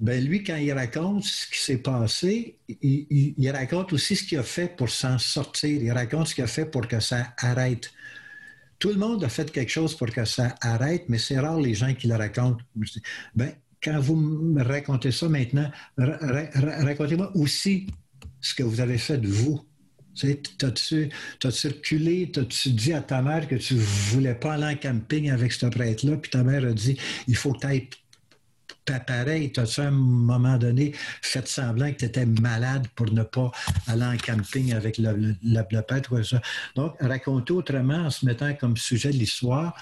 Ben 0.00 0.22
lui, 0.22 0.44
quand 0.44 0.56
il 0.56 0.72
raconte 0.74 1.24
ce 1.24 1.46
qui 1.46 1.58
s'est 1.58 1.78
passé, 1.78 2.58
il, 2.82 3.34
il, 3.38 3.50
raconte 3.50 3.94
aussi 3.94 4.14
ce 4.14 4.24
qu'il 4.24 4.36
a 4.36 4.42
fait 4.42 4.76
pour 4.76 4.90
s'en 4.90 5.16
sortir. 5.16 5.80
Il 5.80 5.90
raconte 5.90 6.28
ce 6.28 6.34
qu'il 6.34 6.44
a 6.44 6.48
fait 6.48 6.66
pour 6.66 6.86
que 6.86 7.00
ça 7.00 7.32
arrête. 7.38 7.90
Tout 8.84 8.90
le 8.90 8.96
monde 8.96 9.24
a 9.24 9.30
fait 9.30 9.50
quelque 9.50 9.72
chose 9.72 9.94
pour 9.96 10.10
que 10.10 10.26
ça 10.26 10.56
arrête, 10.60 11.04
mais 11.08 11.16
c'est 11.16 11.38
rare 11.38 11.58
les 11.58 11.72
gens 11.72 11.94
qui 11.94 12.06
le 12.06 12.16
racontent. 12.16 12.62
Ben, 13.34 13.54
quand 13.82 13.98
vous 13.98 14.14
me 14.14 14.62
racontez 14.62 15.10
ça 15.10 15.26
maintenant, 15.26 15.70
racontez-moi 15.96 17.34
aussi 17.34 17.86
ce 18.42 18.54
que 18.54 18.62
vous 18.62 18.82
avez 18.82 18.98
fait 18.98 19.16
de 19.16 19.26
vous. 19.26 19.64
T'as-tu 20.58 21.08
reculé, 21.40 22.30
t'as-tu 22.30 22.72
dit 22.72 22.92
à 22.92 23.00
ta 23.00 23.22
mère 23.22 23.48
que 23.48 23.54
tu 23.54 23.74
voulais 23.74 24.34
pas 24.34 24.52
aller 24.52 24.74
en 24.74 24.76
camping 24.76 25.30
avec 25.30 25.54
ce 25.54 25.64
prêtre-là, 25.64 26.18
puis 26.18 26.30
ta 26.30 26.44
mère 26.44 26.66
a 26.66 26.74
dit 26.74 26.98
il 27.26 27.36
faut 27.36 27.54
que 27.54 27.60
tu 27.60 27.66
ailles 27.66 27.88
pareil, 28.84 29.52
as-tu 29.56 29.80
à 29.80 29.84
un 29.84 29.90
moment 29.90 30.56
donné 30.58 30.92
fait 31.22 31.46
semblant 31.46 31.90
que 31.92 31.98
tu 31.98 32.04
étais 32.04 32.26
malade 32.26 32.86
pour 32.94 33.10
ne 33.12 33.22
pas 33.22 33.50
aller 33.86 34.04
en 34.04 34.16
camping 34.16 34.72
avec 34.72 34.98
le, 34.98 35.36
ou 36.10 36.22
ça? 36.22 36.40
Donc, 36.74 36.96
raconter 37.00 37.52
autrement 37.52 38.06
en 38.06 38.10
se 38.10 38.26
mettant 38.26 38.54
comme 38.54 38.76
sujet 38.76 39.10
de 39.10 39.16
l'histoire. 39.16 39.74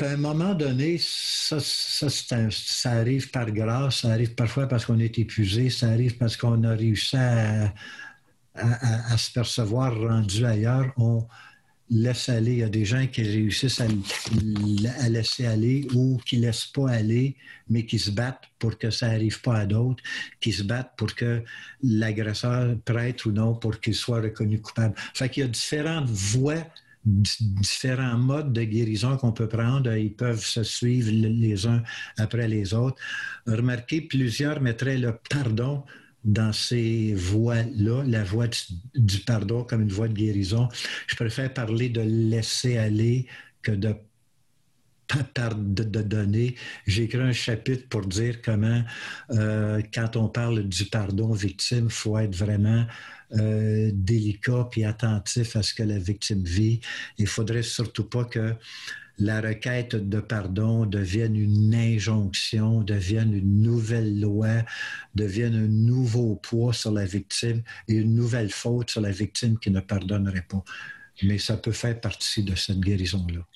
à 0.00 0.04
un 0.06 0.16
moment 0.16 0.54
donné, 0.54 0.98
ça, 0.98 1.58
ça, 1.60 2.90
arrive 2.90 3.30
par 3.30 3.50
grâce, 3.50 4.00
ça 4.00 4.10
arrive 4.10 4.34
parfois 4.34 4.66
parce 4.66 4.84
qu'on 4.84 4.98
est 4.98 5.18
épuisé, 5.18 5.70
ça 5.70 5.88
arrive 5.88 6.16
parce 6.16 6.36
qu'on 6.36 6.64
a 6.64 6.70
réussi 6.70 7.16
à, 7.16 7.72
à, 8.54 9.16
se 9.16 9.30
percevoir 9.30 9.96
rendu 9.96 10.44
ailleurs. 10.44 10.92
On, 10.96 11.26
laisse 11.92 12.28
aller. 12.28 12.52
Il 12.52 12.58
y 12.58 12.62
a 12.62 12.68
des 12.68 12.84
gens 12.84 13.06
qui 13.06 13.22
réussissent 13.22 13.80
à, 13.80 15.08
laisser 15.08 15.46
aller 15.46 15.86
ou 15.94 16.18
qui 16.24 16.38
ne 16.38 16.46
laissent 16.46 16.66
pas 16.66 16.90
aller, 16.90 17.36
mais 17.68 17.84
qui 17.84 17.98
se 17.98 18.10
battent 18.10 18.44
pour 18.58 18.78
que 18.78 18.90
ça 18.90 19.08
n'arrive 19.08 19.40
pas 19.42 19.58
à 19.58 19.66
d'autres, 19.66 20.02
qui 20.40 20.52
se 20.52 20.62
battent 20.62 20.92
pour 20.96 21.14
que 21.14 21.42
l'agresseur, 21.82 22.76
prêtre 22.84 23.28
ou 23.28 23.32
non, 23.32 23.54
pour 23.54 23.80
qu'il 23.80 23.94
soit 23.94 24.20
reconnu 24.20 24.60
coupable. 24.60 24.94
Fait 25.14 25.28
qu'il 25.28 25.42
y 25.42 25.46
a 25.46 25.48
différentes 25.48 26.08
voies 26.08 26.66
différents 27.04 28.16
modes 28.16 28.52
de 28.52 28.62
guérison 28.62 29.16
qu'on 29.16 29.32
peut 29.32 29.48
prendre. 29.48 29.92
Ils 29.92 30.14
peuvent 30.14 30.44
se 30.44 30.62
suivre 30.62 31.10
les 31.10 31.66
uns 31.66 31.82
après 32.16 32.46
les 32.46 32.74
autres. 32.74 32.96
Remarquez, 33.44 34.02
plusieurs 34.02 34.60
mettraient 34.60 34.98
le 34.98 35.18
pardon 35.28 35.82
dans 36.24 36.52
ces 36.52 37.14
voies-là, 37.14 38.04
la 38.06 38.24
voie 38.24 38.46
du, 38.94 39.18
pardon 39.20 39.64
comme 39.64 39.82
une 39.82 39.92
voie 39.92 40.08
de 40.08 40.14
guérison. 40.14 40.68
Je 41.06 41.16
préfère 41.16 41.52
parler 41.52 41.88
de 41.88 42.00
laisser 42.00 42.78
aller 42.78 43.26
que 43.62 43.72
de 43.72 43.94
donner. 46.02 46.54
J'ai 46.86 47.04
écrit 47.04 47.20
un 47.20 47.32
chapitre 47.32 47.88
pour 47.88 48.06
dire 48.06 48.40
comment, 48.42 48.82
euh, 49.30 49.82
quand 49.92 50.16
on 50.16 50.28
parle 50.28 50.62
du 50.68 50.86
pardon 50.86 51.30
aux 51.30 51.34
victimes, 51.34 51.86
il 51.86 51.92
faut 51.92 52.18
être 52.18 52.34
vraiment 52.34 52.86
euh, 53.34 53.90
délicat 53.94 54.68
et 54.76 54.84
attentif 54.84 55.56
à 55.56 55.62
ce 55.62 55.74
que 55.74 55.82
la 55.82 55.98
victime 55.98 56.44
vit. 56.44 56.80
Il 57.18 57.24
ne 57.24 57.28
faudrait 57.28 57.62
surtout 57.62 58.04
pas 58.04 58.24
que 58.24 58.54
la 59.22 59.40
requête 59.40 59.94
de 59.94 60.20
pardon 60.20 60.84
devienne 60.84 61.36
une 61.36 61.74
injonction, 61.74 62.80
devienne 62.80 63.32
une 63.32 63.62
nouvelle 63.62 64.20
loi, 64.20 64.62
devienne 65.14 65.54
un 65.54 65.68
nouveau 65.68 66.36
poids 66.36 66.72
sur 66.72 66.90
la 66.90 67.04
victime 67.04 67.62
et 67.86 67.94
une 67.94 68.14
nouvelle 68.14 68.50
faute 68.50 68.90
sur 68.90 69.00
la 69.00 69.12
victime 69.12 69.58
qui 69.58 69.70
ne 69.70 69.80
pardonnerait 69.80 70.46
pas. 70.48 70.64
Mais 71.22 71.38
ça 71.38 71.56
peut 71.56 71.72
faire 71.72 72.00
partie 72.00 72.42
de 72.42 72.56
cette 72.56 72.80
guérison-là. 72.80 73.46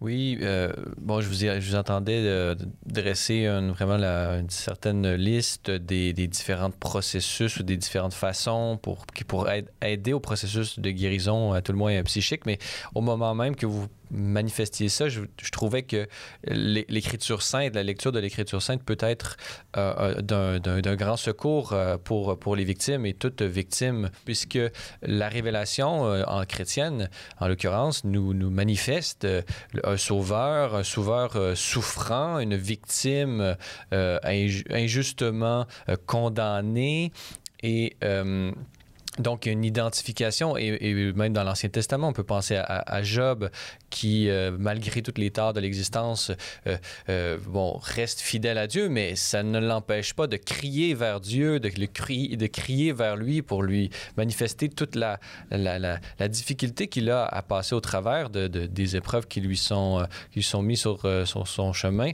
Oui, 0.00 0.38
euh, 0.42 0.72
bon, 0.98 1.20
je 1.20 1.28
vous, 1.28 1.74
entendais 1.76 2.20
euh, 2.26 2.56
dresser 2.84 3.46
vraiment 3.46 3.94
une 3.94 4.50
certaine 4.50 5.14
liste 5.14 5.70
des, 5.70 6.12
différents 6.12 6.72
processus 6.72 7.58
ou 7.58 7.62
des 7.62 7.76
différentes 7.76 8.12
façons 8.12 8.78
pour, 8.82 9.06
qui 9.06 9.22
pourraient 9.22 9.64
aider 9.80 10.12
au 10.12 10.20
processus 10.20 10.78
de 10.78 10.90
guérison, 10.90 11.52
à 11.52 11.62
tout 11.62 11.72
le 11.72 11.78
moins 11.78 12.02
psychique, 12.02 12.44
mais 12.44 12.58
au 12.94 13.00
moment 13.00 13.34
même 13.34 13.54
que 13.54 13.66
vous 13.66 13.86
manifestiez 14.10 14.88
ça, 14.88 15.08
je, 15.08 15.20
trouvais 15.52 15.82
que 15.82 16.08
l'écriture 16.46 17.42
sainte, 17.42 17.74
la 17.74 17.82
lecture 17.82 18.12
de 18.12 18.18
l'écriture 18.18 18.62
sainte 18.62 18.82
peut 18.82 18.98
être 19.00 19.36
euh, 19.76 20.20
euh, 20.32 20.58
d'un 20.58 20.96
grand 20.96 21.16
secours 21.16 21.72
euh, 21.72 21.96
pour, 21.96 22.38
pour 22.38 22.56
les 22.56 22.64
victimes 22.64 23.06
et 23.06 23.14
toutes 23.14 23.42
victimes, 23.42 24.10
puisque 24.24 24.58
la 25.02 25.28
révélation 25.28 26.02
en 26.02 26.44
chrétienne, 26.44 27.10
en 27.40 27.48
l'occurrence, 27.48 28.04
nous, 28.04 28.34
nous 28.34 28.50
manifeste 28.50 29.26
un 29.84 29.96
sauveur, 29.96 30.74
un 30.74 30.84
sauveur 30.84 31.56
souffrant, 31.56 32.38
une 32.38 32.56
victime 32.56 33.56
injustement 33.92 35.66
condamnée 36.06 37.12
et 37.62 37.96
donc, 39.18 39.46
une 39.46 39.64
identification, 39.64 40.56
et, 40.56 41.12
même 41.14 41.32
dans 41.32 41.44
l'Ancien 41.44 41.68
Testament, 41.68 42.08
on 42.08 42.12
peut 42.12 42.24
penser 42.24 42.56
à, 42.56 43.02
Job, 43.02 43.48
qui, 43.90 44.28
euh, 44.28 44.50
malgré 44.58 45.02
toutes 45.02 45.18
les 45.18 45.30
torts 45.30 45.52
de 45.52 45.60
l'existence, 45.60 46.32
euh, 46.66 46.76
euh, 47.08 47.38
bon, 47.46 47.78
reste 47.80 48.20
fidèle 48.20 48.58
à 48.58 48.66
Dieu, 48.66 48.88
mais 48.88 49.14
ça 49.14 49.42
ne 49.42 49.60
l'empêche 49.60 50.14
pas 50.14 50.26
de 50.26 50.36
crier 50.36 50.94
vers 50.94 51.20
Dieu, 51.20 51.60
de, 51.60 51.68
crier, 51.86 52.36
de 52.36 52.46
crier 52.46 52.92
vers 52.92 53.16
lui 53.16 53.42
pour 53.42 53.62
lui 53.62 53.90
manifester 54.16 54.68
toute 54.68 54.96
la, 54.96 55.20
la, 55.50 55.98
difficulté 56.28 56.88
qu'il 56.88 57.10
a 57.10 57.24
à 57.24 57.42
passer 57.42 57.74
au 57.74 57.80
travers 57.80 58.30
de, 58.30 58.48
des 58.48 58.96
épreuves 58.96 59.28
qui 59.28 59.40
lui 59.40 59.56
sont, 59.56 60.04
qui 60.32 60.42
sont 60.42 60.62
mises 60.62 60.80
sur 60.80 61.46
son 61.46 61.72
chemin. 61.72 62.10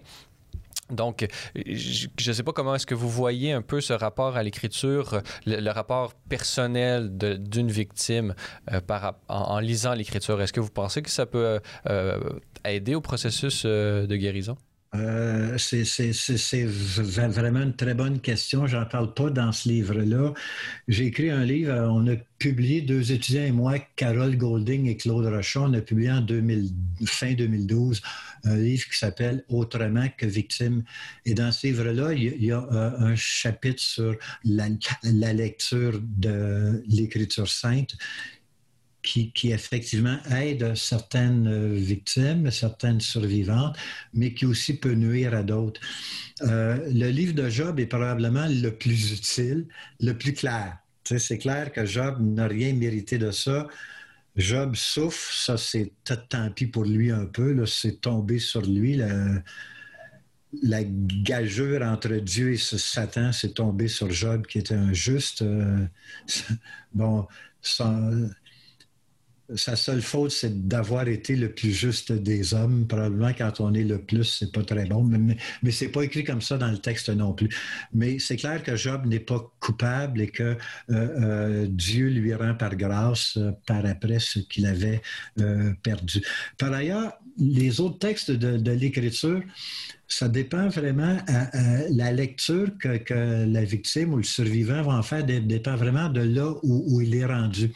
Donc, 0.90 1.26
je 1.54 2.08
ne 2.28 2.32
sais 2.32 2.42
pas 2.42 2.52
comment 2.52 2.74
est-ce 2.74 2.86
que 2.86 2.94
vous 2.94 3.08
voyez 3.08 3.52
un 3.52 3.62
peu 3.62 3.80
ce 3.80 3.92
rapport 3.92 4.36
à 4.36 4.42
l'écriture, 4.42 5.22
le, 5.46 5.70
rapport 5.70 6.14
personnel 6.28 7.16
d'une 7.16 7.70
victime 7.70 8.34
euh, 8.72 8.80
en, 9.28 9.58
lisant 9.60 9.94
l'écriture. 9.94 10.40
Est-ce 10.40 10.52
que 10.52 10.60
vous 10.60 10.70
pensez 10.70 11.02
que 11.02 11.10
ça 11.10 11.26
peut 11.26 11.60
euh, 11.88 12.18
aider 12.64 12.94
au 12.94 13.00
processus 13.00 13.62
euh, 13.64 14.06
de 14.06 14.16
guérison? 14.16 14.56
Euh, 14.94 15.56
c'est 15.58 16.64
vraiment 16.64 17.62
une 17.62 17.76
très 17.76 17.94
bonne 17.94 18.20
question. 18.20 18.66
J'en 18.66 18.84
parle 18.86 19.14
pas 19.14 19.30
dans 19.30 19.52
ce 19.52 19.68
livre-là. 19.68 20.34
J'ai 20.88 21.06
écrit 21.06 21.30
un 21.30 21.44
livre, 21.44 21.72
on 21.90 22.06
a 22.08 22.16
publié, 22.38 22.80
deux 22.80 23.12
étudiants 23.12 23.44
et 23.44 23.52
moi, 23.52 23.78
Carole 23.96 24.36
Golding 24.36 24.86
et 24.86 24.96
Claude 24.96 25.26
Rochon, 25.26 25.66
on 25.70 25.74
a 25.74 25.80
publié 25.80 26.10
en 26.10 26.22
2000, 26.22 26.70
fin 27.04 27.34
2012 27.34 28.00
un 28.44 28.56
livre 28.56 28.88
qui 28.88 28.98
s'appelle 28.98 29.44
Autrement 29.48 30.06
que 30.16 30.26
victime. 30.26 30.82
Et 31.24 31.34
dans 31.34 31.52
ce 31.52 31.66
livre-là, 31.66 32.12
il 32.14 32.42
y 32.42 32.52
a 32.52 32.66
euh, 32.72 32.90
un 32.98 33.14
chapitre 33.14 33.82
sur 33.82 34.16
la 34.44 35.32
lecture 35.32 36.00
de 36.02 36.82
l'écriture 36.88 37.48
sainte 37.48 37.96
qui, 39.02 39.32
effectivement 39.44 40.18
aide 40.30 40.74
certaines 40.74 41.48
euh, 41.48 41.74
victimes, 41.74 42.50
certaines 42.50 43.00
survivantes, 43.00 43.76
mais 44.12 44.34
qui 44.34 44.46
aussi 44.46 44.76
peut 44.78 44.92
nuire 44.92 45.34
à 45.34 45.42
d'autres. 45.42 45.80
Euh, 46.42 46.78
le 46.92 47.08
livre 47.08 47.34
de 47.34 47.48
Job 47.48 47.80
est 47.80 47.86
probablement 47.86 48.46
le 48.48 48.70
plus 48.70 49.12
utile, 49.12 49.66
le 50.00 50.12
plus 50.12 50.34
clair. 50.34 50.78
c'est 51.04 51.38
clair 51.38 51.72
que 51.72 51.84
Job 51.84 52.16
n'a 52.20 52.46
rien 52.46 52.74
mérité 52.74 53.18
de 53.18 53.30
ça. 53.30 53.66
Job 54.36 54.76
souffre, 54.76 55.32
ça 55.32 55.56
c'est 55.56 55.92
tant 56.04 56.50
pis 56.50 56.66
pour 56.66 56.84
lui 56.84 57.10
un 57.10 57.26
peu, 57.26 57.66
c'est 57.66 58.00
tombé 58.00 58.38
sur 58.38 58.62
lui. 58.62 59.00
La, 60.62 60.82
gageure 60.82 61.82
entre 61.82 62.14
Dieu 62.16 62.52
et 62.52 62.56
Satan, 62.56 63.32
c'est 63.32 63.54
tombé 63.54 63.88
sur 63.88 64.10
Job 64.10 64.46
qui 64.46 64.58
était 64.58 64.74
injuste. 64.74 65.42
Euh, 65.42 65.86
bon, 66.94 67.26
sans, 67.62 68.28
sa 69.54 69.76
seule 69.76 70.02
faute, 70.02 70.30
c'est 70.30 70.68
d'avoir 70.68 71.08
été 71.08 71.36
le 71.36 71.52
plus 71.52 71.72
juste 71.72 72.12
des 72.12 72.54
hommes. 72.54 72.86
Probablement, 72.86 73.32
quand 73.36 73.60
on 73.60 73.74
est 73.74 73.84
le 73.84 73.98
plus, 73.98 74.24
c'est 74.24 74.52
pas 74.52 74.62
très 74.62 74.86
bon, 74.86 75.02
mais, 75.04 75.36
mais, 75.62 75.70
c'est 75.70 75.88
pas 75.88 76.02
écrit 76.02 76.24
comme 76.24 76.40
ça 76.40 76.58
dans 76.58 76.70
le 76.70 76.78
texte 76.78 77.08
non 77.10 77.32
plus. 77.32 77.48
Mais 77.92 78.18
c'est 78.18 78.36
clair 78.36 78.62
que 78.62 78.76
Job 78.76 79.06
n'est 79.06 79.20
pas 79.20 79.40
coupable 79.60 80.20
et 80.20 80.28
que 80.28 80.42
euh, 80.42 80.56
euh, 80.90 81.66
Dieu 81.68 82.08
lui 82.08 82.34
rend 82.34 82.54
par 82.54 82.76
grâce 82.76 83.36
euh, 83.36 83.52
par 83.66 83.84
après 83.86 84.18
ce 84.18 84.40
qu'il 84.40 84.66
avait 84.66 85.00
perdu. 85.82 86.22
Par 86.58 86.72
ailleurs, 86.72 87.12
les 87.38 87.80
autres 87.80 87.98
textes 87.98 88.30
de 88.30 88.70
l'Écriture, 88.72 89.42
ça 90.10 90.28
dépend 90.28 90.68
vraiment 90.68 91.18
à, 91.28 91.48
la 91.88 92.12
lecture 92.12 92.68
que, 92.78 93.46
la 93.46 93.64
victime 93.64 94.12
ou 94.12 94.16
le 94.18 94.22
survivant 94.22 94.82
va 94.82 94.94
en 94.94 95.02
faire, 95.02 95.24
dépend 95.24 95.76
vraiment 95.76 96.08
de 96.08 96.20
là 96.20 96.52
où, 96.62 97.00
il 97.00 97.14
est 97.14 97.24
rendu. 97.24 97.70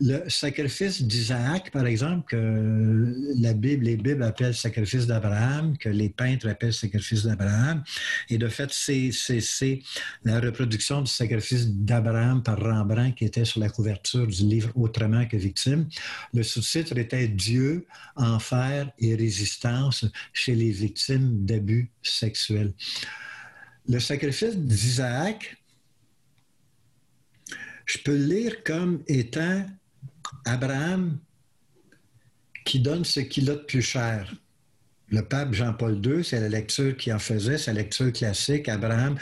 Le 0.00 0.28
sacrifice 0.28 1.02
d'Isaac, 1.02 1.70
par 1.70 1.86
exemple, 1.86 2.24
que 2.28 3.14
la 3.40 3.54
Bible, 3.54 3.84
les 3.84 3.96
Bibles 3.96 4.22
appellent 4.22 4.54
sacrifice 4.54 5.06
d'Abraham, 5.06 5.76
que 5.78 5.88
les 5.88 6.08
peintres 6.08 6.48
appellent 6.48 6.72
sacrifice 6.72 7.24
d'Abraham, 7.24 7.82
et 8.28 8.36
de 8.36 8.48
fait, 8.48 8.70
c'est 8.72 9.80
la 10.24 10.40
reproduction 10.40 11.02
du 11.02 11.10
sacrifice 11.10 11.68
d'Abraham 11.68 12.42
par 12.42 12.58
Rembrandt 12.60 13.14
qui 13.14 13.24
était 13.24 13.44
sur 13.44 13.60
la 13.60 13.68
couverture 13.68 14.26
du 14.26 14.42
livre 14.42 14.70
Autrement 14.74 15.26
que 15.26 15.36
victime. 15.36 15.86
Le 16.34 16.42
sous-titre 16.42 16.98
était 16.98 17.28
Dieu, 17.28 17.86
enfer 18.16 18.90
et 18.98 19.14
résistance 19.14 20.04
chez 20.32 20.54
les 20.54 20.70
victimes 20.70 21.44
de 21.60 21.84
sexuel. 22.02 22.72
Le 23.88 23.98
sacrifice 23.98 24.56
d'Isaac, 24.56 25.56
je 27.86 27.98
peux 27.98 28.16
le 28.16 28.24
lire 28.24 28.62
comme 28.62 29.02
étant 29.08 29.66
Abraham 30.44 31.18
qui 32.64 32.80
donne 32.80 33.04
ce 33.04 33.20
qu'il 33.20 33.50
a 33.50 33.54
de 33.54 33.60
plus 33.60 33.82
cher. 33.82 34.32
Le 35.08 35.22
pape 35.22 35.54
Jean-Paul 35.54 36.00
II, 36.06 36.22
c'est 36.24 36.38
la 36.38 36.48
lecture 36.48 36.96
qu'il 36.96 37.12
en 37.12 37.18
faisait, 37.18 37.58
sa 37.58 37.72
lecture 37.72 38.12
classique. 38.12 38.68
Abraham 38.68 39.18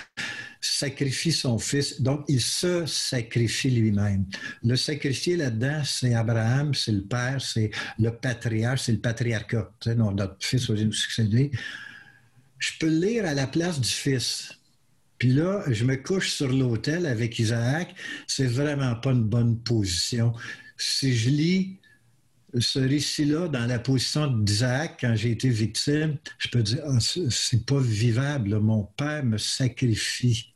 sacrifie 0.60 1.32
son 1.32 1.58
fils, 1.58 2.02
donc 2.02 2.24
il 2.28 2.42
se 2.42 2.84
sacrifie 2.84 3.70
lui-même. 3.70 4.26
Le 4.62 4.76
sacrifier 4.76 5.36
là-dedans, 5.36 5.82
c'est 5.84 6.12
Abraham, 6.14 6.74
c'est 6.74 6.92
le 6.92 7.04
père, 7.04 7.40
c'est 7.40 7.70
le 7.98 8.10
patriarche, 8.10 8.82
c'est 8.82 8.92
le 8.92 9.00
patriarcat. 9.00 9.72
Tu 9.80 9.88
sais, 9.88 9.94
notre 9.94 10.36
fils 10.40 10.68
va 10.68 10.74
nous 10.74 10.92
succéder 10.92 11.50
je 12.58 12.72
peux 12.78 12.88
le 12.88 13.06
lire 13.06 13.26
à 13.26 13.34
la 13.34 13.46
place 13.46 13.80
du 13.80 13.88
fils. 13.88 14.52
Puis 15.18 15.30
là, 15.30 15.64
je 15.68 15.84
me 15.84 15.96
couche 15.96 16.30
sur 16.30 16.48
l'autel 16.48 17.06
avec 17.06 17.38
Isaac. 17.38 17.94
C'est 18.26 18.46
vraiment 18.46 18.94
pas 18.94 19.10
une 19.10 19.24
bonne 19.24 19.58
position. 19.58 20.32
Si 20.76 21.16
je 21.16 21.30
lis 21.30 21.78
ce 22.56 22.78
récit-là 22.78 23.48
dans 23.48 23.66
la 23.66 23.78
position 23.78 24.26
d'Isaac 24.28 24.98
quand 25.00 25.14
j'ai 25.16 25.32
été 25.32 25.48
victime, 25.50 26.16
je 26.38 26.48
peux 26.48 26.62
dire, 26.62 26.82
ah, 26.86 26.98
c'est 27.00 27.66
pas 27.66 27.80
vivable. 27.80 28.58
Mon 28.60 28.84
père 28.84 29.24
me 29.24 29.38
sacrifie. 29.38 30.54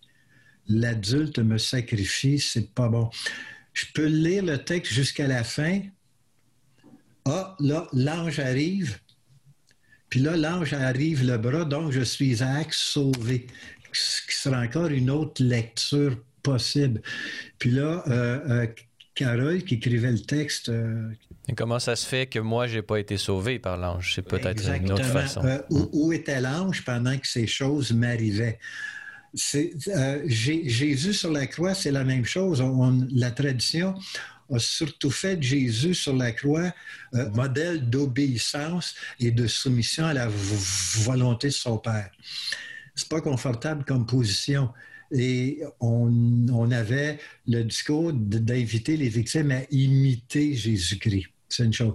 L'adulte 0.68 1.38
me 1.40 1.58
sacrifie, 1.58 2.38
c'est 2.38 2.72
pas 2.72 2.88
bon. 2.88 3.10
Je 3.74 3.86
peux 3.94 4.06
lire 4.06 4.44
le 4.44 4.58
texte 4.58 4.92
jusqu'à 4.92 5.26
la 5.26 5.42
fin. 5.42 5.80
Ah, 7.24 7.56
là, 7.58 7.88
l'ange 7.92 8.38
arrive. 8.38 8.98
Puis 10.12 10.20
là, 10.20 10.36
l'ange 10.36 10.74
arrive 10.74 11.24
le 11.24 11.38
bras, 11.38 11.64
donc 11.64 11.90
je 11.90 12.02
suis 12.02 12.26
Isaac 12.26 12.74
sauvé, 12.74 13.46
ce 13.92 14.20
qui 14.26 14.34
sera 14.34 14.60
encore 14.60 14.88
une 14.88 15.08
autre 15.08 15.42
lecture 15.42 16.18
possible. 16.42 17.00
Puis 17.58 17.70
là, 17.70 18.04
euh, 18.08 18.40
euh, 18.46 18.66
Carole 19.14 19.62
qui 19.62 19.76
écrivait 19.76 20.12
le 20.12 20.20
texte. 20.20 20.68
Euh, 20.68 21.08
Et 21.48 21.54
comment 21.54 21.78
ça 21.78 21.96
se 21.96 22.06
fait 22.06 22.26
que 22.26 22.38
moi, 22.38 22.66
je 22.66 22.74
n'ai 22.74 22.82
pas 22.82 23.00
été 23.00 23.16
sauvé 23.16 23.58
par 23.58 23.78
l'ange? 23.78 24.12
C'est 24.14 24.20
peut-être 24.20 24.62
une 24.76 24.92
autre 24.92 25.02
façon. 25.02 25.40
où, 25.70 26.12
était 26.12 26.42
l'ange 26.42 26.84
pendant 26.84 27.16
que 27.16 27.26
ces 27.26 27.46
choses 27.46 27.90
m'arrivaient? 27.94 28.58
Jésus 30.26 31.14
sur 31.14 31.32
la 31.32 31.46
croix, 31.46 31.72
c'est 31.72 31.90
la 31.90 32.04
même 32.04 32.26
chose. 32.26 32.62
la 33.14 33.30
tradition 33.30 33.94
a 34.54 34.58
surtout 34.58 35.10
fait 35.10 35.36
de 35.36 35.42
Jésus 35.42 35.94
sur 35.94 36.14
la 36.14 36.32
croix 36.32 36.72
euh, 37.14 37.30
modèle 37.30 37.88
d'obéissance 37.88 38.94
et 39.20 39.30
de 39.30 39.46
soumission 39.46 40.06
à 40.06 40.14
la 40.14 40.28
volonté 40.28 41.48
de 41.48 41.52
son 41.52 41.78
Père. 41.78 42.10
C'est 42.94 43.08
pas 43.08 43.20
confortable 43.20 43.84
comme 43.84 44.06
position. 44.06 44.70
Et 45.10 45.62
on, 45.80 46.10
on 46.50 46.70
avait 46.70 47.18
le 47.46 47.64
discours 47.64 48.12
d'inviter 48.12 48.96
les 48.96 49.08
victimes 49.08 49.50
à 49.50 49.60
imiter 49.70 50.54
Jésus-Christ. 50.54 51.26
C'est 51.48 51.64
une 51.64 51.72
chose. 51.72 51.94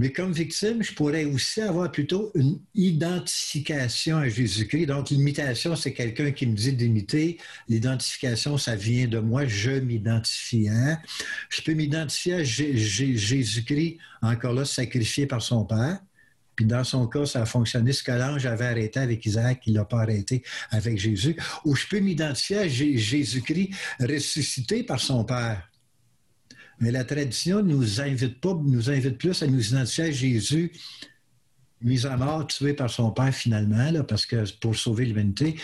Mais 0.00 0.12
comme 0.12 0.32
victime, 0.32 0.82
je 0.82 0.94
pourrais 0.94 1.26
aussi 1.26 1.60
avoir 1.60 1.92
plutôt 1.92 2.32
une 2.34 2.58
identification 2.74 4.16
à 4.16 4.30
Jésus-Christ. 4.30 4.86
Donc, 4.86 5.10
l'imitation, 5.10 5.76
c'est 5.76 5.92
quelqu'un 5.92 6.30
qui 6.30 6.46
me 6.46 6.56
dit 6.56 6.72
d'imiter. 6.72 7.36
L'identification, 7.68 8.56
ça 8.56 8.76
vient 8.76 9.06
de 9.06 9.18
moi. 9.18 9.44
Je 9.44 9.72
m'identifie. 9.72 10.70
Hein? 10.70 10.98
Je 11.50 11.60
peux 11.60 11.74
m'identifier 11.74 12.32
à 12.32 12.42
Jésus-Christ, 12.42 13.98
encore 14.22 14.54
là, 14.54 14.64
sacrifié 14.64 15.26
par 15.26 15.42
son 15.42 15.66
Père. 15.66 15.98
Puis 16.56 16.64
dans 16.64 16.82
son 16.82 17.06
cas, 17.06 17.26
ça 17.26 17.42
a 17.42 17.44
fonctionné. 17.44 17.92
Ce 17.92 18.02
que 18.02 18.12
l'ange 18.12 18.46
avait 18.46 18.64
arrêté 18.64 19.00
avec 19.00 19.26
Isaac, 19.26 19.60
il 19.66 19.74
l'a 19.74 19.84
pas 19.84 20.00
arrêté 20.00 20.42
avec 20.70 20.98
Jésus. 20.98 21.36
Ou 21.66 21.76
je 21.76 21.86
peux 21.86 22.00
m'identifier 22.00 22.56
à 22.56 22.68
Jésus-Christ 22.68 23.74
ressuscité 24.00 24.82
par 24.82 24.98
son 24.98 25.24
Père. 25.24 25.69
Mais 26.80 26.90
la 26.90 27.04
tradition 27.04 27.62
nous 27.62 28.00
invite 28.00 28.40
pas, 28.40 28.54
nous 28.54 28.90
invite 28.90 29.18
plus 29.18 29.42
à 29.42 29.46
nous 29.46 29.68
identifier 29.68 30.04
à 30.04 30.10
Jésus 30.10 30.72
mis 31.82 32.06
à 32.06 32.16
mort, 32.16 32.46
tué 32.46 32.74
par 32.74 32.90
son 32.90 33.10
Père 33.10 33.34
finalement, 33.34 33.90
là, 33.90 34.04
parce 34.04 34.26
que 34.26 34.44
pour 34.58 34.76
sauver 34.76 35.06
l'humanité. 35.06 35.56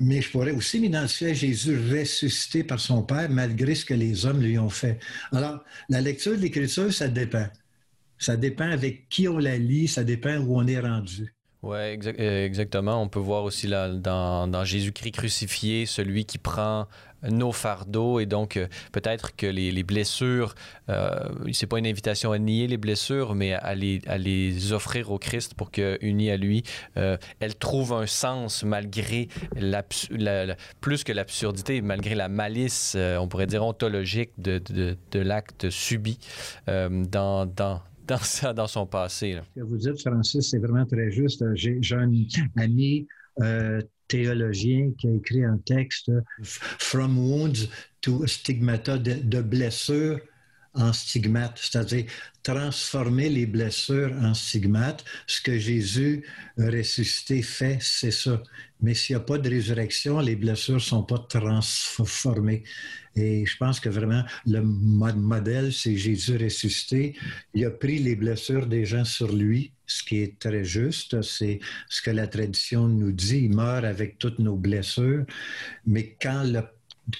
Mais 0.00 0.20
je 0.22 0.30
pourrais 0.30 0.52
aussi 0.52 0.78
m'identifier 0.80 1.30
à 1.30 1.34
Jésus 1.34 1.76
ressuscité 1.90 2.62
par 2.64 2.78
son 2.78 3.02
Père 3.02 3.28
malgré 3.30 3.74
ce 3.74 3.84
que 3.84 3.94
les 3.94 4.26
hommes 4.26 4.40
lui 4.40 4.58
ont 4.58 4.70
fait. 4.70 4.98
Alors, 5.32 5.64
la 5.88 6.00
lecture 6.00 6.32
de 6.32 6.42
l'Écriture, 6.42 6.92
ça 6.92 7.08
dépend. 7.08 7.46
Ça 8.18 8.36
dépend 8.36 8.68
avec 8.68 9.08
qui 9.08 9.28
on 9.28 9.38
la 9.38 9.58
lit, 9.58 9.88
ça 9.88 10.04
dépend 10.04 10.38
où 10.38 10.56
on 10.56 10.66
est 10.66 10.80
rendu. 10.80 11.34
Oui, 11.62 11.76
euh, 11.76 12.46
exactement. 12.46 13.02
On 13.02 13.08
peut 13.08 13.18
voir 13.18 13.42
aussi 13.42 13.66
là, 13.66 13.88
dans, 13.88 14.64
Jésus-Christ 14.64 15.10
crucifié, 15.10 15.86
celui 15.86 16.24
qui 16.24 16.38
prend 16.38 16.86
nos 17.28 17.52
fardeaux 17.52 18.20
et 18.20 18.26
donc 18.26 18.56
euh, 18.56 18.68
peut-être 18.92 19.34
que 19.34 19.46
les, 19.46 19.82
blessures, 19.82 20.54
euh, 20.88 21.28
c'est 21.52 21.66
pas 21.66 21.78
une 21.78 21.86
invitation 21.86 22.32
à 22.32 22.38
nier 22.38 22.66
les 22.66 22.76
blessures, 22.76 23.34
mais 23.34 23.54
à 23.54 23.74
les, 23.74 24.00
à 24.06 24.18
les 24.18 24.72
offrir 24.72 25.10
au 25.10 25.18
Christ 25.18 25.54
pour 25.54 25.70
que, 25.70 25.98
unis 26.00 26.30
à 26.30 26.36
lui, 26.36 26.62
euh, 26.96 27.16
elles 27.40 27.56
trouvent 27.56 27.92
un 27.92 28.06
sens 28.06 28.62
malgré 28.62 29.28
la, 29.56 29.82
plus 30.80 31.04
que 31.04 31.12
l'absurdité, 31.12 31.80
malgré 31.80 32.14
la 32.14 32.28
malice, 32.28 32.96
on 32.96 33.28
pourrait 33.28 33.46
dire 33.46 33.64
ontologique 33.64 34.30
de, 34.38 34.58
de, 34.58 34.96
de 35.10 35.20
l'acte 35.20 35.70
subi 35.70 36.18
dans, 36.66 37.46
dans, 37.46 37.82
dans, 38.54 38.66
son 38.66 38.86
passé. 38.86 39.40
Ce 39.54 39.60
que 39.60 39.66
vous 39.66 39.76
dites, 39.76 40.00
Francis, 40.00 40.50
c'est 40.50 40.58
vraiment 40.58 40.86
très 40.86 41.10
juste. 41.10 41.44
J'ai 41.54 41.80
un 41.94 42.10
ami 42.56 43.06
euh, 43.40 43.80
théologien 44.08 44.92
qui 44.98 45.08
a 45.08 45.12
écrit 45.12 45.44
un 45.44 45.58
texte, 45.58 46.10
From 46.42 47.18
Wounds 47.18 47.68
to 48.00 48.26
Stigmata, 48.26 48.98
de, 48.98 49.14
de 49.14 49.42
blessures 49.42 50.18
en 50.74 50.92
stigmates, 50.92 51.58
c'est-à-dire 51.58 52.04
transformer 52.42 53.28
les 53.28 53.46
blessures 53.46 54.12
en 54.22 54.34
stigmates. 54.34 55.04
Ce 55.26 55.40
que 55.40 55.58
Jésus 55.58 56.24
ressuscité 56.56 57.42
fait, 57.42 57.78
c'est 57.80 58.10
ça. 58.10 58.42
Mais 58.80 58.94
s'il 58.94 59.16
n'y 59.16 59.22
a 59.22 59.24
pas 59.24 59.38
de 59.38 59.48
résurrection, 59.48 60.20
les 60.20 60.36
blessures 60.36 60.74
ne 60.74 60.80
sont 60.80 61.02
pas 61.02 61.18
transformées. 61.18 62.62
Et 63.18 63.44
je 63.44 63.56
pense 63.56 63.80
que 63.80 63.88
vraiment, 63.88 64.22
le 64.46 64.62
modèle, 64.62 65.72
c'est 65.72 65.96
Jésus 65.96 66.36
ressuscité. 66.36 67.16
Il 67.54 67.64
a 67.64 67.70
pris 67.70 67.98
les 67.98 68.14
blessures 68.14 68.66
des 68.66 68.84
gens 68.84 69.04
sur 69.04 69.34
lui, 69.34 69.72
ce 69.86 70.02
qui 70.04 70.18
est 70.18 70.38
très 70.38 70.64
juste. 70.64 71.20
C'est 71.22 71.58
ce 71.88 72.00
que 72.00 72.10
la 72.10 72.28
tradition 72.28 72.86
nous 72.86 73.12
dit. 73.12 73.40
Il 73.44 73.56
meurt 73.56 73.84
avec 73.84 74.18
toutes 74.18 74.38
nos 74.38 74.56
blessures. 74.56 75.24
Mais 75.86 76.16
quand 76.20 76.44
le 76.44 76.62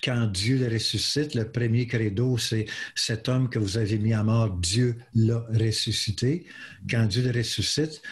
quand 0.02 0.26
Dieu 0.26 0.58
le 0.58 0.68
ressuscite, 0.68 1.34
le 1.34 1.50
premier 1.50 1.86
credo, 1.86 2.36
c'est 2.36 2.66
cet 2.94 3.28
homme 3.28 3.48
que 3.48 3.58
vous 3.58 3.78
avez 3.78 3.98
mis 3.98 4.12
à 4.12 4.22
mort, 4.22 4.50
Dieu 4.50 4.96
l'a 5.14 5.46
ressuscité. 5.48 6.44
Quand 6.90 7.06
Dieu 7.06 7.22
le 7.22 7.36
ressuscite, 7.36 8.02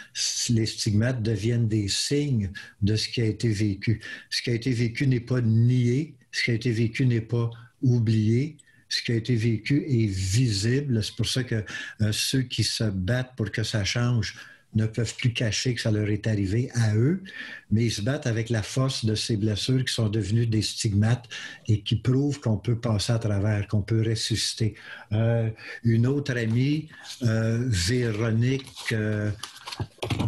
les 0.48 0.66
stigmates 0.66 1.22
deviennent 1.22 1.68
des 1.68 1.88
signes 1.88 2.50
de 2.80 2.96
ce 2.96 3.08
qui 3.08 3.20
a 3.20 3.26
été 3.26 3.48
vécu. 3.48 4.00
Ce 4.30 4.40
qui 4.40 4.50
a 4.50 4.54
été 4.54 4.72
vécu 4.72 5.06
n'est 5.06 5.20
pas 5.20 5.40
nié, 5.42 6.14
ce 6.32 6.44
qui 6.44 6.50
a 6.50 6.54
été 6.54 6.70
vécu 6.70 7.04
n'est 7.04 7.20
pas 7.20 7.50
oublié, 7.82 8.56
ce 8.88 9.02
qui 9.02 9.12
a 9.12 9.16
été 9.16 9.34
vécu 9.34 9.84
est 9.88 10.06
visible. 10.06 11.02
C'est 11.02 11.16
pour 11.16 11.26
ça 11.26 11.44
que 11.44 11.64
euh, 12.00 12.12
ceux 12.12 12.42
qui 12.42 12.64
se 12.64 12.84
battent 12.84 13.34
pour 13.36 13.50
que 13.50 13.62
ça 13.62 13.84
change 13.84 14.36
ne 14.74 14.86
peuvent 14.86 15.14
plus 15.16 15.32
cacher 15.32 15.74
que 15.74 15.80
ça 15.80 15.90
leur 15.90 16.08
est 16.10 16.26
arrivé 16.26 16.70
à 16.74 16.94
eux, 16.94 17.22
mais 17.70 17.86
ils 17.86 17.90
se 17.90 18.02
battent 18.02 18.26
avec 18.26 18.50
la 18.50 18.62
force 18.62 19.06
de 19.06 19.14
ces 19.14 19.38
blessures 19.38 19.82
qui 19.84 19.92
sont 19.92 20.10
devenues 20.10 20.46
des 20.46 20.60
stigmates 20.60 21.26
et 21.66 21.80
qui 21.80 21.96
prouvent 21.96 22.40
qu'on 22.40 22.58
peut 22.58 22.78
passer 22.78 23.12
à 23.12 23.18
travers, 23.18 23.66
qu'on 23.68 23.80
peut 23.80 24.02
ressusciter. 24.06 24.74
Euh, 25.12 25.48
une 25.82 26.06
autre 26.06 26.36
amie, 26.36 26.88
euh, 27.22 27.64
Véronique 27.68 28.94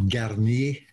Garnier 0.07 0.87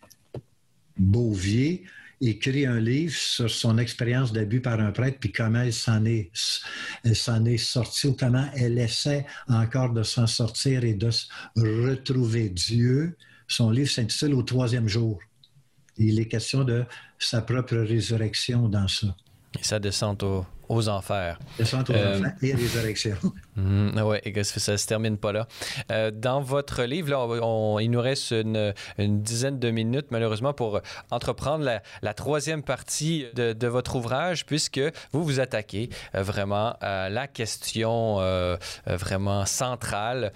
Beauvier, 0.98 1.84
écrit 2.28 2.66
un 2.66 2.80
livre 2.80 3.14
sur 3.16 3.50
son 3.50 3.78
expérience 3.78 4.34
d'abus 4.34 4.62
par 4.62 4.80
un 4.80 4.92
prêtre, 4.92 5.18
puis 5.20 5.32
comment 5.32 5.62
elle 5.62 5.74
s'en 5.74 6.06
est, 6.06 7.58
sortie, 7.58 8.08
ou 8.08 8.14
comment 8.14 8.48
elle 8.56 8.78
essaie 8.78 9.26
encore 9.48 9.94
de 9.94 10.04
s'en 10.04 10.28
sortir 10.28 10.84
et 10.84 10.94
de 10.94 11.10
retrouver 11.56 12.50
Dieu 12.50 13.16
son 13.48 13.70
livre 13.70 13.90
s'intitule 13.90 14.34
Au 14.34 14.44
troisième 14.44 14.88
jour. 14.88 15.20
Il 15.98 16.20
est 16.20 16.28
question 16.28 16.64
de 16.64 16.84
sa 17.20 17.42
propre 17.42 17.78
résurrection 17.78 18.68
dans 18.68 18.88
ça. 18.88 19.16
Et 19.60 19.64
sa 19.64 19.80
descente 19.80 20.24
aux 20.70 20.90
enfers. 20.90 21.40
Descente 21.58 21.90
aux 21.90 21.94
euh, 21.94 22.20
enfers 22.20 22.34
et 22.42 22.54
résurrection. 22.54 23.16
Mm, 23.58 24.02
oui, 24.04 24.18
ça 24.44 24.74
ne 24.74 24.78
se 24.78 24.86
termine 24.86 25.18
pas 25.18 25.32
là. 25.32 25.48
Euh, 25.90 26.12
dans 26.12 26.42
votre 26.42 26.84
livre, 26.84 27.10
là, 27.10 27.80
il 27.80 27.90
nous 27.90 28.02
reste 28.02 28.32
une, 28.32 28.74
dizaine 29.00 29.60
de 29.60 29.72
minutes, 29.72 30.08
malheureusement, 30.12 30.52
pour 30.52 30.82
entreprendre 31.10 31.64
la, 31.64 32.14
troisième 32.14 32.64
partie 32.64 33.28
de, 33.34 33.68
votre 33.68 33.96
ouvrage, 33.96 34.46
puisque 34.46 34.82
vous 35.14 35.24
vous 35.24 35.40
attaquez 35.40 35.88
euh, 36.16 36.22
vraiment 36.22 36.76
à 36.82 37.08
la 37.08 37.28
question 37.28 38.18
vraiment 38.86 39.46
centrale 39.46 40.34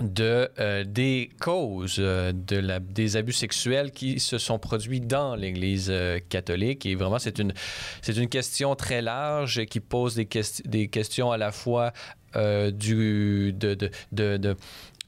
de, 0.00 0.48
euh, 0.58 0.84
des 0.84 1.30
causes 1.40 1.96
euh, 1.98 2.32
de 2.32 2.56
la, 2.56 2.80
des 2.80 3.16
abus 3.16 3.32
sexuels 3.32 3.90
qui 3.90 4.20
se 4.20 4.38
sont 4.38 4.58
produits 4.58 5.00
dans 5.00 5.34
l'Église 5.34 5.88
euh, 5.90 6.18
catholique. 6.28 6.86
Et 6.86 6.94
vraiment, 6.94 7.18
c'est 7.18 7.38
une, 7.38 7.52
c'est 8.02 8.16
une 8.16 8.28
question 8.28 8.74
très 8.74 9.02
large 9.02 9.64
qui 9.66 9.80
pose 9.80 10.14
des, 10.14 10.28
des 10.64 10.88
questions 10.88 11.30
à 11.30 11.38
la 11.38 11.52
fois 11.52 11.92
du, 12.32 13.52
de, 13.52 13.74
de, 13.74 13.90
de, 14.12 14.56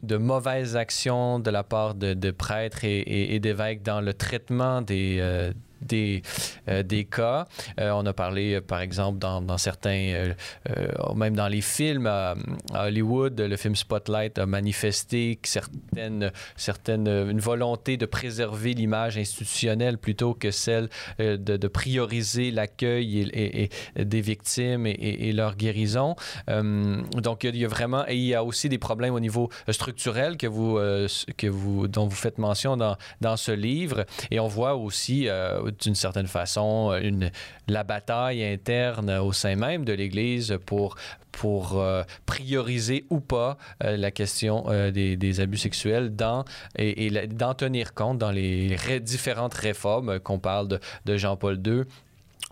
de 0.03 0.17
mauvaises 0.17 0.75
actions 0.75 1.39
de 1.39 1.51
la 1.51 1.63
part 1.63 1.95
de, 1.95 2.31
prêtres 2.33 2.85
et, 2.85 3.35
et, 3.35 3.39
d'évêques 3.39 3.85
dans 3.85 4.01
le 4.01 4.13
traitement 4.13 4.83
des, 4.83 5.53
des, 5.83 6.23
euh, 6.69 6.83
des 6.83 7.05
cas. 7.05 7.47
Euh, 7.81 7.91
on 7.91 8.07
a 8.07 8.13
parlé, 8.13 8.55
euh, 8.55 8.61
par 8.61 8.81
exemple, 8.81 9.19
dans, 9.19 9.43
dans 9.43 9.59
certains, 9.59 10.33
même 11.15 11.37
dans 11.37 11.49
les 11.49 11.61
films 11.61 12.07
à, 12.07 12.35
Hollywood, 12.75 13.41
le 13.41 13.57
film 13.57 13.77
Spotlight 13.77 14.39
a 14.39 14.47
manifesté 14.47 15.39
certaines, 15.43 16.33
certaines, 16.57 17.09
une 17.09 17.41
volonté 17.41 17.97
de 17.97 18.07
préserver 18.07 18.75
l'image 18.75 19.19
institutionnelle 19.19 19.99
plutôt 19.99 20.35
que 20.35 20.51
celle 20.51 20.89
de, 21.19 21.37
de 21.37 21.69
prioriser 21.69 22.51
l'accueil 22.51 23.31
et, 23.33 23.71
des 23.97 24.21
victimes 24.21 24.87
et, 24.87 25.33
leur 25.33 25.57
guérison. 25.57 26.17
donc, 26.49 27.45
il 27.45 27.57
y 27.57 27.65
a 27.65 27.69
vraiment, 27.69 28.05
et 28.09 28.17
il 28.17 28.25
y 28.25 28.35
a 28.35 28.45
aussi 28.45 28.69
des 28.69 28.79
problèmes 28.79 29.15
au 29.15 29.21
niveau 29.21 29.51
structurel 29.69 30.37
que 30.37 30.47
vous, 30.47 30.77
que 31.37 31.47
vous, 31.47 31.89
dont 31.89 32.07
vous 32.07 32.17
faites 32.17 32.39
mention 32.39 32.77
dans, 32.77 32.97
dans 33.21 33.37
ce 33.37 33.53
livre. 33.53 34.05
Et 34.31 34.41
on 34.41 34.49
voit 34.49 34.77
aussi 34.77 35.29
d'une 35.81 35.95
certaine 35.95 36.27
façon 36.27 36.93
euh, 36.93 37.29
la 37.69 37.85
bataille 37.85 38.45
interne 38.45 39.11
au 39.11 39.33
sein 39.33 39.57
même 39.57 39.85
de 39.85 39.93
l'Église 39.93 40.59
pour, 40.67 40.97
pour 41.31 41.81
euh, 41.81 42.03
prioriser 42.27 43.05
ou 43.11 43.21
pas 43.21 43.57
euh, 43.83 43.97
la 43.97 44.11
question 44.11 44.65
des, 44.93 45.41
abus 45.41 45.59
sexuels 45.59 46.15
dans, 46.15 46.45
et, 46.77 47.11
d'en 47.29 47.55
tenir 47.55 47.95
compte 47.95 48.19
dans 48.19 48.31
les 48.31 48.77
différentes 49.01 49.55
réformes 49.55 50.21
qu'on 50.21 50.39
parle 50.39 50.69
de, 50.69 50.81
de 51.05 51.17
Jean-Paul 51.17 51.61
II. 51.65 51.83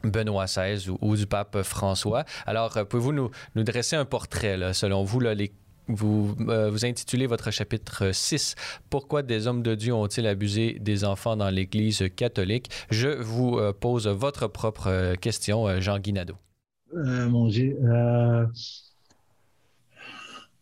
Benoît 0.03 0.47
XVI 0.47 0.89
ou, 1.03 1.15
du 1.15 1.27
pape 1.27 1.61
François. 1.61 2.25
Alors, 2.47 2.73
pouvez-vous 2.89 3.13
nous, 3.13 3.31
nous, 3.55 3.65
dresser 3.65 3.97
un 3.97 4.07
portrait, 4.07 4.73
selon 4.73 5.05
vous, 5.05 5.21
là, 5.21 5.35
les 5.35 5.53
vous, 5.95 6.35
euh, 6.49 6.71
vous 6.71 6.85
intitulez 6.85 7.27
votre 7.27 7.51
chapitre 7.51 8.11
6 8.13 8.55
Pourquoi 8.89 9.23
des 9.23 9.47
hommes 9.47 9.63
de 9.63 9.75
Dieu 9.75 9.93
ont-ils 9.95 10.27
abusé 10.27 10.79
des 10.81 11.05
enfants 11.05 11.37
dans 11.37 11.51
l'Église 11.51 12.05
catholique? 12.17 12.71
Je 12.91 13.09
vous 13.09 13.59
euh, 13.59 13.73
pose 13.73 14.07
votre 14.07 14.49
propre 14.49 14.87
euh, 14.89 15.15
question, 15.15 15.81
Jean 15.81 15.99
Guinado. 15.99 16.35
mon 16.95 17.49
Dieu. 17.49 17.77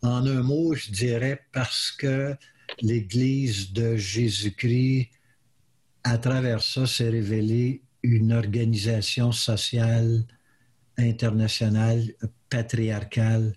En 0.02 0.26
un 0.26 0.42
mot, 0.42 0.74
je 0.74 0.92
dirais 0.92 1.40
parce 1.52 1.90
que 1.90 2.34
l'Église 2.80 3.72
de 3.72 3.96
Jésus-Christ, 3.96 5.08
à 6.04 6.18
travers 6.18 6.62
ça, 6.62 6.86
s'est 6.86 7.08
révélée 7.08 7.82
une 8.02 8.32
organisation 8.32 9.32
sociale 9.32 10.24
internationale, 10.96 12.12
patriarcale, 12.48 13.54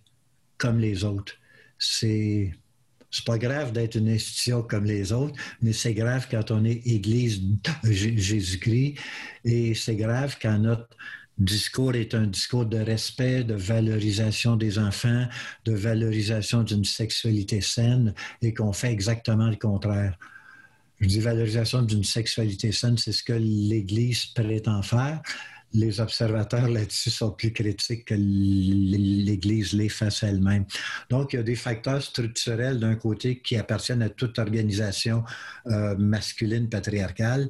comme 0.57 0.79
les 0.79 1.03
autres. 1.03 1.33
C'est 1.81 2.53
c'est 3.11 3.25
pas 3.25 3.37
grave 3.37 3.73
d'être 3.73 3.95
une 3.95 4.07
institution 4.07 4.63
comme 4.63 4.85
les 4.85 5.11
autres, 5.11 5.35
mais 5.61 5.73
c'est 5.73 5.93
grave 5.93 6.27
quand 6.31 6.49
on 6.49 6.63
est 6.63 6.87
Église 6.87 7.41
Jésus-Christ 7.83 8.95
et 9.43 9.75
c'est 9.75 9.97
grave 9.97 10.37
quand 10.41 10.57
notre 10.59 10.87
discours 11.37 11.93
est 11.95 12.15
un 12.15 12.27
discours 12.27 12.65
de 12.65 12.77
respect, 12.77 13.43
de 13.43 13.55
valorisation 13.55 14.55
des 14.55 14.79
enfants, 14.79 15.27
de 15.65 15.73
valorisation 15.73 16.63
d'une 16.63 16.85
sexualité 16.85 17.59
saine 17.59 18.13
et 18.41 18.53
qu'on 18.53 18.71
fait 18.71 18.91
exactement 18.91 19.49
le 19.49 19.57
contraire. 19.57 20.17
Je 21.01 21.07
dis 21.07 21.19
valorisation 21.19 21.81
d'une 21.81 22.03
sexualité 22.03 22.71
saine, 22.71 22.97
c'est 22.97 23.11
ce 23.11 23.23
que 23.23 23.33
l'Église 23.33 24.27
prétend 24.27 24.83
faire 24.83 25.21
les 25.73 25.99
observateurs 25.99 26.67
là-dessus 26.67 27.09
sont 27.09 27.31
plus 27.31 27.53
critiques 27.53 28.05
que 28.05 28.15
l'Église 28.15 29.73
les 29.73 29.89
fasse 29.89 30.23
elle-même. 30.23 30.65
Donc, 31.09 31.33
il 31.33 31.37
y 31.37 31.39
a 31.39 31.43
des 31.43 31.55
facteurs 31.55 32.01
structurels 32.01 32.79
d'un 32.79 32.95
côté 32.95 33.39
qui 33.39 33.55
appartiennent 33.57 34.01
à 34.01 34.09
toute 34.09 34.39
organisation 34.39 35.23
euh, 35.67 35.95
masculine 35.97 36.69
patriarcale. 36.69 37.49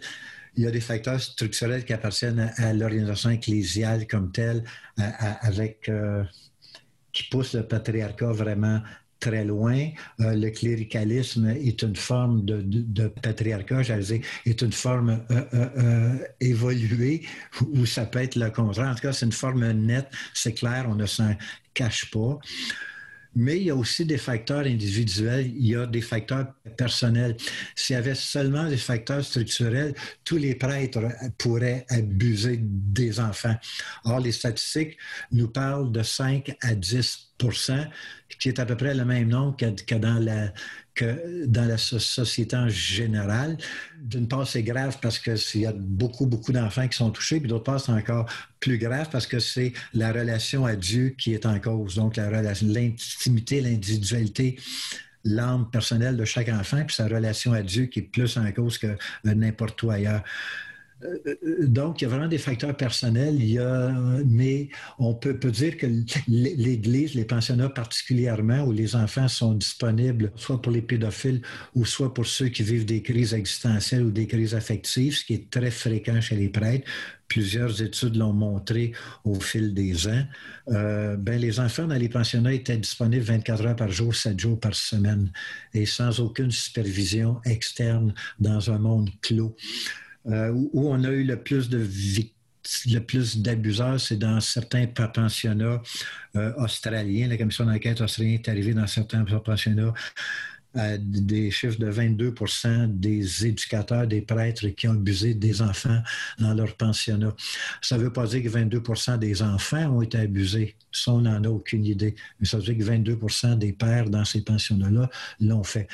Il 0.55 0.63
y 0.63 0.67
a 0.67 0.71
des 0.71 0.81
facteurs 0.81 1.21
structurels 1.21 1.85
qui 1.85 1.93
appartiennent 1.93 2.51
à, 2.57 2.73
l'organisation 2.73 3.29
ecclésiale 3.29 4.05
comme 4.05 4.31
telle, 4.31 4.63
avec 4.97 5.87
euh, 5.87 6.23
qui 7.13 7.23
poussent 7.29 7.53
le 7.53 7.65
patriarcat 7.67 8.31
vraiment 8.31 8.81
très 9.21 9.45
loin. 9.45 9.87
Euh, 10.19 10.35
le 10.35 10.49
cléricalisme 10.49 11.47
est 11.47 11.81
une 11.83 11.95
forme 11.95 12.43
de, 12.43 13.07
patriarcat, 13.07 13.83
j'allais 13.83 14.03
dire, 14.03 14.21
est 14.45 14.61
une 14.61 14.73
forme 14.73 15.21
euh, 15.31 15.43
euh, 15.53 16.17
évoluée 16.41 17.21
où 17.61 17.85
ça 17.85 18.05
peut 18.05 18.19
être 18.19 18.35
le 18.35 18.49
contraire. 18.49 18.89
En 18.89 18.95
tout 18.95 19.01
cas, 19.01 19.13
c'est 19.13 19.25
une 19.25 19.31
forme 19.31 19.71
nette, 19.71 20.09
c'est 20.33 20.53
clair, 20.53 20.87
on 20.89 20.95
ne 20.95 21.05
s'en 21.05 21.35
cache 21.73 22.11
pas. 22.11 22.39
Mais 23.35 23.57
il 23.57 23.63
y 23.63 23.69
a 23.69 23.75
aussi 23.75 24.05
des 24.05 24.17
facteurs 24.17 24.65
individuels, 24.65 25.47
il 25.47 25.67
y 25.67 25.75
a 25.75 25.85
des 25.85 26.01
facteurs 26.01 26.53
personnels. 26.77 27.37
S'il 27.75 27.95
y 27.95 27.97
avait 27.97 28.15
seulement 28.15 28.67
des 28.67 28.77
facteurs 28.77 29.23
structurels, 29.23 29.93
tous 30.25 30.37
les 30.37 30.55
prêtres 30.55 31.07
pourraient 31.37 31.85
abuser 31.89 32.59
des 32.61 33.19
enfants. 33.19 33.55
Or, 34.03 34.19
les 34.19 34.31
statistiques 34.31 34.97
nous 35.31 35.47
parlent 35.47 35.91
de 35.91 36.03
5 36.03 36.55
à 36.61 36.73
10% 36.73 37.87
qui 38.39 38.49
est 38.49 38.59
à 38.59 38.65
peu 38.65 38.75
près 38.75 38.93
le 38.93 39.05
même 39.05 39.29
nombre 39.29 39.55
que, 39.57 39.95
dans 39.95 40.19
la, 40.19 40.53
que 40.93 41.45
dans 41.45 41.65
la 41.65 41.77
société 41.77 42.55
en 42.55 42.67
général. 42.69 43.57
D'une 44.01 44.27
part, 44.27 44.47
c'est 44.47 44.63
grave 44.63 44.97
parce 45.01 45.19
qu'il 45.19 45.61
y 45.61 45.65
a 45.65 45.73
beaucoup, 45.73 46.25
beaucoup 46.25 46.51
d'enfants 46.51 46.87
qui 46.87 46.97
sont 46.97 47.11
touchés, 47.11 47.39
puis 47.39 47.47
d'autre 47.49 47.63
part, 47.63 47.79
c'est 47.79 47.91
encore 47.91 48.25
plus 48.59 48.77
grave 48.77 49.09
parce 49.11 49.25
que 49.25 49.39
c'est 49.39 49.73
la 49.93 50.11
relation 50.11 50.65
à 50.65 50.75
Dieu 50.75 51.15
qui 51.17 51.33
est 51.33 51.45
en 51.45 51.59
cause. 51.59 51.95
Donc, 51.95 52.17
l'intimité, 52.17 53.61
l'individualité 53.61 54.57
l'âme 55.23 55.69
personnelle 55.69 56.17
de 56.17 56.25
chaque 56.25 56.49
enfant, 56.49 56.83
puis 56.85 56.95
sa 56.95 57.07
relation 57.07 57.53
à 57.53 57.61
Dieu 57.61 57.85
qui 57.85 57.99
est 57.99 58.03
plus 58.03 58.37
en 58.37 58.51
cause 58.51 58.77
que 58.77 58.97
n'importe 59.23 59.81
où 59.83 59.91
ailleurs. 59.91 60.23
Euh, 61.03 61.35
euh, 61.43 61.67
donc, 61.67 62.01
il 62.01 62.05
y 62.05 62.07
a 62.07 62.09
vraiment 62.09 62.27
des 62.27 62.37
facteurs 62.37 62.75
personnels, 62.75 63.35
il 63.35 63.51
y 63.51 63.59
a, 63.59 63.89
mais 64.25 64.69
on 64.99 65.13
peut, 65.13 65.33
dire 65.51 65.77
que 65.77 65.87
l'Église, 66.27 67.15
les 67.15 67.25
pensionnats 67.25 67.69
particulièrement, 67.69 68.63
où 68.63 68.71
les 68.71 68.95
enfants 68.95 69.27
sont 69.27 69.53
disponibles, 69.53 70.31
soit 70.35 70.61
pour 70.61 70.71
les 70.71 70.81
pédophiles 70.81 71.41
ou 71.75 71.85
soit 71.85 72.13
pour 72.13 72.25
ceux 72.25 72.49
qui 72.49 72.63
vivent 72.63 72.85
des 72.85 73.01
crises 73.01 73.33
existentielles 73.33 74.03
ou 74.03 74.11
des 74.11 74.27
crises 74.27 74.55
affectives, 74.55 75.17
ce 75.17 75.25
qui 75.25 75.33
est 75.33 75.49
très 75.49 75.71
fréquent 75.71 76.21
chez 76.21 76.35
les 76.35 76.49
prêtres. 76.49 76.87
Plusieurs 77.27 77.81
études 77.81 78.17
l'ont 78.17 78.33
montré 78.33 78.91
au 79.23 79.39
fil 79.39 79.73
des 79.73 80.05
ans. 80.07 80.25
Euh, 80.67 81.15
ben, 81.15 81.39
les 81.39 81.61
enfants 81.61 81.87
dans 81.87 81.95
les 81.95 82.09
pensionnats 82.09 82.51
étaient 82.51 82.77
disponibles 82.77 83.23
24 83.23 83.65
heures 83.67 83.75
par 83.77 83.89
jour, 83.89 84.13
7 84.13 84.37
jours 84.37 84.59
par 84.59 84.75
semaine, 84.75 85.31
et 85.73 85.85
sans 85.85 86.19
aucune 86.19 86.51
supervision 86.51 87.39
externe 87.45 88.13
dans 88.39 88.69
un 88.69 88.79
monde 88.79 89.09
clos. 89.21 89.55
Euh, 90.27 90.51
où 90.51 90.89
on 90.89 91.03
a 91.03 91.09
eu 91.09 91.23
le 91.23 91.37
plus 91.41 91.69
de 91.69 91.87
le 92.85 92.99
plus 92.99 93.39
d'abuseurs, 93.39 93.99
c'est 93.99 94.17
dans 94.17 94.39
certains 94.39 94.85
pensionnats 94.85 95.81
euh, 96.35 96.53
australiens. 96.57 97.27
La 97.27 97.37
commission 97.37 97.65
d'enquête 97.65 98.01
australienne 98.01 98.35
est 98.35 98.49
arrivée 98.49 98.73
dans 98.73 98.85
certains 98.85 99.25
pensionnats 99.25 99.93
des 100.73 101.51
chiffres 101.51 101.79
de 101.79 101.87
22 101.87 102.33
des 102.87 103.45
éducateurs, 103.45 104.07
des 104.07 104.21
prêtres 104.21 104.67
qui 104.69 104.87
ont 104.87 104.93
abusé 104.93 105.33
des 105.33 105.61
enfants 105.61 106.01
dans 106.39 106.53
leur 106.53 106.75
pensionnat. 106.75 107.35
Ça 107.81 107.97
ne 107.97 108.03
veut 108.03 108.13
pas 108.13 108.25
dire 108.27 108.43
que 108.43 108.49
22 108.49 108.81
des 109.19 109.41
enfants 109.41 109.97
ont 109.97 110.01
été 110.01 110.17
abusés. 110.17 110.75
Ça, 110.91 111.11
on 111.13 111.21
n'en 111.21 111.43
a 111.43 111.49
aucune 111.49 111.85
idée. 111.85 112.15
Mais 112.39 112.47
ça 112.47 112.57
veut 112.57 112.63
dire 112.63 112.77
que 112.77 112.83
22 112.83 113.19
des 113.57 113.73
pères 113.73 114.09
dans 114.09 114.25
ces 114.25 114.41
pensionnats-là 114.43 115.09
l'ont 115.39 115.63
fait. 115.63 115.87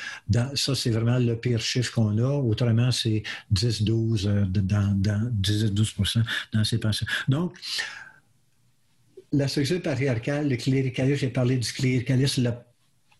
ça, 0.54 0.74
c'est 0.74 0.90
vraiment 0.90 1.18
le 1.18 1.34
pire 1.36 1.60
chiffre 1.60 1.92
qu'on 1.92 2.16
a. 2.18 2.30
Autrement, 2.30 2.92
c'est 2.92 3.22
10-12 3.52 4.26
euh, 4.26 4.44
dans, 4.46 4.94
dans, 4.96 5.28
12 5.32 5.74
dans 6.52 6.64
ces 6.64 6.78
pensionnats. 6.78 7.12
Donc, 7.28 7.54
la 9.32 9.48
structure 9.48 9.82
patriarcale, 9.82 10.48
le 10.48 10.56
cléricalisme, 10.56 11.20
j'ai 11.20 11.28
parlé 11.28 11.58
du 11.58 11.72
cléricalisme, 11.72 12.44
le 12.44 12.52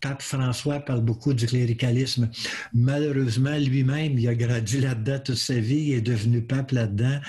pape 0.01 0.23
François 0.23 0.81
parle 0.81 1.01
beaucoup 1.01 1.35
du 1.35 1.47
cléricalisme. 1.47 2.31
Malheureusement, 2.73 3.57
lui-même, 3.57 4.19
il 4.19 4.29
a 4.29 4.35
grandi 4.35 4.81
là-dedans 4.81 5.19
toute 5.25 5.37
sa 5.37 5.55
vie, 5.55 5.89
il 5.89 5.95
est 5.95 6.01
devenu 6.01 6.43
pape 6.43 6.73
là-dedans. 6.73 7.21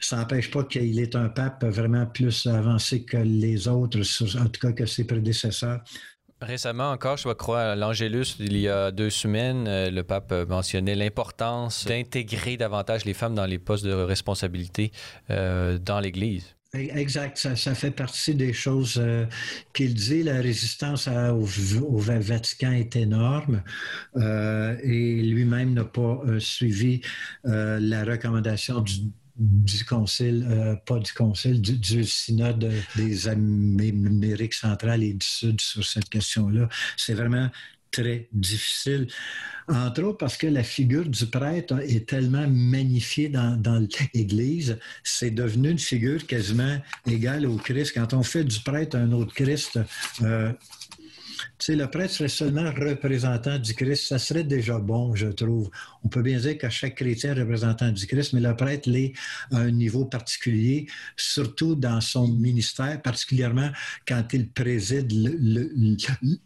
Ça 0.00 0.16
n'empêche 0.16 0.50
pas 0.50 0.64
qu'il 0.64 0.98
est 0.98 1.16
un 1.16 1.28
pape 1.28 1.64
vraiment 1.64 2.06
plus 2.06 2.46
avancé 2.46 3.04
que 3.04 3.16
les 3.16 3.68
autres, 3.68 4.00
en 4.38 4.46
tout 4.46 4.60
cas 4.60 4.72
que 4.72 4.86
ses 4.86 5.04
prédécesseurs. 5.04 5.80
Récemment 6.42 6.90
encore, 6.90 7.16
je 7.16 7.32
crois 7.32 7.60
à 7.60 7.76
l'Angélus, 7.76 8.36
il 8.38 8.56
y 8.58 8.68
a 8.68 8.90
deux 8.90 9.08
semaines, 9.08 9.66
euh, 9.66 9.90
le 9.90 10.02
pape 10.02 10.32
mentionnait 10.48 10.94
l'importance 10.94 11.86
d'intégrer 11.86 12.58
davantage 12.58 13.06
les 13.06 13.14
femmes 13.14 13.34
dans 13.34 13.46
les 13.46 13.58
postes 13.58 13.84
de 13.84 13.92
responsabilité 13.92 14.92
euh, 15.30 15.78
dans 15.78 16.00
l'Église. 16.00 16.53
Exact, 16.74 17.38
ça, 17.38 17.74
fait 17.74 17.92
partie 17.92 18.34
des 18.34 18.52
choses 18.52 18.96
euh, 18.98 19.26
qu'il 19.72 19.94
dit. 19.94 20.24
La 20.24 20.40
résistance 20.40 21.08
au, 21.08 21.98
Vatican 21.98 22.72
est 22.72 22.96
énorme 22.96 23.62
euh, 24.16 24.76
et 24.82 25.22
lui-même 25.22 25.72
n'a 25.72 25.84
pas 25.84 26.20
euh, 26.26 26.40
suivi 26.40 27.00
la 27.44 28.04
recommandation 28.04 28.80
du, 28.80 28.94
du 29.36 29.84
concile, 29.84 30.78
pas 30.84 30.98
du 30.98 31.12
concile, 31.12 31.60
du, 31.60 32.04
synode 32.04 32.72
des 32.96 33.28
Amériques 33.28 34.54
centrales 34.54 35.02
et 35.02 35.12
du 35.12 35.26
Sud 35.26 35.60
sur 35.60 35.84
cette 35.84 36.08
question-là. 36.08 36.68
C'est 36.96 37.14
vraiment 37.14 37.50
très 38.02 38.28
difficile. 38.32 39.06
Entre 39.66 40.02
autres 40.02 40.18
parce 40.18 40.36
que 40.36 40.46
la 40.46 40.62
figure 40.62 41.06
du 41.06 41.26
prêtre 41.26 41.78
est 41.80 42.06
tellement 42.06 42.46
magnifiée 42.48 43.30
dans, 43.30 43.86
l'Église, 44.12 44.78
c'est 45.02 45.30
devenu 45.30 45.70
une 45.70 45.78
figure 45.78 46.26
quasiment 46.26 46.76
égale 47.06 47.46
au 47.46 47.56
Christ. 47.56 47.92
Quand 47.94 48.12
on 48.12 48.22
fait 48.22 48.44
du 48.44 48.60
prêtre 48.60 48.96
un 48.96 49.10
autre 49.12 49.32
Christ, 49.32 49.78
euh, 50.22 50.52
sais, 51.58 51.76
le 51.76 51.88
prêtre 51.88 52.12
serait 52.12 52.28
seulement 52.28 52.70
représentant 52.70 53.58
du 53.58 53.74
Christ, 53.74 54.08
ça 54.08 54.18
serait 54.18 54.44
déjà 54.44 54.78
bon, 54.78 55.14
je 55.14 55.28
trouve. 55.28 55.70
On 56.04 56.08
peut 56.08 56.22
bien 56.22 56.38
dire 56.38 56.58
que 56.58 56.68
chaque 56.68 56.96
chrétien 56.96 57.34
est 57.34 57.40
représentant 57.40 57.90
du 57.90 58.06
Christ, 58.06 58.32
mais 58.32 58.40
le 58.40 58.54
prêtre 58.54 58.88
l'est 58.88 59.12
à 59.52 59.58
un 59.58 59.70
niveau 59.70 60.04
particulier, 60.04 60.86
surtout 61.16 61.74
dans 61.74 62.00
son 62.00 62.28
ministère, 62.28 63.00
particulièrement 63.02 63.70
quand 64.06 64.24
il 64.32 64.50
préside 64.50 65.12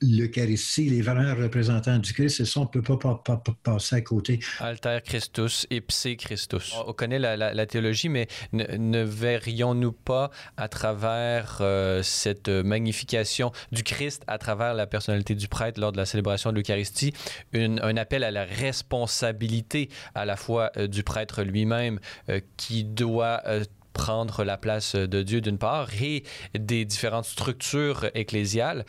l'Eucharistie. 0.01 0.87
Il 0.87 0.95
est 0.95 1.03
vraiment 1.03 1.35
représentant 1.35 1.99
du 1.99 2.13
Christ, 2.13 2.41
et 2.41 2.45
ça, 2.45 2.61
on 2.61 2.65
ne 2.65 2.69
peut 2.69 2.83
pas, 2.83 3.23
passer 3.63 3.97
à 3.97 4.01
côté. 4.01 4.41
Alter 4.61 4.99
Christus, 5.05 5.67
ipse 5.71 6.09
Christus. 6.19 6.75
On 6.87 6.93
connaît 6.93 7.19
la, 7.19 7.67
théologie, 7.67 8.09
mais 8.09 8.29
ne, 8.53 9.03
verrions-nous 9.03 9.93
pas 9.93 10.31
à 10.57 10.69
travers 10.69 11.59
euh, 11.61 12.03
cette 12.03 12.49
magnification 12.49 13.53
du 13.73 13.83
Christ, 13.83 14.23
à 14.27 14.39
travers 14.39 14.75
la 14.75 14.87
personnalité 14.89 15.35
du 15.35 15.49
prêtre 15.49 15.81
lors 15.81 15.93
de 15.93 15.97
la 15.97 16.07
célébration 16.07 16.51
de 16.51 16.57
l'Eucharistie, 16.57 17.13
un 17.55 17.97
appel 17.97 18.25
à 18.25 18.31
la 18.31 18.45
responsabilité 18.45 19.89
à 20.15 20.25
la 20.25 20.37
fois 20.37 20.71
euh, 20.77 20.87
du 20.87 21.03
prêtre 21.03 21.43
lui-même 21.43 22.01
euh, 22.29 22.41
qui 22.57 22.85
doit 22.85 23.43
euh, 23.47 23.65
prendre 23.93 24.45
la 24.45 24.57
place 24.57 24.95
de 24.95 25.23
Dieu 25.23 25.41
d'une 25.41 25.59
part 25.59 25.89
et 26.01 26.23
des 26.55 26.85
différentes 26.85 27.25
structures 27.25 28.07
ecclésiales 28.15 28.85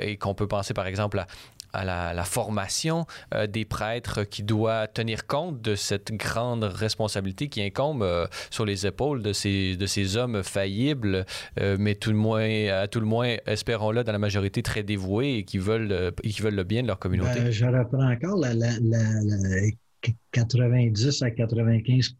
et 0.00 0.18
qu'on 0.18 0.34
peut 0.34 0.46
penser 0.46 0.74
par 0.74 0.86
exemple 0.86 1.18
à 1.20 1.26
à 1.76 2.14
la, 2.14 2.24
formation 2.24 3.06
euh, 3.34 3.46
des 3.46 3.64
prêtres 3.64 4.24
qui 4.24 4.42
doit 4.42 4.88
tenir 4.88 5.26
compte 5.26 5.60
de 5.62 5.74
cette 5.74 6.12
grande 6.12 6.64
responsabilité 6.64 7.48
qui 7.48 7.62
incombe 7.62 8.02
euh, 8.02 8.26
sur 8.50 8.64
les 8.64 8.86
épaules 8.86 9.22
de 9.22 9.32
ces, 9.32 9.76
de 9.76 9.86
ces 9.86 10.16
hommes 10.16 10.42
faillibles, 10.42 11.24
mais 11.78 11.94
tout 11.94 12.10
le 12.10 12.16
moins, 12.16 12.68
à 12.68 12.88
tout 12.88 13.00
le 13.00 13.06
moins, 13.06 13.36
espérons-le, 13.46 14.04
dans 14.04 14.12
la 14.12 14.18
majorité 14.18 14.62
très 14.62 14.82
dévoués 14.82 15.38
et 15.38 15.44
qui 15.44 15.58
veulent, 15.58 16.12
qui 16.22 16.42
veulent 16.42 16.54
le 16.54 16.64
bien 16.64 16.82
de 16.82 16.88
leur 16.88 16.98
communauté. 16.98 17.40
Ben, 17.40 17.50
je 17.50 17.64
reprends 17.64 18.10
encore 18.10 18.36
la, 18.38 18.52
90 20.32 21.22
à 21.22 21.30
95 21.30 22.16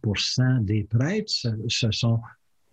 des 0.63 0.85
prêtres, 0.85 1.33
ce 1.69 1.91
sont 1.91 2.21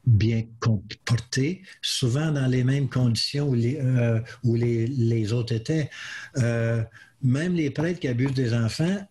bien 0.06 0.44
comportés, 0.60 1.62
souvent 1.82 2.32
dans 2.32 2.48
les 2.48 2.64
mêmes 2.64 2.90
conditions 2.90 3.48
où 3.48 3.56
les, 3.56 3.78
euh, 3.80 4.20
où 4.44 4.56
les, 4.56 4.88
les 4.88 5.34
autres 5.34 5.54
étaient. 5.54 5.90
Euh, 6.38 6.84
même 7.22 7.54
les 7.54 7.70
prêtres 7.70 8.00
qui 8.00 8.08
abusent 8.08 8.34
des 8.34 8.54
enfants 8.54 9.08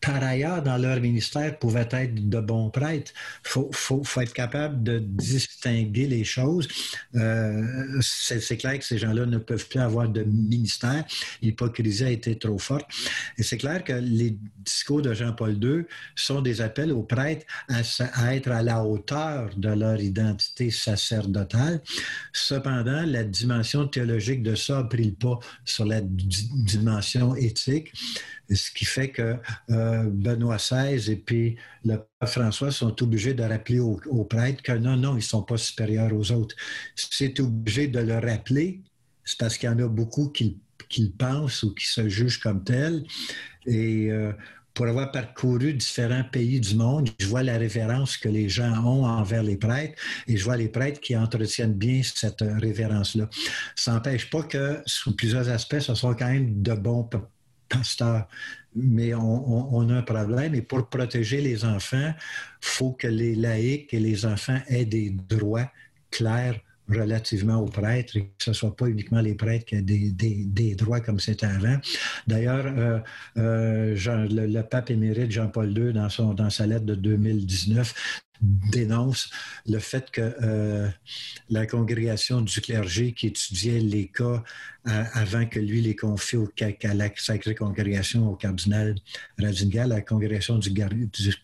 par 0.00 0.22
ailleurs, 0.22 0.62
dans 0.62 0.76
leur 0.76 1.00
ministère, 1.00 1.58
pouvaient 1.58 1.88
être 1.90 2.28
de 2.28 2.40
bons 2.40 2.70
prêtres. 2.70 3.12
Il 3.44 3.68
faut, 3.72 4.06
être 4.20 4.32
capable 4.32 4.82
de 4.82 4.98
distinguer 4.98 6.06
les 6.06 6.22
choses. 6.22 6.68
Euh, 7.14 8.00
c'est 8.00 8.56
clair 8.56 8.78
que 8.78 8.84
ces 8.84 8.98
gens-là 8.98 9.26
ne 9.26 9.38
peuvent 9.38 9.66
plus 9.66 9.80
avoir 9.80 10.08
de 10.08 10.22
ministère. 10.22 11.04
L'hypocrisie 11.42 12.04
a 12.04 12.10
été 12.10 12.38
trop 12.38 12.58
forte. 12.58 12.86
Et 13.38 13.42
c'est 13.42 13.56
clair 13.56 13.82
que 13.82 13.94
les 13.94 14.36
discours 14.58 15.02
de 15.02 15.12
Jean-Paul 15.12 15.58
II 15.62 15.84
sont 16.14 16.40
des 16.40 16.60
appels 16.60 16.92
aux 16.92 17.02
prêtres 17.02 17.46
à, 17.68 17.80
à, 18.14 18.34
être 18.34 18.50
à 18.50 18.62
la 18.62 18.84
hauteur 18.84 19.50
de 19.56 19.70
leur 19.70 20.00
identité 20.00 20.70
sacerdotale. 20.70 21.80
Cependant, 22.32 23.02
la 23.06 23.24
dimension 23.24 23.88
théologique 23.88 24.42
de 24.42 24.54
ça 24.54 24.78
a 24.78 24.84
pris 24.84 25.04
le 25.04 25.12
pas 25.12 25.38
sur 25.64 25.84
la 25.84 26.00
dimension 26.02 27.34
éthique 27.34 27.92
ce 28.54 28.70
qui 28.70 28.84
fait 28.84 29.10
que 29.10 29.36
euh, 29.70 30.04
Benoît 30.08 30.56
XVI 30.56 31.10
et 31.10 31.16
puis 31.16 31.56
le 31.84 31.96
pape 31.96 32.28
François 32.28 32.70
sont 32.70 33.02
obligés 33.02 33.34
de 33.34 33.42
rappeler 33.42 33.80
aux, 33.80 34.24
prêtres 34.24 34.62
que 34.62 34.72
non, 34.72 34.96
non, 34.96 35.12
ils 35.12 35.16
ne 35.16 35.20
sont 35.20 35.42
pas 35.42 35.56
supérieurs 35.56 36.12
aux 36.12 36.32
autres. 36.32 36.54
C'est 36.94 37.40
obligé 37.40 37.88
de 37.88 38.00
le 38.00 38.14
rappeler, 38.14 38.82
c'est 39.24 39.38
parce 39.38 39.58
qu'il 39.58 39.68
y 39.68 39.72
en 39.72 39.78
a 39.78 39.88
beaucoup 39.88 40.28
qui, 40.28 40.58
le 40.98 41.08
pensent 41.10 41.62
ou 41.62 41.74
qui 41.74 41.86
se 41.86 42.08
jugent 42.08 42.38
comme 42.38 42.62
tels. 42.62 43.02
Et 43.66 44.10
euh, 44.10 44.32
pour 44.76 44.86
avoir 44.86 45.10
parcouru 45.10 45.72
différents 45.72 46.22
pays 46.22 46.60
du 46.60 46.76
monde, 46.76 47.08
je 47.18 47.26
vois 47.26 47.42
la 47.42 47.56
révérence 47.56 48.18
que 48.18 48.28
les 48.28 48.48
gens 48.48 48.84
ont 48.84 49.06
envers 49.06 49.42
les 49.42 49.56
prêtres 49.56 50.00
et 50.28 50.36
je 50.36 50.44
vois 50.44 50.58
les 50.58 50.68
prêtres 50.68 51.00
qui 51.00 51.16
entretiennent 51.16 51.72
bien 51.72 52.02
cette 52.02 52.42
révérence-là. 52.42 53.28
Ça 53.74 53.94
n'empêche 53.94 54.28
pas 54.28 54.42
que, 54.42 54.82
sous 54.84 55.16
plusieurs 55.16 55.48
aspects, 55.48 55.80
ce 55.80 55.94
sont 55.94 56.14
quand 56.14 56.28
même 56.28 56.62
de 56.62 56.74
bons 56.74 57.08
pasteur. 57.68 58.28
Mais 58.74 59.14
on, 59.14 59.88
a 59.88 59.94
un 59.94 60.02
problème 60.02 60.54
et 60.54 60.62
pour 60.62 60.88
protéger 60.88 61.40
les 61.40 61.64
enfants, 61.64 62.12
il 62.12 62.68
faut 62.68 62.92
que 62.92 63.06
les 63.06 63.34
laïcs 63.34 63.92
et 63.94 64.00
les 64.00 64.26
enfants 64.26 64.60
aient 64.68 64.84
des 64.84 65.10
droits 65.10 65.70
clairs 66.10 66.60
relativement 66.88 67.60
aux 67.60 67.68
prêtres 67.68 68.16
et 68.16 68.22
que 68.22 68.44
ce 68.44 68.50
ne 68.50 68.54
soit 68.54 68.76
pas 68.76 68.86
uniquement 68.86 69.20
les 69.20 69.34
prêtres 69.34 69.64
qui 69.64 69.74
aient 69.76 69.82
des, 69.82 70.74
droits 70.74 71.00
comme 71.00 71.20
c'était 71.20 71.46
avant. 71.46 71.78
D'ailleurs, 72.26 72.66
euh, 72.66 72.98
euh, 73.38 74.28
le, 74.30 74.62
pape 74.62 74.90
émérite 74.90 75.30
Jean-Paul 75.30 75.76
II, 75.76 75.92
dans, 75.92 76.08
son, 76.08 76.34
dans 76.34 76.50
sa 76.50 76.66
lettre 76.66 76.86
de 76.86 76.94
2019, 76.94 78.22
dénonce 78.40 79.30
le 79.66 79.78
fait 79.78 80.10
que 80.10 80.34
euh, 80.42 80.88
la 81.48 81.66
congrégation 81.66 82.42
du 82.42 82.60
clergé 82.60 83.12
qui 83.12 83.28
étudiait 83.28 83.80
les 83.80 84.08
cas 84.08 84.42
avant 84.84 85.46
que 85.46 85.58
lui 85.58 85.80
les 85.80 85.96
confie 85.96 86.36
au, 86.36 86.48
à 86.60 86.94
la 86.94 87.08
sacrée 87.16 87.56
congrégation 87.56 88.30
au 88.30 88.36
cardinal 88.36 88.94
Ratzinger, 89.36 89.86
la 89.88 90.00
congrégation 90.00 90.58
du, 90.58 90.70
du 90.70 91.34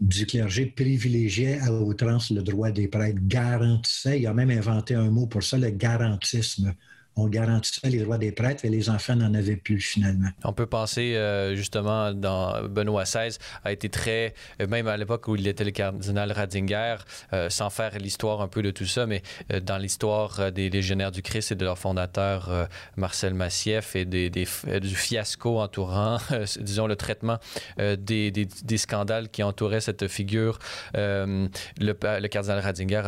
du 0.00 0.26
clergé 0.26 0.66
privilégiait 0.66 1.60
à 1.60 1.72
outrance 1.72 2.30
le 2.30 2.42
droit 2.42 2.70
des 2.70 2.88
prêtres, 2.88 3.20
garantissait, 3.22 4.20
il 4.20 4.26
a 4.26 4.34
même 4.34 4.50
inventé 4.50 4.94
un 4.94 5.10
mot 5.10 5.26
pour 5.26 5.42
ça, 5.42 5.58
le 5.58 5.70
garantisme 5.70 6.74
on 7.20 7.28
garantissait 7.28 7.88
les 7.88 7.98
droits 7.98 8.18
des 8.18 8.32
prêtres 8.32 8.64
et 8.64 8.70
les 8.70 8.88
enfants 8.88 9.16
n'en 9.16 9.34
avaient 9.34 9.56
plus 9.56 9.80
finalement. 9.80 10.28
On 10.44 10.52
peut 10.52 10.66
penser 10.66 11.14
euh, 11.14 11.54
justement 11.54 12.12
dans 12.12 12.62
Benoît 12.64 13.04
XVI 13.04 13.36
a 13.64 13.72
été 13.72 13.88
très, 13.88 14.34
euh, 14.60 14.66
même 14.66 14.88
à 14.88 14.96
l'époque 14.96 15.28
où 15.28 15.36
il 15.36 15.46
était 15.46 15.64
le 15.64 15.70
cardinal 15.70 16.32
Ratzinger, 16.32 16.96
euh, 17.32 17.50
sans 17.50 17.70
faire 17.70 17.98
l'histoire 17.98 18.40
un 18.40 18.48
peu 18.48 18.62
de 18.62 18.70
tout 18.70 18.86
ça, 18.86 19.06
mais 19.06 19.22
dans 19.62 19.78
l'histoire 19.78 20.52
des 20.52 20.70
légionnaires 20.70 21.12
du 21.12 21.22
Christ 21.22 21.52
et 21.52 21.54
de 21.54 21.64
leur 21.64 21.78
fondateur 21.78 22.68
Marcel 22.96 23.34
Massief 23.34 23.96
et 23.96 24.04
du 24.04 24.46
fiasco 24.94 25.60
entourant, 25.60 26.18
disons, 26.60 26.86
le 26.86 26.96
traitement 26.96 27.38
des, 27.78 28.48
scandales 28.76 29.28
qui 29.28 29.42
entouraient 29.42 29.80
cette 29.80 30.08
figure, 30.08 30.58
le, 30.94 32.28
cardinal 32.28 32.60
Ratzinger 32.60 33.02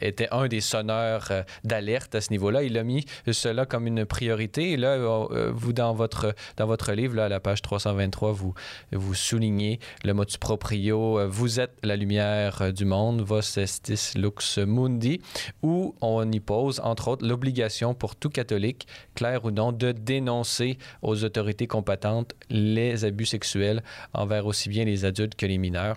était 0.00 0.28
un 0.30 0.48
des 0.48 0.60
sonneurs 0.60 1.30
d'alerte 1.64 2.14
à 2.14 2.20
ce 2.20 2.30
niveau-là. 2.30 2.62
Il 2.62 2.78
a 2.78 2.84
mis 2.84 3.04
cela 3.50 3.66
comme 3.66 3.88
une 3.88 4.06
priorité. 4.06 4.70
Et 4.72 4.76
là, 4.76 4.90
euh, 4.92 5.50
vous, 5.52 5.72
dans 5.72 5.92
votre, 5.92 6.36
dans 6.56 6.66
votre 6.66 6.92
livre, 6.92 7.16
là, 7.16 7.24
à 7.24 7.28
la 7.28 7.40
page 7.40 7.62
323, 7.62 8.30
vous, 8.30 8.54
vous 8.92 9.14
soulignez 9.14 9.80
le 10.04 10.14
motus 10.14 10.36
proprio 10.36 11.18
euh, 11.18 11.26
Vous 11.26 11.58
êtes 11.58 11.72
la 11.82 11.96
lumière 11.96 12.62
euh, 12.62 12.70
du 12.70 12.84
monde, 12.84 13.22
vos 13.22 13.40
estis 13.40 14.12
lux 14.16 14.58
mundi, 14.58 15.20
où 15.64 15.96
on 16.00 16.30
y 16.30 16.38
pose, 16.38 16.80
entre 16.84 17.08
autres, 17.08 17.26
l'obligation 17.26 17.92
pour 17.92 18.14
tout 18.14 18.30
catholique, 18.30 18.86
clair 19.16 19.44
ou 19.44 19.50
non, 19.50 19.72
de 19.72 19.90
dénoncer 19.90 20.78
aux 21.02 21.24
autorités 21.24 21.66
compétentes 21.66 22.36
les 22.50 23.04
abus 23.04 23.26
sexuels 23.26 23.82
envers 24.12 24.46
aussi 24.46 24.68
bien 24.68 24.84
les 24.84 25.04
adultes 25.04 25.34
que 25.34 25.46
les 25.46 25.58
mineurs 25.58 25.96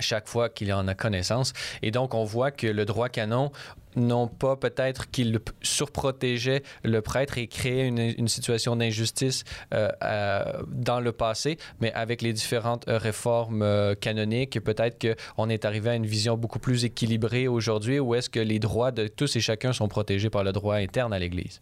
chaque 0.00 0.28
fois 0.28 0.48
qu'il 0.48 0.72
en 0.72 0.88
a 0.88 0.94
connaissance. 0.94 1.52
Et 1.82 1.90
donc, 1.90 2.14
on 2.14 2.24
voit 2.24 2.50
que 2.50 2.66
le 2.66 2.84
droit 2.84 3.08
canon 3.08 3.52
non 3.96 4.28
pas 4.28 4.56
peut-être 4.56 5.10
qu'il 5.10 5.40
surprotégeait 5.62 6.62
le 6.84 7.00
prêtre 7.00 7.38
et 7.38 7.46
créait 7.46 7.88
une, 7.88 8.28
situation 8.28 8.76
d'injustice 8.76 9.44
euh, 9.74 10.42
dans 10.68 11.00
le 11.00 11.12
passé, 11.12 11.58
mais 11.80 11.92
avec 11.92 12.22
les 12.22 12.32
différentes 12.32 12.86
euh, 12.88 12.98
réformes 12.98 13.62
euh, 13.62 13.94
canoniques, 13.94 14.60
peut-être 14.60 15.04
qu'on 15.34 15.48
est 15.48 15.64
arrivé 15.64 15.90
à 15.90 15.94
une 15.94 16.06
vision 16.06 16.36
beaucoup 16.36 16.58
plus 16.58 16.84
équilibrée 16.84 17.48
aujourd'hui 17.48 17.98
où 17.98 18.14
est-ce 18.14 18.30
que 18.30 18.40
les 18.40 18.58
droits 18.58 18.92
de 18.92 19.08
tous 19.08 19.36
et 19.36 19.40
chacun 19.40 19.72
sont 19.72 19.88
protégés 19.88 20.30
par 20.30 20.44
le 20.44 20.52
droit 20.52 20.76
interne 20.76 21.12
à 21.12 21.18
l'Église? 21.18 21.60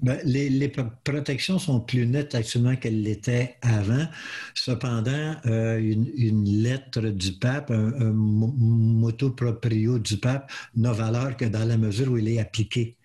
Ben, 0.00 0.18
les, 0.24 0.72
protections 1.04 1.58
sont 1.58 1.80
plus 1.80 2.06
nettes 2.06 2.34
actuellement 2.34 2.76
qu'elles 2.76 3.02
l'étaient 3.02 3.56
avant. 3.62 4.06
Cependant, 4.54 5.34
euh, 5.46 5.78
une, 5.78 6.62
lettre 6.62 7.00
du 7.08 7.32
pape, 7.32 7.70
un, 7.70 7.92
un, 7.98 9.30
proprio 9.36 9.98
du 9.98 10.16
pape, 10.18 10.50
n'a 10.76 10.92
valeur 10.92 11.36
que 11.36 11.44
dans 11.44 11.64
la 11.64 11.76
mesure 11.76 12.12
où 12.12 12.18
il 12.18 12.28
est 12.28 12.40
appliqué. 12.40 12.96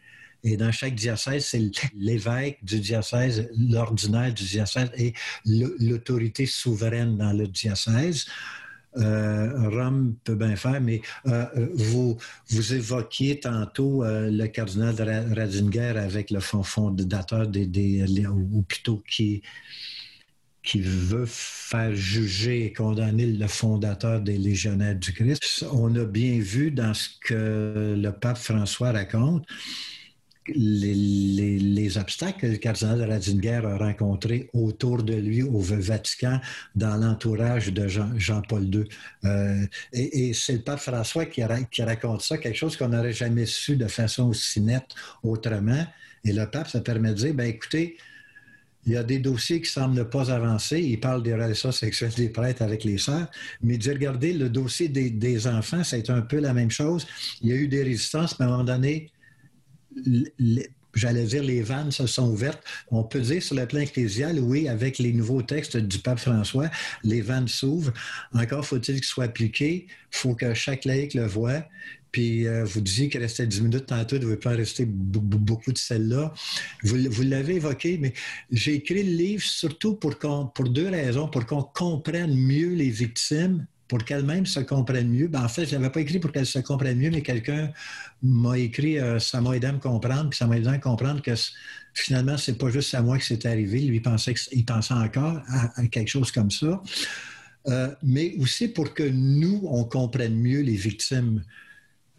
Et 0.44 0.58
dans 0.58 0.72
chaque 0.72 0.96
diocèse, 0.96 1.46
c'est 1.46 1.72
l'évêque 1.96 2.64
du 2.64 2.80
diocèse, 2.80 3.50
l'ordinaire 3.58 4.34
du 4.34 4.44
diocèse 4.44 4.92
et 4.98 5.14
l'autorité 5.46 6.46
souveraine 6.46 7.18
dans 7.18 7.32
le 7.32 7.48
diocèse. 7.48 8.26
Euh, 8.98 9.70
Rome 9.70 10.16
peut 10.24 10.36
bien 10.36 10.56
faire, 10.56 10.82
mais 10.82 11.02
euh, 11.28 11.46
vous, 11.74 12.18
vous 12.50 12.74
évoquiez 12.74 13.40
tantôt 13.40 14.04
euh, 14.04 14.30
le 14.30 14.48
cardinal 14.48 14.96
Ratzinger 15.36 15.98
avec 15.98 16.32
le 16.32 16.40
fondateur 16.40 17.48
des, 17.48 17.66
des, 17.66 18.28
ou 18.28 18.62
plutôt 18.64 19.02
qui 19.08 19.42
qui 20.64 20.80
veut 20.80 21.26
faire 21.28 21.94
juger 21.94 22.66
et 22.66 22.74
condamner 22.74 23.26
le 23.26 23.48
fondateur 23.48 24.22
des 24.22 24.38
légionnaires 24.38 24.96
du 24.96 25.12
Christ. 25.12 25.66
On 25.74 25.94
a 25.96 26.06
bien 26.06 26.40
vu 26.40 26.72
dans 26.72 26.94
ce 26.94 27.10
que 27.20 27.96
le 27.98 28.12
pape 28.12 28.38
François 28.38 28.94
raconte, 28.94 29.46
les, 30.48 31.98
obstacles 31.98 32.40
que 32.40 32.48
le 32.48 32.58
cardinal 32.58 33.04
Ratzinger 33.10 33.62
a 33.66 33.78
rencontrés 33.78 34.50
autour 34.54 35.04
de 35.04 35.14
lui 35.14 35.44
au 35.44 35.60
Vatican 35.60 36.40
dans 36.76 36.96
l'entourage 36.98 37.72
de 37.72 37.88
Jean, 37.88 38.42
paul 38.42 38.64
II. 38.64 38.84
Euh, 39.26 39.66
et, 39.92 40.34
c'est 40.34 40.54
le 40.54 40.62
pape 40.62 40.80
François 40.80 41.26
qui, 41.26 41.44
raconte 41.44 42.22
ça, 42.22 42.38
quelque 42.38 42.58
chose 42.58 42.78
qu'on 42.78 42.90
n'aurait 42.90 43.14
jamais 43.14 43.46
su 43.46 43.76
de 43.76 43.88
façon 43.88 44.30
aussi 44.30 44.62
nette 44.62 44.96
autrement. 45.24 45.86
Et 46.26 46.34
le 46.34 46.46
pape, 46.50 46.68
ça 46.68 46.82
permet 46.82 47.10
de 47.10 47.16
dire, 47.16 47.34
ben 47.34 47.46
écoutez, 47.46 47.98
il 48.86 48.94
y 48.94 48.98
a 48.98 49.04
des 49.04 49.20
dossiers 49.20 49.62
qui 49.62 49.70
semblent 49.70 49.96
ne 49.96 50.04
pas 50.04 50.30
avancer. 50.32 50.82
Il 50.82 51.00
parle 51.00 51.24
des 51.24 51.34
relations 51.34 51.72
sexuelles 51.72 52.14
des 52.18 52.30
prêtres 52.30 52.62
avec 52.62 52.84
les 52.84 52.98
sœurs. 52.98 53.28
Mais 53.62 53.78
dit, 53.78 53.90
regardez, 53.90 54.34
le 54.34 54.50
dossier 54.50 54.90
des, 54.90 55.10
des 55.10 55.48
enfants, 55.48 55.84
c'est 55.84 56.10
un 56.10 56.22
peu 56.22 56.40
la 56.40 56.54
même 56.54 56.72
chose. 56.72 57.08
Il 57.42 57.50
y 57.50 57.54
a 57.54 57.56
eu 57.56 57.68
des 57.68 57.84
résistances, 57.84 58.38
mais 58.40 58.46
à 58.46 58.50
un 58.50 58.52
moment 58.52 58.64
donné, 58.66 59.13
j'allais 60.94 61.26
dire, 61.26 61.44
les 61.44 61.62
vannes 61.62 61.92
se 61.92 62.06
sont 62.08 62.30
ouvertes. 62.30 62.64
On 62.92 63.04
peut 63.04 63.22
dire 63.22 63.42
sur 63.42 63.56
le 63.56 63.66
plan 63.66 63.80
ecclésial, 63.80 64.40
oui, 64.40 64.68
avec 64.68 65.00
les 65.00 65.14
nouveaux 65.14 65.42
textes 65.42 65.78
du 65.78 66.00
pape 66.00 66.20
François, 66.20 66.70
les 67.04 67.22
vannes 67.22 67.48
s'ouvrent. 67.48 67.94
Encore 68.34 68.66
faut-il 68.66 68.96
qu'ils 68.96 69.04
soient 69.04 69.26
appliqués. 69.26 69.88
Il 69.90 70.18
faut 70.18 70.36
que 70.36 70.54
chaque 70.54 70.86
laïc 70.86 71.14
le 71.14 71.26
voit. 71.26 71.66
Puis 72.12 72.48
euh, 72.48 72.64
vous 72.64 72.80
disiez 72.80 73.10
qu'il 73.10 73.22
restait 73.22 73.48
10 73.48 73.62
minutes 73.62 73.88
tantôt, 73.88 74.18
il 74.18 74.20
ne 74.20 74.26
devait 74.26 74.38
pas 74.38 74.52
rester 74.52 74.86
beaucoup 74.86 75.72
de 75.72 75.78
celles-là. 75.80 76.32
Vous, 76.84 76.98
vous 77.10 77.24
l'avez 77.24 77.56
évoqué, 77.56 77.98
mais 77.98 78.14
j'ai 78.52 78.76
écrit 78.76 79.02
le 79.02 79.18
livre 79.18 79.44
surtout 79.44 79.96
pour, 79.96 80.20
pour 80.54 80.70
deux 80.70 80.90
raisons. 80.90 81.28
Pour 81.28 81.48
qu'on 81.48 81.64
comprenne 81.64 82.36
mieux 82.36 82.76
les 82.76 82.92
victimes 82.92 83.66
pour 83.88 84.04
qu'elles-mêmes 84.04 84.46
se 84.46 84.60
comprennent 84.60 85.10
mieux. 85.10 85.28
Ben, 85.28 85.44
en 85.44 85.48
fait, 85.48 85.66
je 85.66 85.76
ne 85.76 85.82
l'avais 85.82 85.92
pas 85.92 86.02
écrit 86.02 86.20
pour 86.20 86.32
qu'elles 86.32 86.46
se 86.46 86.60
comprennent 86.60 86.98
mieux, 86.98 87.12
mais 87.12 87.22
quelqu'un 87.22 87.72
m'a 88.22 88.58
écrit, 88.58 89.00
euh, 89.00 89.20
ça 89.20 89.42
m'a 89.42 89.56
aidé 89.56 89.68
à 89.68 89.74
me 89.74 89.80
comprendre, 89.80 90.30
puis 90.30 90.38
ça 90.38 90.48
m'a 90.48 90.58
aidé 90.58 90.68
à 90.68 90.78
comprendre 90.78 91.22
que 91.22 91.34
finalement, 91.94 92.38
ce 92.38 92.52
n'est 92.52 92.58
pas 92.58 92.70
juste 92.70 92.94
à 92.96 93.02
moi 93.02 93.18
que 93.18 93.24
c'est 93.24 93.46
arrivé. 93.46 93.82
Lui, 93.82 94.00
pensait, 94.00 94.34
pensait 94.66 94.94
encore 94.94 95.42
à, 95.48 95.88
quelque 95.88 96.10
chose 96.10 96.32
comme 96.32 96.52
ça. 96.52 96.82
Euh, 97.68 97.90
mais 98.02 98.36
aussi 98.40 98.68
pour 98.68 98.94
que 98.94 99.04
nous, 99.04 99.62
on 99.70 99.84
comprenne 99.84 100.36
mieux 100.36 100.62
les 100.62 100.76
victimes. 100.76 101.44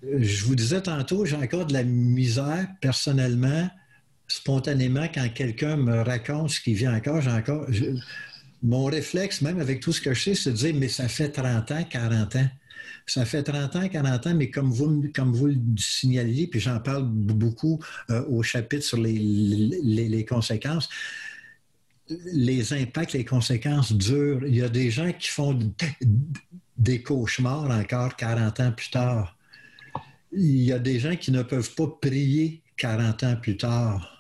Je 0.02 0.44
vous 0.44 0.54
disais 0.54 0.82
tantôt, 0.82 1.24
j'ai 1.24 1.36
encore 1.36 1.66
de 1.66 1.72
la 1.72 1.82
misère 1.82 2.68
personnellement, 2.80 3.68
spontanément, 4.28 5.06
quand 5.12 5.28
quelqu'un 5.34 5.76
me 5.76 6.02
raconte 6.02 6.50
ce 6.50 6.60
qui 6.60 6.74
vient 6.74 6.94
encore, 6.94 7.20
j'ai 7.20 7.30
encore 7.30 7.66
mon 8.64 8.86
réflexe, 8.86 9.42
même 9.42 9.60
avec 9.60 9.80
tout 9.80 9.92
ce 9.92 10.00
que 10.00 10.14
je 10.14 10.22
sais, 10.22 10.34
c'est 10.34 10.50
de 10.50 10.56
dire, 10.56 10.74
mais 10.74 10.88
ça 10.88 11.06
fait 11.06 11.28
30 11.28 11.70
ans, 11.70 11.84
40 11.84 12.36
ans. 12.36 12.48
Ça 13.06 13.26
fait 13.26 13.42
30 13.42 13.76
ans, 13.76 13.88
40 13.88 14.26
ans, 14.26 14.34
mais 14.34 14.50
comme 14.50 14.70
vous, 14.70 15.04
comme 15.14 15.36
le 15.46 15.56
signaliez, 15.76 16.46
puis 16.46 16.60
j'en 16.60 16.80
parle 16.80 17.04
beaucoup 17.06 17.78
euh, 18.10 18.24
au 18.26 18.42
chapitre 18.42 18.84
sur 18.84 18.98
les, 18.98 19.12
les, 19.12 20.24
conséquences, 20.24 20.88
les 22.08 22.72
impacts, 22.72 23.12
les 23.12 23.26
conséquences 23.26 23.92
durent. 23.92 24.46
Il 24.46 24.56
y 24.56 24.62
a 24.62 24.70
des 24.70 24.90
gens 24.90 25.12
qui 25.12 25.28
font 25.28 25.58
des 26.78 27.02
cauchemars 27.02 27.70
encore 27.70 28.16
40 28.16 28.60
ans 28.60 28.72
plus 28.72 28.90
tard. 28.90 29.36
Il 30.32 30.62
y 30.62 30.72
a 30.72 30.78
des 30.78 30.98
gens 30.98 31.16
qui 31.16 31.30
ne 31.30 31.42
peuvent 31.42 31.74
pas 31.74 31.86
prier 32.00 32.62
40 32.78 33.22
ans 33.24 33.36
plus 33.36 33.58
tard 33.58 34.13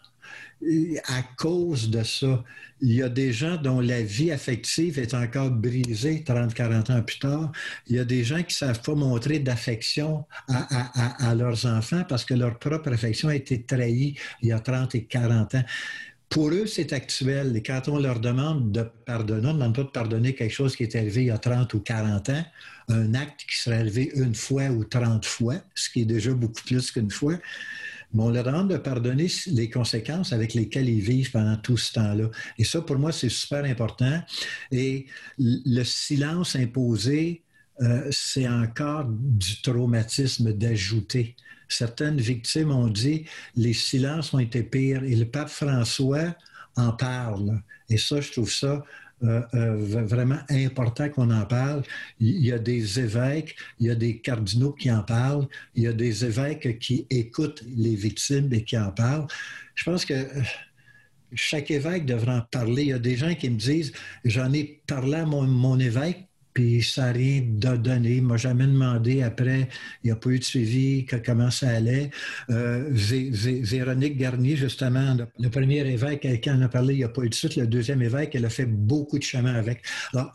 à 1.06 1.22
cause 1.36 1.90
de 1.90 2.02
ça. 2.02 2.42
Il 2.80 2.92
y 2.92 3.02
a 3.02 3.08
des 3.08 3.32
gens 3.32 3.56
dont 3.56 3.80
la 3.80 4.02
vie 4.02 4.30
affective 4.30 4.98
est 4.98 5.14
encore 5.14 5.50
brisée 5.50 6.24
30-40 6.26 6.92
ans 6.92 7.02
plus 7.02 7.18
tard. 7.18 7.52
Il 7.86 7.96
y 7.96 7.98
a 7.98 8.04
des 8.04 8.24
gens 8.24 8.38
qui 8.38 8.54
ne 8.62 8.68
savent 8.68 8.82
pas 8.82 8.94
montrer 8.94 9.38
d'affection 9.38 10.24
à, 10.48 11.34
leurs 11.34 11.66
enfants 11.66 12.04
parce 12.08 12.24
que 12.24 12.34
leur 12.34 12.58
propre 12.58 12.92
affection 12.92 13.28
a 13.28 13.34
été 13.34 13.62
trahie 13.62 14.16
il 14.42 14.48
y 14.48 14.52
a 14.52 14.60
30 14.60 14.94
et 14.94 15.04
40 15.04 15.54
ans. 15.54 15.64
Pour 16.28 16.50
eux, 16.50 16.66
c'est 16.66 16.92
actuel. 16.92 17.56
Et 17.56 17.62
quand 17.62 17.88
on 17.88 17.98
leur 17.98 18.18
demande 18.18 18.72
de 18.72 18.82
pardonner, 19.06 19.46
on 19.46 19.52
ne 19.52 19.58
demande 19.58 19.76
pas 19.76 19.84
de 19.84 19.88
pardonner 19.88 20.34
quelque 20.34 20.52
chose 20.52 20.74
qui 20.74 20.82
est 20.82 20.96
arrivé 20.96 21.22
il 21.22 21.26
y 21.26 21.30
a 21.30 21.38
30 21.38 21.72
ou 21.74 21.80
40 21.80 22.30
ans, 22.30 22.44
un 22.88 23.14
acte 23.14 23.44
qui 23.48 23.56
serait 23.56 23.78
arrivé 23.78 24.10
une 24.16 24.34
fois 24.34 24.64
ou 24.64 24.84
30 24.84 25.24
fois, 25.24 25.56
ce 25.74 25.88
qui 25.90 26.02
est 26.02 26.06
déjà 26.06 26.32
beaucoup 26.32 26.62
plus 26.64 26.90
qu'une 26.90 27.10
fois 27.10 27.38
mais 28.14 28.22
on 28.22 28.30
leur 28.30 28.44
demande 28.44 28.70
de 28.70 28.76
pardonner 28.76 29.26
les 29.48 29.68
conséquences 29.68 30.32
avec 30.32 30.54
lesquelles 30.54 30.88
ils 30.88 31.00
vivent 31.00 31.32
pendant 31.32 31.56
tout 31.56 31.76
ce 31.76 31.92
temps-là. 31.94 32.30
Et 32.58 32.64
ça, 32.64 32.80
pour 32.80 32.96
moi, 32.96 33.12
c'est 33.12 33.28
super 33.28 33.64
important. 33.64 34.22
Et 34.70 35.06
le 35.38 35.82
silence 35.82 36.54
imposé, 36.54 37.42
euh, 37.82 38.08
c'est 38.12 38.48
encore 38.48 39.06
du 39.08 39.60
traumatisme 39.62 40.52
d'ajouter. 40.52 41.34
Certaines 41.68 42.20
victimes 42.20 42.70
ont 42.70 42.88
dit 42.88 43.24
les 43.56 43.72
silences 43.72 44.32
ont 44.32 44.38
été 44.38 44.62
pires. 44.62 45.02
Et 45.02 45.16
le 45.16 45.24
pape 45.24 45.48
François 45.48 46.36
en 46.76 46.92
parle. 46.92 47.60
Et 47.88 47.98
ça, 47.98 48.20
je 48.20 48.30
trouve 48.30 48.50
ça 48.50 48.84
euh, 49.22 49.42
euh, 49.54 50.04
vraiment 50.04 50.40
important 50.50 51.08
qu'on 51.08 51.30
en 51.30 51.46
parle. 51.46 51.82
Il 52.18 52.44
y 52.44 52.52
a 52.52 52.58
des 52.58 53.00
évêques, 53.00 53.56
il 53.78 53.86
y 53.86 53.90
a 53.90 53.94
des 53.94 54.18
cardinaux 54.18 54.72
qui 54.72 54.90
en 54.90 55.02
parlent, 55.02 55.46
il 55.74 55.84
y 55.84 55.86
a 55.86 55.92
des 55.92 56.24
évêques 56.24 56.78
qui 56.80 57.06
écoutent 57.10 57.62
les 57.76 57.94
victimes 57.94 58.52
et 58.52 58.64
qui 58.64 58.76
en 58.76 58.90
parlent. 58.90 59.26
Je 59.76 59.84
pense 59.84 60.04
que 60.04 60.14
euh, 60.14 60.42
chaque 61.34 61.70
évêque 61.70 62.06
devrait 62.06 62.34
en 62.34 62.42
parler. 62.42 62.82
Il 62.82 62.88
y 62.88 62.92
a 62.92 62.98
des 62.98 63.16
gens 63.16 63.34
qui 63.34 63.48
me 63.50 63.56
disent, 63.56 63.92
j'en 64.24 64.52
ai 64.52 64.82
parlé 64.86 65.14
à 65.14 65.26
mon, 65.26 65.42
mon 65.42 65.78
évêque, 65.78 66.28
puis 66.54 66.82
ça 66.82 67.10
rien 67.10 67.42
donné. 67.42 68.16
Il 68.16 68.22
m'a 68.22 68.36
jamais 68.36 68.66
demandé 68.66 69.22
après, 69.22 69.68
il 70.02 70.06
n'y 70.06 70.10
a 70.12 70.16
pas 70.16 70.30
eu 70.30 70.38
de 70.38 70.44
suivi, 70.44 71.04
comment 71.26 71.50
ça 71.50 71.68
allait. 71.68 72.10
Euh, 72.50 72.88
Véronique 72.92 74.16
Garnier, 74.16 74.56
justement, 74.56 75.16
le, 75.38 75.50
premier 75.50 75.80
évêque 75.80 76.40
qui 76.40 76.50
en 76.50 76.62
a 76.62 76.68
parlé, 76.68 76.94
il 76.94 76.98
n'y 76.98 77.04
a 77.04 77.08
pas 77.08 77.22
eu 77.22 77.28
de 77.28 77.34
suite. 77.34 77.56
Le 77.56 77.66
deuxième 77.66 78.02
évêque, 78.02 78.34
elle 78.34 78.44
a 78.44 78.50
fait 78.50 78.66
beaucoup 78.66 79.18
de 79.18 79.24
chemin 79.24 79.54
avec. 79.54 79.82
Alors, 80.12 80.32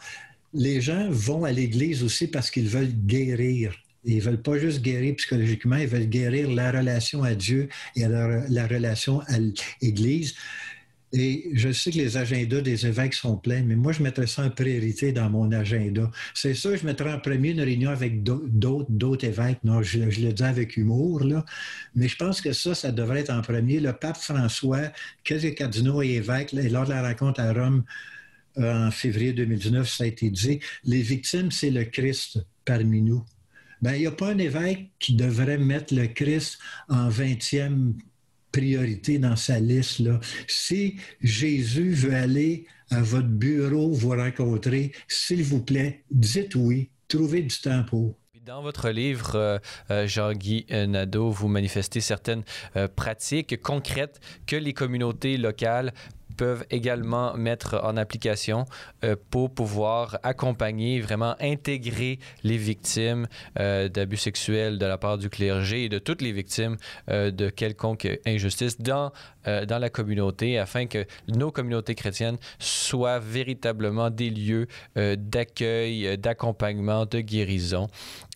les 0.54 0.82
gens 0.82 1.08
vont 1.10 1.46
à 1.46 1.52
l'Église 1.52 2.04
aussi 2.04 2.28
parce 2.28 2.52
qu'ils 2.52 2.68
veulent 2.68 2.94
guérir. 3.06 3.74
Ils 4.04 4.18
ne 4.18 4.22
veulent 4.22 4.42
pas 4.42 4.58
juste 4.58 4.82
guérir 4.82 5.16
psychologiquement, 5.16 5.76
ils 5.76 5.88
veulent 5.88 6.08
guérir 6.08 6.50
la 6.50 6.72
relation 6.72 7.24
à 7.24 7.36
Dieu 7.36 7.70
et 7.96 8.08
la 8.08 8.68
relation 8.68 9.22
à 9.22 9.38
l'Église. 9.82 10.36
Et 11.12 11.50
je 11.54 11.72
sais 11.72 11.92
que 11.92 11.98
les 11.98 12.18
agendas 12.18 12.62
des 12.62 12.86
évêques 12.86 13.16
sont 13.16 13.36
pleins, 13.36 13.64
mais 13.64 13.76
moi, 13.76 13.92
je 13.94 14.04
mettrais 14.04 14.28
ça 14.28 14.44
en 14.44 14.52
priorité 14.52 15.12
dans 15.12 15.30
mon 15.30 15.52
agenda. 15.52 16.12
C'est 16.36 16.54
ça, 16.54 16.76
je 16.76 16.86
mettrais 16.86 17.12
en 17.12 17.20
premier 17.20 17.50
une 17.50 17.62
réunion 17.62 17.90
avec 17.90 18.22
d'autres 18.22 19.26
évêques. 19.26 19.64
Non, 19.64 19.82
je, 19.82 20.00
le 20.00 20.32
dis 20.32 20.44
avec 20.44 20.78
humour, 20.78 21.24
là. 21.24 21.44
Mais 21.96 22.08
je 22.08 22.16
pense 22.16 22.42
que 22.42 22.54
ça, 22.54 22.76
ça 22.76 22.92
devrait 22.92 23.22
être 23.22 23.32
en 23.32 23.42
premier. 23.42 23.80
Le 23.80 23.94
pape 23.94 24.18
François, 24.18 24.92
quelques 25.24 25.56
cardinaux 25.56 26.04
et 26.04 26.10
évêques, 26.10 26.54
lors 26.54 26.86
de 26.86 26.92
la 26.92 27.02
rencontre 27.02 27.40
à 27.40 27.54
Rome 27.54 27.84
euh, 28.60 28.88
en 28.88 28.92
février 28.92 29.34
2019, 29.34 29.90
ça 29.90 30.04
a 30.04 30.08
été 30.08 30.30
dit, 30.30 30.60
les 30.84 31.02
victimes, 31.02 31.50
c'est 31.50 31.72
le 31.72 31.86
Christ 31.86 32.40
parmi 32.66 33.02
nous. 33.02 33.24
Ben, 33.82 33.94
il 33.94 34.02
n'y 34.02 34.08
a 34.08 34.12
pas 34.12 34.32
un 34.32 34.38
évêque 34.38 34.92
qui 35.00 35.16
devrait 35.16 35.58
mettre 35.58 35.96
le 35.96 36.06
Christ 36.08 36.60
en 36.88 37.10
20e 37.10 37.94
priorité 38.52 39.20
dans 39.20 39.36
sa 39.36 39.60
liste. 39.60 40.00
Là. 40.00 40.20
Si 40.48 40.96
Jésus 41.22 41.92
veut 41.92 42.14
aller 42.14 42.66
à 42.92 43.02
votre 43.02 43.28
bureau 43.28 43.92
vous 43.92 44.10
rencontrer, 44.10 44.92
s'il 45.08 45.44
vous 45.44 45.62
plaît, 45.62 46.04
dites 46.12 46.56
oui, 46.56 46.90
trouvez 47.08 47.42
du 47.42 47.60
temps 47.60 47.84
pour. 47.84 48.16
Dans 48.46 48.64
votre 48.64 48.90
livre, 48.90 49.36
euh, 49.36 49.60
euh, 49.92 50.08
Jean-Guy 50.08 50.66
Nadeau, 50.72 51.30
vous 51.30 51.48
manifestez 51.48 52.02
certaines 52.02 52.44
euh, 52.78 52.88
pratiques 52.88 53.62
concrètes 53.62 54.20
que 54.48 54.56
les 54.56 54.74
communautés 54.74 55.38
locales 55.38 55.94
peuvent 56.40 56.66
également 56.72 57.36
mettre 57.36 57.82
en 57.84 57.98
application 57.98 58.64
euh, 59.04 59.18
pour 59.30 59.54
pouvoir 59.54 60.20
accompagner, 60.24 61.02
vraiment 61.02 61.36
intégrer 61.42 62.18
les 62.46 62.56
victimes 62.56 63.28
euh, 63.60 63.90
d'abus 63.90 64.16
sexuels 64.16 64.78
de 64.78 64.86
la 64.86 64.98
part 64.98 65.18
du 65.18 65.30
clergé 65.30 65.84
et 65.84 65.90
de 65.90 66.00
toutes 66.00 66.22
les 66.22 66.32
victimes 66.32 66.78
euh, 67.10 67.30
de 67.30 67.50
quelconque 67.50 68.08
injustice 68.26 68.80
dans, 68.80 69.12
dans 69.46 69.80
la 69.80 69.90
communauté 69.90 70.58
afin 70.60 70.86
que 70.86 71.06
nos 71.28 71.52
communautés 71.52 71.96
chrétiennes 71.96 72.38
soient 72.60 73.20
véritablement 73.20 74.10
des 74.10 74.30
lieux 74.30 74.68
d'accueil, 74.96 76.18
d'accompagnement, 76.18 77.06
de 77.06 77.20
guérison 77.22 77.88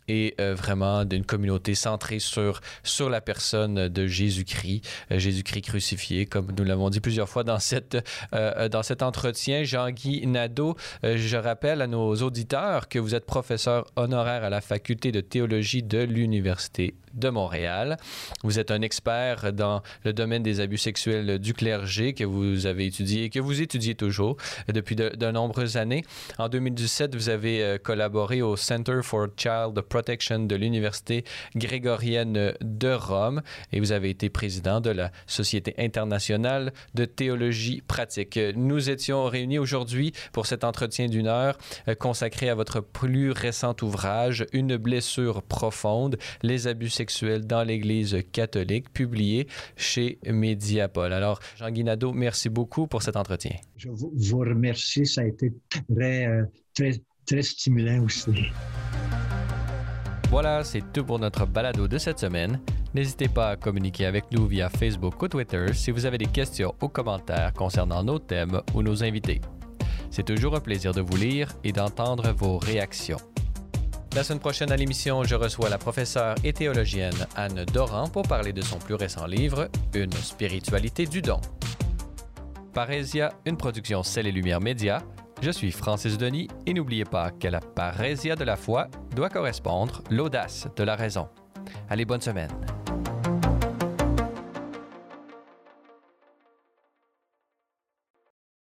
et 0.08 0.36
euh, 0.39 0.56
vraiment 0.56 1.06
d'une 1.06 1.26
communauté 1.26 1.76
centrée 1.76 2.20
sur, 2.20 2.62
sur 2.84 3.10
la 3.10 3.22
personne 3.22 3.88
de 3.88 4.08
Jésus-Christ, 4.08 4.82
euh, 5.12 5.20
Jésus-Christ 5.20 5.62
crucifié, 5.62 6.26
comme 6.26 6.51
nous 6.58 6.64
l'avons 6.64 6.89
dit 6.89 6.99
plusieurs 6.99 7.30
fois 7.30 7.43
dans, 7.43 7.60
cette, 7.60 7.97
euh, 8.34 8.70
dans 8.70 8.84
cet 8.84 9.01
entretien. 9.01 9.64
Jean-Guy 9.64 10.26
Nadeau, 10.28 10.76
je 11.04 11.38
rappelle 11.38 11.82
à 11.82 11.88
nos 11.88 12.16
auditeurs 12.16 12.88
que 12.88 12.99
vous 12.99 13.16
êtes 13.16 13.26
professeur 13.26 13.86
honoraire 13.95 14.43
à 14.43 14.49
la 14.49 14.62
faculté 14.62 15.12
de 15.12 15.22
théologie 15.22 15.84
de 15.84 15.99
l'Université 15.99 16.95
de 17.14 17.30
Montréal. 17.30 17.97
Vous 18.43 18.59
êtes 18.59 18.72
un 18.72 18.82
expert 18.82 19.53
dans 19.53 19.82
le 20.03 20.14
domaine 20.14 20.43
des 20.43 20.59
abus 20.59 20.78
sexuels 20.78 21.39
du 21.39 21.53
clergé 21.53 22.14
que 22.14 22.24
vous 22.24 22.66
avez 22.66 22.88
étudié 22.88 23.26
et 23.26 23.30
que 23.30 23.39
vous 23.39 23.61
étudiez 23.61 23.95
toujours 23.95 24.38
depuis 24.68 24.95
de, 24.95 25.32
nombreuses 25.32 25.78
années. 25.78 26.03
En 26.38 26.49
2017, 26.49 27.16
vous 27.16 27.30
avez 27.30 27.64
euh, 27.64 27.78
collaboré 27.78 28.41
au 28.41 28.55
Center 28.55 28.99
for 29.01 29.28
Child 29.38 29.80
Protection 29.82 30.39
de 30.39 30.55
l'Université 30.55 31.24
grégorienne 31.55 32.53
de 32.61 32.93
Rome 32.93 33.41
et 33.72 33.80
vous 33.80 33.91
avez 33.91 34.09
été 34.09 34.30
président 34.30 34.82
de 34.82 34.89
la 34.89 35.11
Société 35.28 35.74
internationale 35.78 36.74
de 36.93 37.05
théologie 37.05 37.82
pratique. 37.82 38.39
Nous 38.55 38.89
étions 38.89 39.26
réunis 39.26 39.59
aujourd'hui 39.59 40.14
pour 40.34 40.45
cet 40.45 40.64
entretien 40.64 41.07
d'une 41.07 41.28
heure 41.28 41.57
euh, 41.88 41.95
consacré 41.95 42.49
à 42.49 42.55
votre 42.55 42.82
plus 42.82 43.32
récent 43.32 43.76
ouvrage, 43.82 44.45
Une 44.51 44.78
blessure 44.78 45.41
profonde, 45.41 46.18
les 46.41 46.68
abus 46.68 46.89
sexuels 46.89 47.03
dans 47.45 47.64
l'Église 47.64 48.18
catholique, 48.32 48.91
publié 48.91 49.47
chez 49.76 50.20
Mediapol. 50.26 51.14
Alors, 51.14 51.39
Jean 51.58 51.72
Guinado, 51.72 52.14
merci 52.14 52.49
beaucoup 52.49 52.88
pour 52.88 53.01
cet 53.01 53.16
entretien. 53.16 53.56
Je 53.78 53.89
vous 53.89 54.39
remercie. 54.39 55.06
Ça 55.06 55.22
a 55.22 55.26
été 55.26 55.54
très, 55.72 56.28
euh, 56.28 56.43
très, 56.74 57.01
très 57.26 57.41
stimulant 57.41 58.04
aussi. 58.04 58.32
Voilà, 60.30 60.64
c'est 60.64 60.82
tout 60.91 61.04
pour 61.04 61.20
notre 61.20 61.45
balado 61.45 61.88
de 61.88 61.97
cette 61.97 62.20
semaine. 62.20 62.60
N'hésitez 62.93 63.28
pas 63.28 63.49
à 63.49 63.56
communiquer 63.56 64.06
avec 64.06 64.32
nous 64.32 64.47
via 64.47 64.70
Facebook 64.70 65.22
ou 65.22 65.28
Twitter 65.28 65.74
si 65.74 65.91
vous 65.91 66.06
avez 66.06 66.18
des 66.18 66.26
questions 66.26 66.74
ou 66.82 66.88
commentaires 66.88 67.54
concernant 67.54 68.04
nos 68.04 68.20
thèmes 68.20 68.62
ou 68.74 68.82
nos 68.82 69.04
invités. 69.04 69.41
C'est 70.10 70.24
toujours 70.24 70.56
un 70.56 70.60
plaisir 70.60 70.93
de 70.93 71.01
vous 71.01 71.18
lire 71.18 71.51
et 71.64 71.72
d'entendre 71.72 72.32
vos 72.34 72.58
réactions. 72.58 73.18
La 74.16 74.24
semaine 74.24 74.39
prochaine 74.39 74.72
à 74.72 74.76
l'émission, 74.76 75.24
je 75.24 75.34
reçois 75.34 75.70
la 75.70 75.80
professeure 75.80 76.36
et 76.43 76.53
théologienne 76.53 77.26
Anne 77.36 77.66
Doran 77.74 78.07
pour 78.09 78.22
parler 78.22 78.53
de 78.53 78.61
son 78.61 78.78
plus 78.78 78.93
récent 78.93 79.26
livre, 79.26 79.70
Une 79.95 80.11
spiritualité 80.11 81.07
du 81.07 81.24
don. 81.24 81.41
Parésia, 82.74 83.34
une 83.47 83.57
production 83.57 84.03
Celle 84.03 84.28
et 84.28 84.32
Lumière 84.32 84.61
Média. 84.61 84.99
Je 85.41 85.49
suis 85.49 85.72
Francis 85.72 86.20
Denis 86.20 86.47
et 86.68 86.76
n'oubliez 86.76 87.05
pas 87.05 87.32
que 87.32 87.47
la 87.47 87.59
parésia 87.59 88.36
de 88.36 88.43
la 88.43 88.55
foi 88.55 88.88
doit 89.16 89.30
correspondre 89.30 90.03
l'audace 90.11 90.68
de 90.76 90.84
la 90.84 90.95
raison. 90.95 91.28
Allez, 91.89 92.05
bonne 92.05 92.22
semaine. 92.22 92.51